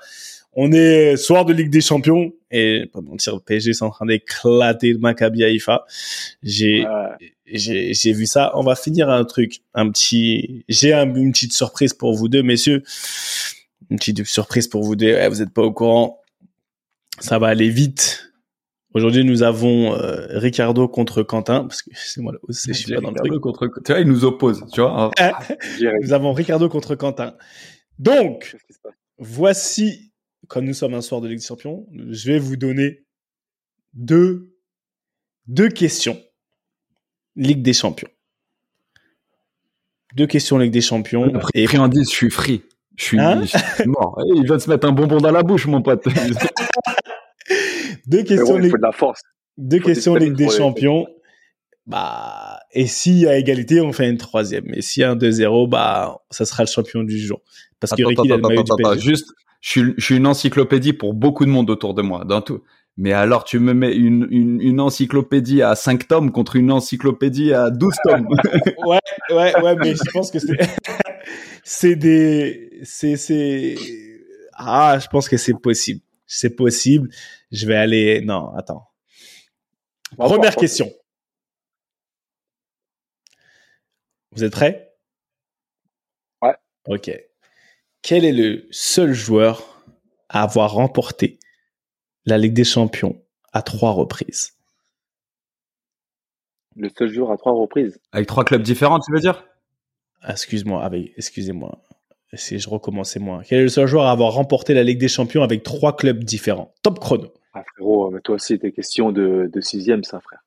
[0.54, 4.04] On est soir de Ligue des Champions et pas mentir, le PSG c'est en train
[4.06, 5.84] d'éclater le Maccabi Haïfa.
[6.42, 7.32] J'ai, Ouais.
[7.46, 8.50] j'ai, j'ai vu ça.
[8.54, 10.64] On va finir un truc, un petit.
[10.68, 12.82] J'ai un- une petite surprise pour vous deux, messieurs.
[13.90, 15.16] Une petite surprise pour vous deux.
[15.18, 16.20] Eh, vous êtes pas au courant.
[17.18, 18.28] Ça va aller vite.
[18.94, 22.94] Aujourd'hui, nous avons euh, Ricardo contre Quentin parce que c'est moi là aussi, je suis
[22.94, 23.40] pas dans le truc.
[23.40, 25.10] contre, tu vois, il nous oppose, tu vois.
[25.78, 26.02] Direct.
[26.02, 27.34] Nous avons Ricardo contre Quentin.
[27.98, 28.54] Donc,
[29.18, 30.11] voici,
[30.48, 33.04] comme nous sommes un soir de Ligue des Champions, je vais vous donner
[33.94, 34.54] deux,
[35.46, 36.20] deux questions.
[37.36, 38.08] Ligue des Champions.
[40.14, 41.32] Deux questions Ligue des Champions.
[41.54, 42.62] Et Et friandise, je suis free.
[42.96, 44.20] Je suis, Hein je suis mort.
[44.26, 46.04] Eh, Il vient de se mettre un bonbon dans la bouche, mon pote.
[48.06, 49.22] deux questions, Ligue, faut de la force.
[49.56, 51.06] deux questions des Ligue des les- Champions.
[51.86, 54.72] Bah, et s'il y a égalité, on fait une troisième.
[54.74, 57.40] Et s'il y a un 2-0, bah, ça sera le champion du jour.
[57.80, 59.00] Parce que Ricky, a le attends, maillot du PSG.
[59.00, 59.32] Juste,
[59.62, 62.62] je suis, je suis une encyclopédie pour beaucoup de monde autour de moi, dans tout.
[62.96, 67.54] Mais alors, tu me mets une, une, une encyclopédie à 5 tomes contre une encyclopédie
[67.54, 68.28] à 12 tomes.
[68.84, 68.98] ouais,
[69.30, 70.58] ouais, ouais, mais je pense que c'est,
[71.64, 73.76] c'est des, c'est, c'est,
[74.54, 76.00] ah, je pense que c'est possible.
[76.26, 77.08] C'est possible.
[77.52, 78.88] Je vais aller, non, attends.
[80.16, 80.90] Première question.
[84.32, 84.92] Vous êtes prêts?
[86.42, 86.56] Ouais.
[86.88, 87.10] Ok.
[88.02, 89.82] Quel est le seul joueur
[90.28, 91.38] à avoir remporté
[92.26, 93.20] la Ligue des Champions
[93.52, 94.54] à trois reprises?
[96.74, 98.00] Le seul jour à trois reprises.
[98.12, 99.44] Avec trois clubs différents, tu veux dire?
[100.22, 101.82] Ah, Excuse-moi, avec, excusez-moi.
[102.34, 103.42] Si je recommençais moi.
[103.46, 106.24] Quel est le seul joueur à avoir remporté la Ligue des Champions avec trois clubs
[106.24, 106.72] différents?
[106.82, 107.30] Top chrono.
[107.52, 110.40] Ah, frérot, mais toi aussi, t'es question de, de sixième, ça, frère.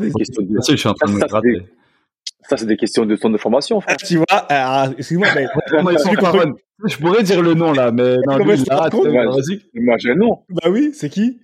[0.00, 1.66] Des questions de- Je suis en train de me gratter.
[2.48, 6.20] Ça, c'est des questions de centre de formation, Ah, tu vois, ah, excuse-moi, mais contre-
[6.20, 6.54] Caron
[6.84, 9.60] Je pourrais dire le nom là, mais non, lui, vas-y.
[9.74, 10.42] Moi, j'ai un nom.
[10.50, 11.40] bah oui, c'est qui?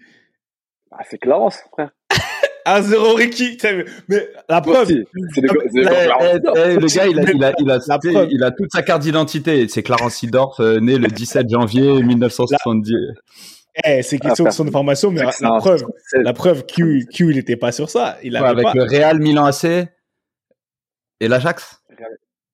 [0.91, 1.91] Ah, c'est Clarence, frère.
[2.67, 3.57] 1-0 Ricky.
[3.63, 7.53] Mais- Mais la preuve, C'est Ah, Eh, eh, eh, le gars, il a, il a,
[7.59, 8.29] il a, La tu sais, preuve.
[8.33, 9.69] il a toute sa carte d'identité.
[9.69, 12.93] C'est Clarence Sidorf, euh, né le 17 janvier 1970.
[13.85, 16.67] eh, c'est question de Ah, son information, mais la, c'est la un- preuve, la preuve,
[16.67, 18.19] Q, Q, il n'était pas sur ça.
[18.25, 18.73] Il Ouais, avait avec pas.
[18.75, 19.87] le Real Milan AC
[21.21, 21.83] et l'Ajax?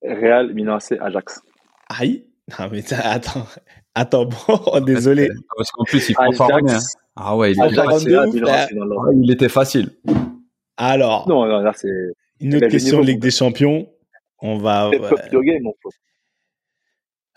[0.03, 1.41] Real, Milan AC, Ajax.
[1.89, 2.25] Aïe.
[2.59, 3.47] Non, mais attends.
[3.95, 5.29] Attends, bon, désolé.
[5.55, 6.79] Parce qu'en plus, il prend rien.
[7.15, 8.43] Ah ouais, il, facile.
[8.47, 8.67] Ah,
[9.13, 9.89] il était facile.
[10.77, 11.87] Alors, Non, non, là, c'est
[12.41, 13.87] une autre question Ligue des Champions.
[14.41, 14.91] On va.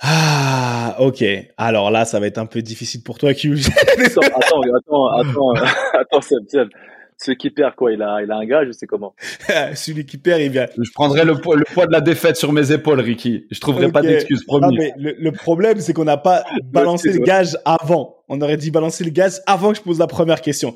[0.01, 1.25] Ah, ok.
[1.57, 3.59] Alors là, ça va être un peu difficile pour toi, Q.
[4.05, 5.55] Attends, attends, attends, attends,
[5.95, 6.69] attends, Seb, Seb.
[7.21, 9.15] Celui qui perd, quoi, il a, il a un gage, je sais comment.
[9.75, 10.67] Celui qui perd, il vient.
[10.77, 13.45] Je prendrai le poids, le poids de la défaite sur mes épaules, Ricky.
[13.51, 14.79] Je trouverai pas d'excuses, Non, promis.
[14.79, 18.17] mais le, le problème, c'est qu'on n'a pas balancé le gage avant.
[18.29, 20.75] On aurait dit balancer le gage avant que je pose la première question.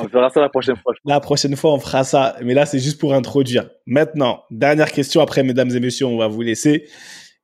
[0.00, 0.94] On verra ça la prochaine fois.
[1.04, 2.36] La prochaine fois, on fera ça.
[2.42, 3.68] Mais là, c'est juste pour introduire.
[3.84, 5.20] Maintenant, dernière question.
[5.20, 6.88] Après, mesdames et messieurs, on va vous laisser.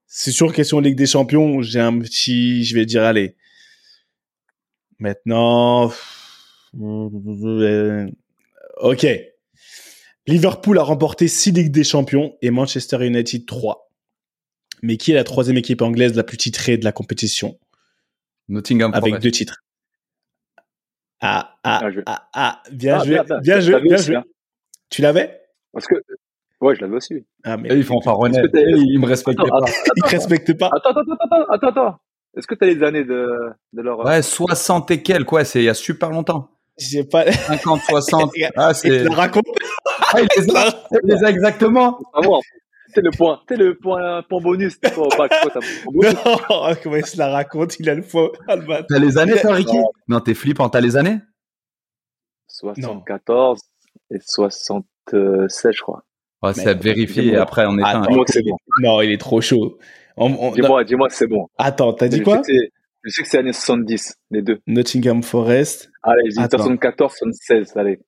[0.06, 1.60] C'est sur question Ligue des Champions.
[1.60, 3.36] J'ai un petit, je vais dire, allez.
[4.98, 5.92] Maintenant,
[8.80, 9.06] ok.
[10.26, 13.88] Liverpool a remporté 6 Ligues des Champions et Manchester United 3.
[14.82, 17.58] Mais qui est la troisième équipe anglaise la plus titrée de la compétition?
[18.48, 19.22] Nottingham avec Forest.
[19.22, 19.56] deux titres
[21.20, 22.02] Ah, ah, Bien joué.
[22.06, 23.38] ah, ah, bien Ah, joué, bien, bien.
[23.40, 24.16] bien Je joué, bien aussi, joué.
[24.16, 24.24] hein.
[24.88, 25.40] Tu l'avais?
[25.72, 25.94] Parce que,
[26.60, 27.26] ouais, je l'avais aussi.
[27.44, 29.70] Ah, mais Et ils font pas Ils me respectaient Attends, pas.
[29.96, 30.70] ils te respectent pas.
[30.74, 31.98] Attends, attends, attends, attends, attends, attends.
[32.36, 33.28] Est-ce que t'as les années de,
[33.72, 33.98] de leur.
[34.04, 36.48] Ouais, 60 et quelques, ouais, c'est il y a super longtemps.
[36.80, 37.30] J'ai pas.
[37.32, 38.32] 50, 60.
[38.56, 38.88] Ah, c'est.
[38.88, 39.44] tu la racontes
[40.12, 41.98] Ah, il les a, il les a exactement.
[42.14, 42.40] Ah, bon,
[42.94, 44.76] c'est le point, c'est le point, point bonus.
[44.76, 45.08] Point
[45.92, 48.32] Non, comment il se la raconte Il a le faux.
[48.48, 48.56] Ah.
[48.88, 49.78] T'as les années, toi, Ricky
[50.08, 50.68] Non, t'es flippant.
[50.68, 51.18] T'as les années
[52.48, 53.60] 74
[54.10, 56.02] et 76, je crois.
[56.42, 58.02] Ouais, c'est vérifié et après on éteint.
[58.02, 58.24] Attends.
[58.26, 58.56] C'est bon.
[58.80, 59.78] Non, il est trop chaud.
[60.18, 61.48] Dis-moi, dis-moi que c'est bon.
[61.58, 62.42] Attends, t'as dit quoi
[63.02, 64.60] Je sais que c'est années 70, les deux.
[64.66, 65.90] Nottingham Forest.
[66.02, 66.58] Allez, j'ai dit Attends.
[66.58, 67.98] 74, 76, allez.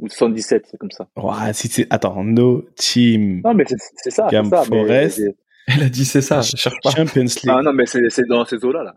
[0.00, 1.06] Ou 77, c'est comme ça.
[1.52, 1.86] Si c'est...
[1.90, 4.28] Attends, No Team Non, mais c'est c'est ça,
[4.64, 5.20] Forest.
[5.20, 5.34] mais-
[5.76, 6.40] Elle a dit c'est ça.
[6.40, 6.90] Je cherche pas.
[6.90, 7.48] Champions League.
[7.48, 8.94] Ah non, mais c'est c'est dans ces eaux-là, là.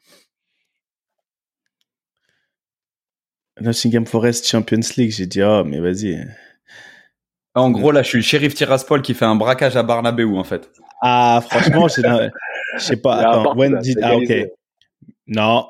[3.61, 5.11] Nottingham Forest Champions League.
[5.11, 6.27] J'ai dit, oh, mais vas-y.
[7.55, 10.43] En gros, là, je suis le shérif Tiraspol qui fait un braquage à Barnabéu, en
[10.43, 10.69] fait.
[11.01, 12.01] Ah, franchement, je
[12.79, 13.15] sais pas.
[13.17, 14.47] Attends, c'est Ah, ok.
[15.27, 15.69] Non.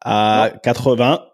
[0.00, 1.26] À 80.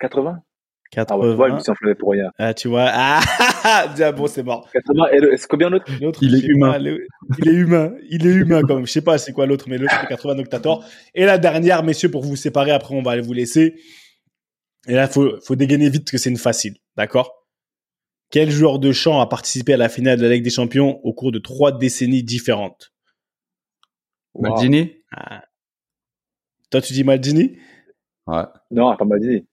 [0.00, 0.44] 80 Ah
[0.92, 1.18] 80.
[1.20, 2.30] ouais, tu vois, je me suis enflammé pour rien.
[2.38, 2.86] Ah, tu vois.
[2.90, 3.20] Ah,
[3.64, 4.68] ah, bon, c'est mort.
[4.72, 5.86] 80, et le- c'est combien l'autre?
[6.00, 6.72] L'autre, Il est humain.
[6.72, 7.06] pas, le-
[7.38, 7.92] il est humain.
[8.08, 8.86] Il est humain, comme.
[8.86, 10.84] Je sais pas c'est quoi l'autre, mais l'autre, c'est 80 Octator.
[11.14, 13.74] Et la dernière, messieurs, pour vous séparer, après, on va aller vous laisser.
[14.86, 16.76] Et là, faut, faut dégainer vite parce que c'est une facile.
[16.96, 17.46] D'accord?
[18.30, 21.12] Quel joueur de chant a participé à la finale de la Ligue des Champions au
[21.12, 22.92] cours de trois décennies différentes?
[24.34, 24.50] Wow.
[24.50, 25.44] Maldini Ah.
[26.70, 27.58] Toi, tu dis Maldini?
[28.26, 28.42] Ouais.
[28.70, 29.46] Non, pas Maldini.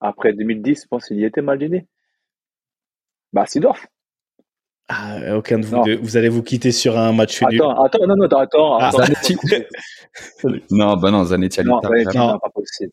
[0.00, 1.86] Après 2010, je pense qu'il y était Maldini.
[3.32, 3.86] Bah, Sidorf.
[4.88, 5.96] Ah, aucun de vous deux.
[5.98, 7.60] Vous allez vous quitter sur un match nul.
[7.62, 9.04] Attends, attends, non, non, attends, Ah, attends.
[9.04, 9.36] Zanetti.
[10.72, 12.16] Non, bah non, Zanetti, elle Non, Zanetti.
[12.18, 12.32] Non.
[12.32, 12.90] non, pas possible.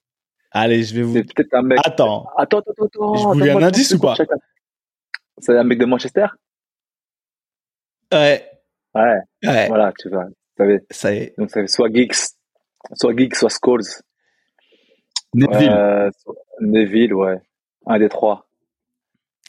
[0.52, 1.14] Allez, je vais vous.
[1.14, 1.80] C'est peut-être un mec.
[1.84, 2.28] Attends.
[2.38, 3.16] Attends, attends, attends.
[3.16, 4.14] Je voulais un indice ou pas.
[5.40, 6.28] C'est un mec de Manchester?
[8.14, 8.48] Ouais.
[8.94, 9.68] Ouais, Ouais.
[9.68, 10.26] voilà, tu vois.
[10.92, 11.34] Ça y est.
[11.38, 12.14] Donc, c'est soit Giggs,
[12.94, 13.82] soit Giggs, soit Scholes.
[15.34, 15.70] Neville.
[15.72, 16.10] Euh,
[16.62, 17.38] Neville, ouais.
[17.86, 18.48] Un des trois.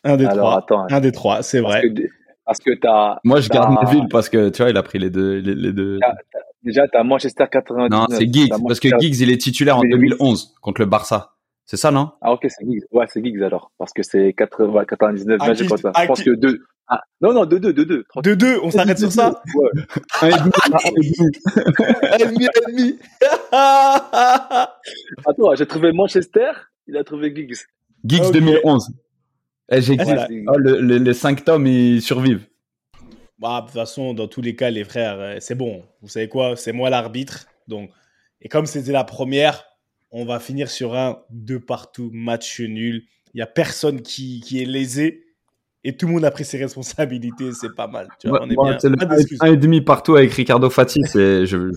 [0.05, 0.59] Un des Alors, trois.
[0.59, 0.87] attends.
[0.95, 1.83] Un des trois, c'est vrai.
[1.83, 2.03] que,
[2.45, 5.11] parce que t'as, Moi, je garde Neville parce que, tu vois, il a pris les
[5.11, 5.39] deux.
[5.39, 5.99] Les, les deux.
[6.03, 6.15] Ah,
[6.63, 7.91] déjà, t'as Manchester 99.
[7.91, 8.53] Non, c'est Giggs.
[8.67, 10.11] Parce que Giggs, il est titulaire en 2008.
[10.19, 11.35] 2011 contre le Barça.
[11.71, 12.13] C'est ça, non?
[12.23, 12.83] Ah, ok, c'est Giggs.
[12.93, 13.71] Ouais, c'est Giggs alors.
[13.77, 15.93] Parce que c'est 80, 99 À matchs, crois ça.
[16.01, 16.65] Je pense que deux.
[16.89, 18.05] Ah, non, non, 2-2, 2-2.
[18.23, 19.43] De deux, on s'arrête sur ça?
[19.55, 19.69] Ouais.
[20.23, 20.31] Un et
[22.27, 22.99] demi, un et demi.
[25.27, 26.53] Attends, j'ai trouvé Manchester,
[26.87, 27.55] il a trouvé Giggs.
[28.03, 28.33] Giggs Ok.
[28.33, 28.89] 2011.
[29.71, 32.47] Eh, j'ai Ah, c'est la- oh, le- le- les cinq tomes, ils survivent.
[33.39, 35.85] Bah, de toute façon, dans tous les cas, les frères, euh, c'est bon.
[36.01, 36.57] Vous savez quoi?
[36.57, 37.47] C'est moi l'arbitre.
[37.67, 37.91] Donc,
[38.41, 39.65] et comme c'était la première,
[40.11, 43.05] on va finir sur un deux partout, match nul.
[43.35, 45.25] Il y a personne qui, qui est lésé
[45.85, 47.53] et tout le monde a pris ses responsabilités.
[47.53, 48.09] C'est pas mal.
[48.21, 48.91] Tu vois, Moi, on est moi, bien.
[48.91, 49.39] le d'excuses.
[49.41, 51.71] un et demi partout avec Ricardo Fati, c'est, je,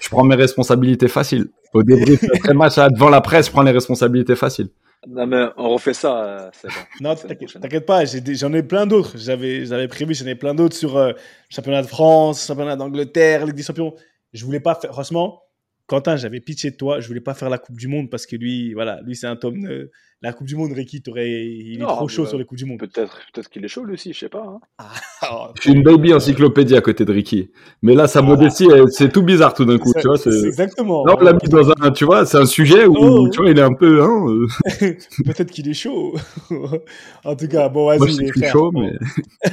[0.00, 1.48] je prends mes responsabilités faciles.
[1.72, 4.68] Au débrief après match, devant la presse, je prends les responsabilités faciles.
[5.06, 6.74] Non, mais on refait ça, euh, c'est bon.
[7.00, 9.18] Non, t'inquiète pas, j'en ai, plein d'autres.
[9.18, 11.12] J'avais, j'avais prévu, j'en ai plein d'autres sur euh,
[11.50, 13.94] championnat de France, championnat d'Angleterre, Ligue des Champions.
[14.32, 15.42] Je voulais pas faire, franchement,
[15.86, 17.00] Quentin, j'avais pitché de toi.
[17.00, 19.36] Je voulais pas faire la Coupe du Monde parce que lui, voilà, lui c'est un
[19.36, 19.66] tome.
[19.66, 19.90] euh,
[20.22, 22.78] la Coupe du Monde, Ricky, il est Non, trop chaud sur les Coupes du Monde.
[22.78, 24.42] Peut-être peut-être qu'il est chaud lui aussi, je sais pas.
[24.46, 24.58] hein.
[24.78, 27.50] Ah, Je suis une baby encyclopédie à côté de Ricky.
[27.82, 28.36] Mais là, sa Voilà.
[28.36, 30.16] modestie, c'est tout bizarre tout d'un coup, tu vois.
[30.16, 31.04] c'est exactement.
[31.04, 33.28] Là, on l'a mis dans un, tu vois, c'est un sujet où, Oh.
[33.28, 34.46] tu vois, il est un peu, hein, euh,
[35.26, 36.16] Peut-être qu'il est chaud.
[37.24, 37.98] en tout cas, bon, vas-y.
[37.98, 38.92] moi, je sais les que je suis chaud, mais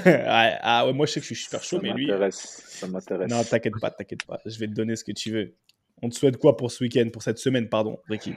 [0.05, 2.07] ah ouais, moi je sais que je suis super chaud, Ça mais lui.
[2.07, 2.61] m'intéresse.
[2.69, 3.29] Ça m'intéresse.
[3.29, 4.39] Non, t'inquiète pas, t'inquiète pas.
[4.45, 5.53] Je vais te donner ce que tu veux.
[6.01, 8.33] On te souhaite quoi pour ce week-end, pour cette semaine, pardon, Ricky?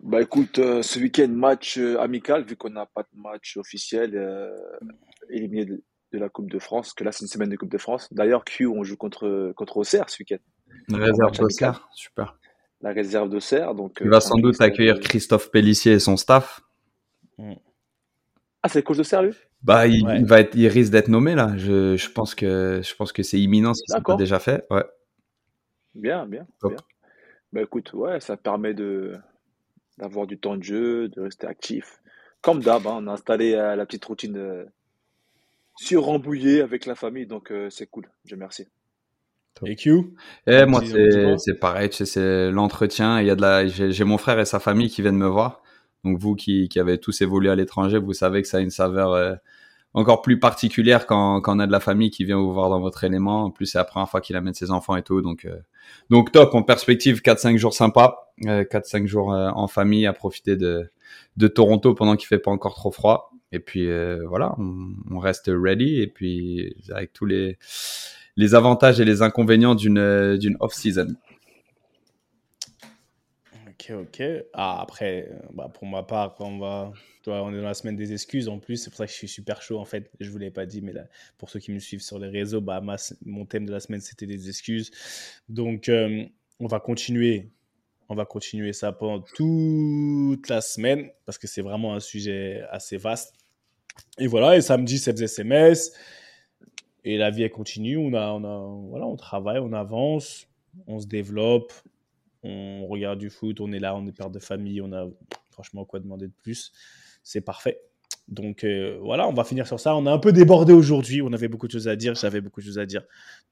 [0.00, 4.12] Bah écoute, euh, ce week-end, match euh, amical, vu qu'on n'a pas de match officiel
[4.14, 4.54] euh,
[5.30, 5.82] éliminé de,
[6.12, 8.08] de la Coupe de France, que là c'est une semaine de Coupe de France.
[8.12, 10.36] D'ailleurs, Q, on joue contre, contre Auxerre ce week-end,
[10.90, 11.40] réserve match amical.
[11.40, 12.38] d'Oscar, super.
[12.80, 13.74] la réserve d'Auxerre.
[13.74, 16.60] Donc, Il euh, va sans doute accueillir Christophe Pellissier et son staff.
[18.62, 19.32] Ah, c'est le coach d'Auxerre lui?
[19.62, 20.20] Bah, il, Ouais.
[20.20, 21.56] il va être, il risque d'être nommé là.
[21.56, 24.16] Je, je pense que, je pense que c'est imminent si c'est pas D'accord.
[24.16, 24.64] déjà fait.
[24.70, 24.84] Ouais.
[25.94, 26.72] Bien, bien, Top.
[26.72, 26.82] bien.
[27.52, 29.16] Bah écoute, ouais, ça permet de
[29.98, 32.00] d'avoir du temps de jeu, de rester actif.
[32.42, 34.64] Comme d'hab, hein, on a installé euh, la petite routine euh,
[35.76, 38.10] sur Rambouillet avec la famille, donc euh, c'est cool.
[38.24, 38.66] Dieu merci.
[39.64, 40.14] Et Q?
[40.46, 43.20] Et moi, Dis- c'est, pareil, tu sais, c'est l'entretien.
[43.20, 45.26] Il y a de la, j'ai, j'ai mon frère et sa famille qui viennent me
[45.26, 45.62] voir.
[46.04, 48.70] Donc vous qui, qui avez tous évolué à l'étranger, vous savez que ça a une
[48.70, 49.34] saveur euh,
[49.94, 52.80] encore plus particulière quand, quand on a de la famille qui vient vous voir dans
[52.80, 53.44] votre élément.
[53.46, 55.22] En plus, c'est la première fois qu'il amène ses enfants et tout.
[55.22, 55.56] Donc, euh,
[56.10, 56.54] donc top.
[56.54, 58.32] En perspective, 4-5 jours sympas.
[58.46, 60.90] Euh, 4-5 jours euh, en famille à profiter de,
[61.36, 63.32] de Toronto pendant qu'il fait pas encore trop froid.
[63.52, 66.00] Et puis euh, voilà, on, reste ready.
[66.00, 67.58] Et puis avec tous les,
[68.36, 71.08] les avantages et les inconvénients d'une, euh, d'une off-season.
[73.88, 74.22] Ok, ok.
[74.52, 76.92] Ah, après, euh, bah, pour ma part, on va.
[77.26, 79.28] On est dans la semaine des excuses en plus, c'est pour ça que je suis
[79.28, 80.10] super chaud en fait.
[80.18, 80.94] Je vous l'ai pas dit, mais
[81.36, 82.80] pour ceux qui me suivent sur les réseaux, bah,
[83.26, 84.90] mon thème de la semaine c'était des excuses.
[85.50, 86.24] Donc, euh,
[86.58, 87.50] on va continuer.
[88.08, 92.96] On va continuer ça pendant toute la semaine parce que c'est vraiment un sujet assez
[92.96, 93.34] vaste.
[94.18, 95.92] Et voilà, et samedi, c'est SMS.
[97.04, 97.98] Et la vie, elle continue.
[97.98, 100.46] On, a, on, a, voilà, on travaille, on avance,
[100.86, 101.72] on se développe,
[102.48, 105.06] on regarde du foot, on est là, on est père de famille, on a
[105.50, 106.72] franchement quoi demander de plus.
[107.22, 107.80] C'est parfait.
[108.28, 109.96] Donc euh, voilà, on va finir sur ça.
[109.96, 112.60] On a un peu débordé aujourd'hui, on avait beaucoup de choses à dire, j'avais beaucoup
[112.60, 113.02] de choses à dire.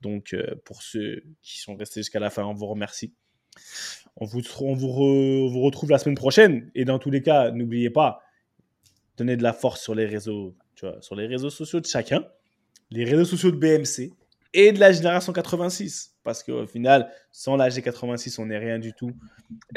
[0.03, 3.15] Donc euh, pour ceux qui sont restés jusqu'à la fin, on vous remercie.
[4.17, 6.71] On vous, on vous, retrouve la semaine prochaine.
[6.75, 8.21] Et dans tous les cas, n'oubliez pas,
[9.17, 12.27] donnez de la force sur les réseaux, tu vois, sur les réseaux sociaux de chacun,
[12.91, 14.13] les réseaux sociaux de BMC
[14.53, 16.16] et de la génération 86.
[16.27, 19.13] Parce qu'au final, sans la G86, on n'est rien du tout.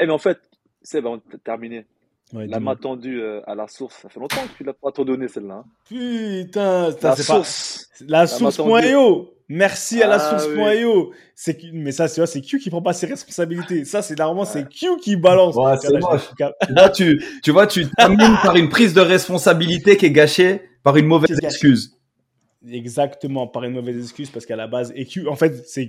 [0.00, 0.36] Eh mais en fait,
[0.82, 1.86] c'est bon, terminé.
[2.32, 4.90] Ouais, La main tendue euh, à la source, ça fait longtemps que tu l'as pas
[4.90, 5.62] trop donné celle-là.
[5.64, 5.64] hein.
[5.88, 7.34] Putain, putain, La c'est pas...
[7.36, 7.88] source.
[8.08, 9.32] La source.io.
[9.48, 11.12] Merci à la Ah, source.io.
[11.36, 13.84] C'est Q- mais ça, tu vois, c'est Q qui prend pas ses responsabilités.
[13.84, 15.54] Ça, c'est normalement c'est Q qui balance.
[15.56, 16.90] Ouais, c'est là, tu vois,
[17.42, 21.38] tu, vois, tu termines par une prise de responsabilité qui est gâchée par une mauvaise
[21.42, 21.96] excuse.
[22.70, 25.88] Exactement, par une mauvaise excuse parce qu'à la base, et Q, en fait, c'est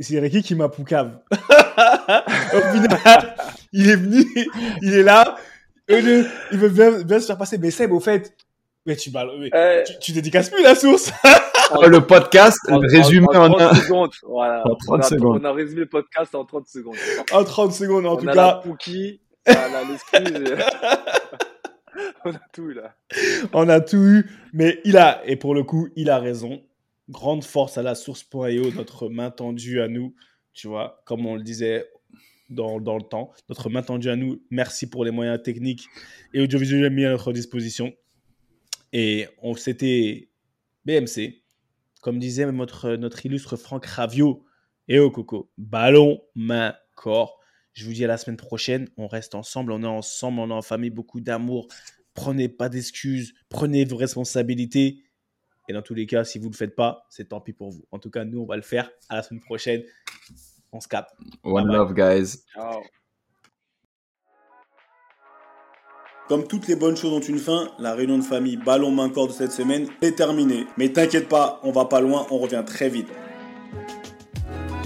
[0.00, 1.18] c'est c'est Ricky qui m'a poucave.
[1.32, 3.34] Au final,
[3.72, 4.24] il est venu,
[4.82, 5.36] il est là,
[5.88, 7.58] il veut bien, bien se faire passer.
[7.58, 8.34] Mais Seb, au fait,
[8.86, 11.12] mais tu, mais Eh, tu, tu dédicaces plus la source.
[11.70, 13.74] Oh, le podcast en- en- résumé en, en 30 un.
[13.74, 14.10] secondes.
[14.26, 14.62] Voilà.
[14.66, 15.40] En 30 on, a, secondes.
[15.42, 16.96] on a résumé le podcast en 30 secondes.
[17.32, 18.46] En 30 secondes, en on tout a cas.
[18.46, 20.54] la Pookie, on a l'excuse.
[22.24, 22.94] on a tout là.
[23.52, 26.60] On a tout eu, mais il a, et pour le coup, il a raison.
[27.08, 30.14] Grande force à la source.io, notre main tendue à nous,
[30.52, 31.86] tu vois, comme on le disait
[32.50, 34.42] dans, dans le temps, notre main tendue à nous.
[34.50, 35.86] Merci pour les moyens techniques
[36.34, 37.92] et audiovisuels mis à notre disposition.
[38.92, 40.30] Et on c'était
[40.84, 41.42] BMC,
[42.00, 44.44] comme disait notre, notre illustre Franck Ravio
[44.88, 47.38] et au Coco, ballon, main, corps.
[47.74, 48.88] Je vous dis à la semaine prochaine.
[48.96, 51.68] On reste ensemble, on est ensemble, on est en famille, beaucoup d'amour.
[52.14, 55.04] Prenez pas d'excuses, prenez vos responsabilités.
[55.68, 57.70] Et dans tous les cas, si vous ne le faites pas, c'est tant pis pour
[57.70, 57.84] vous.
[57.90, 58.90] En tout cas, nous, on va le faire.
[59.08, 59.82] À la semaine prochaine.
[60.72, 61.10] On se capte.
[61.44, 61.76] One Bye bye.
[61.76, 62.38] love, guys.
[62.54, 62.82] Ciao.
[66.28, 69.28] Comme toutes les bonnes choses ont une fin, la réunion de famille ballon main corps
[69.28, 70.66] de cette semaine est terminée.
[70.76, 73.08] Mais t'inquiète pas, on va pas loin, on revient très vite.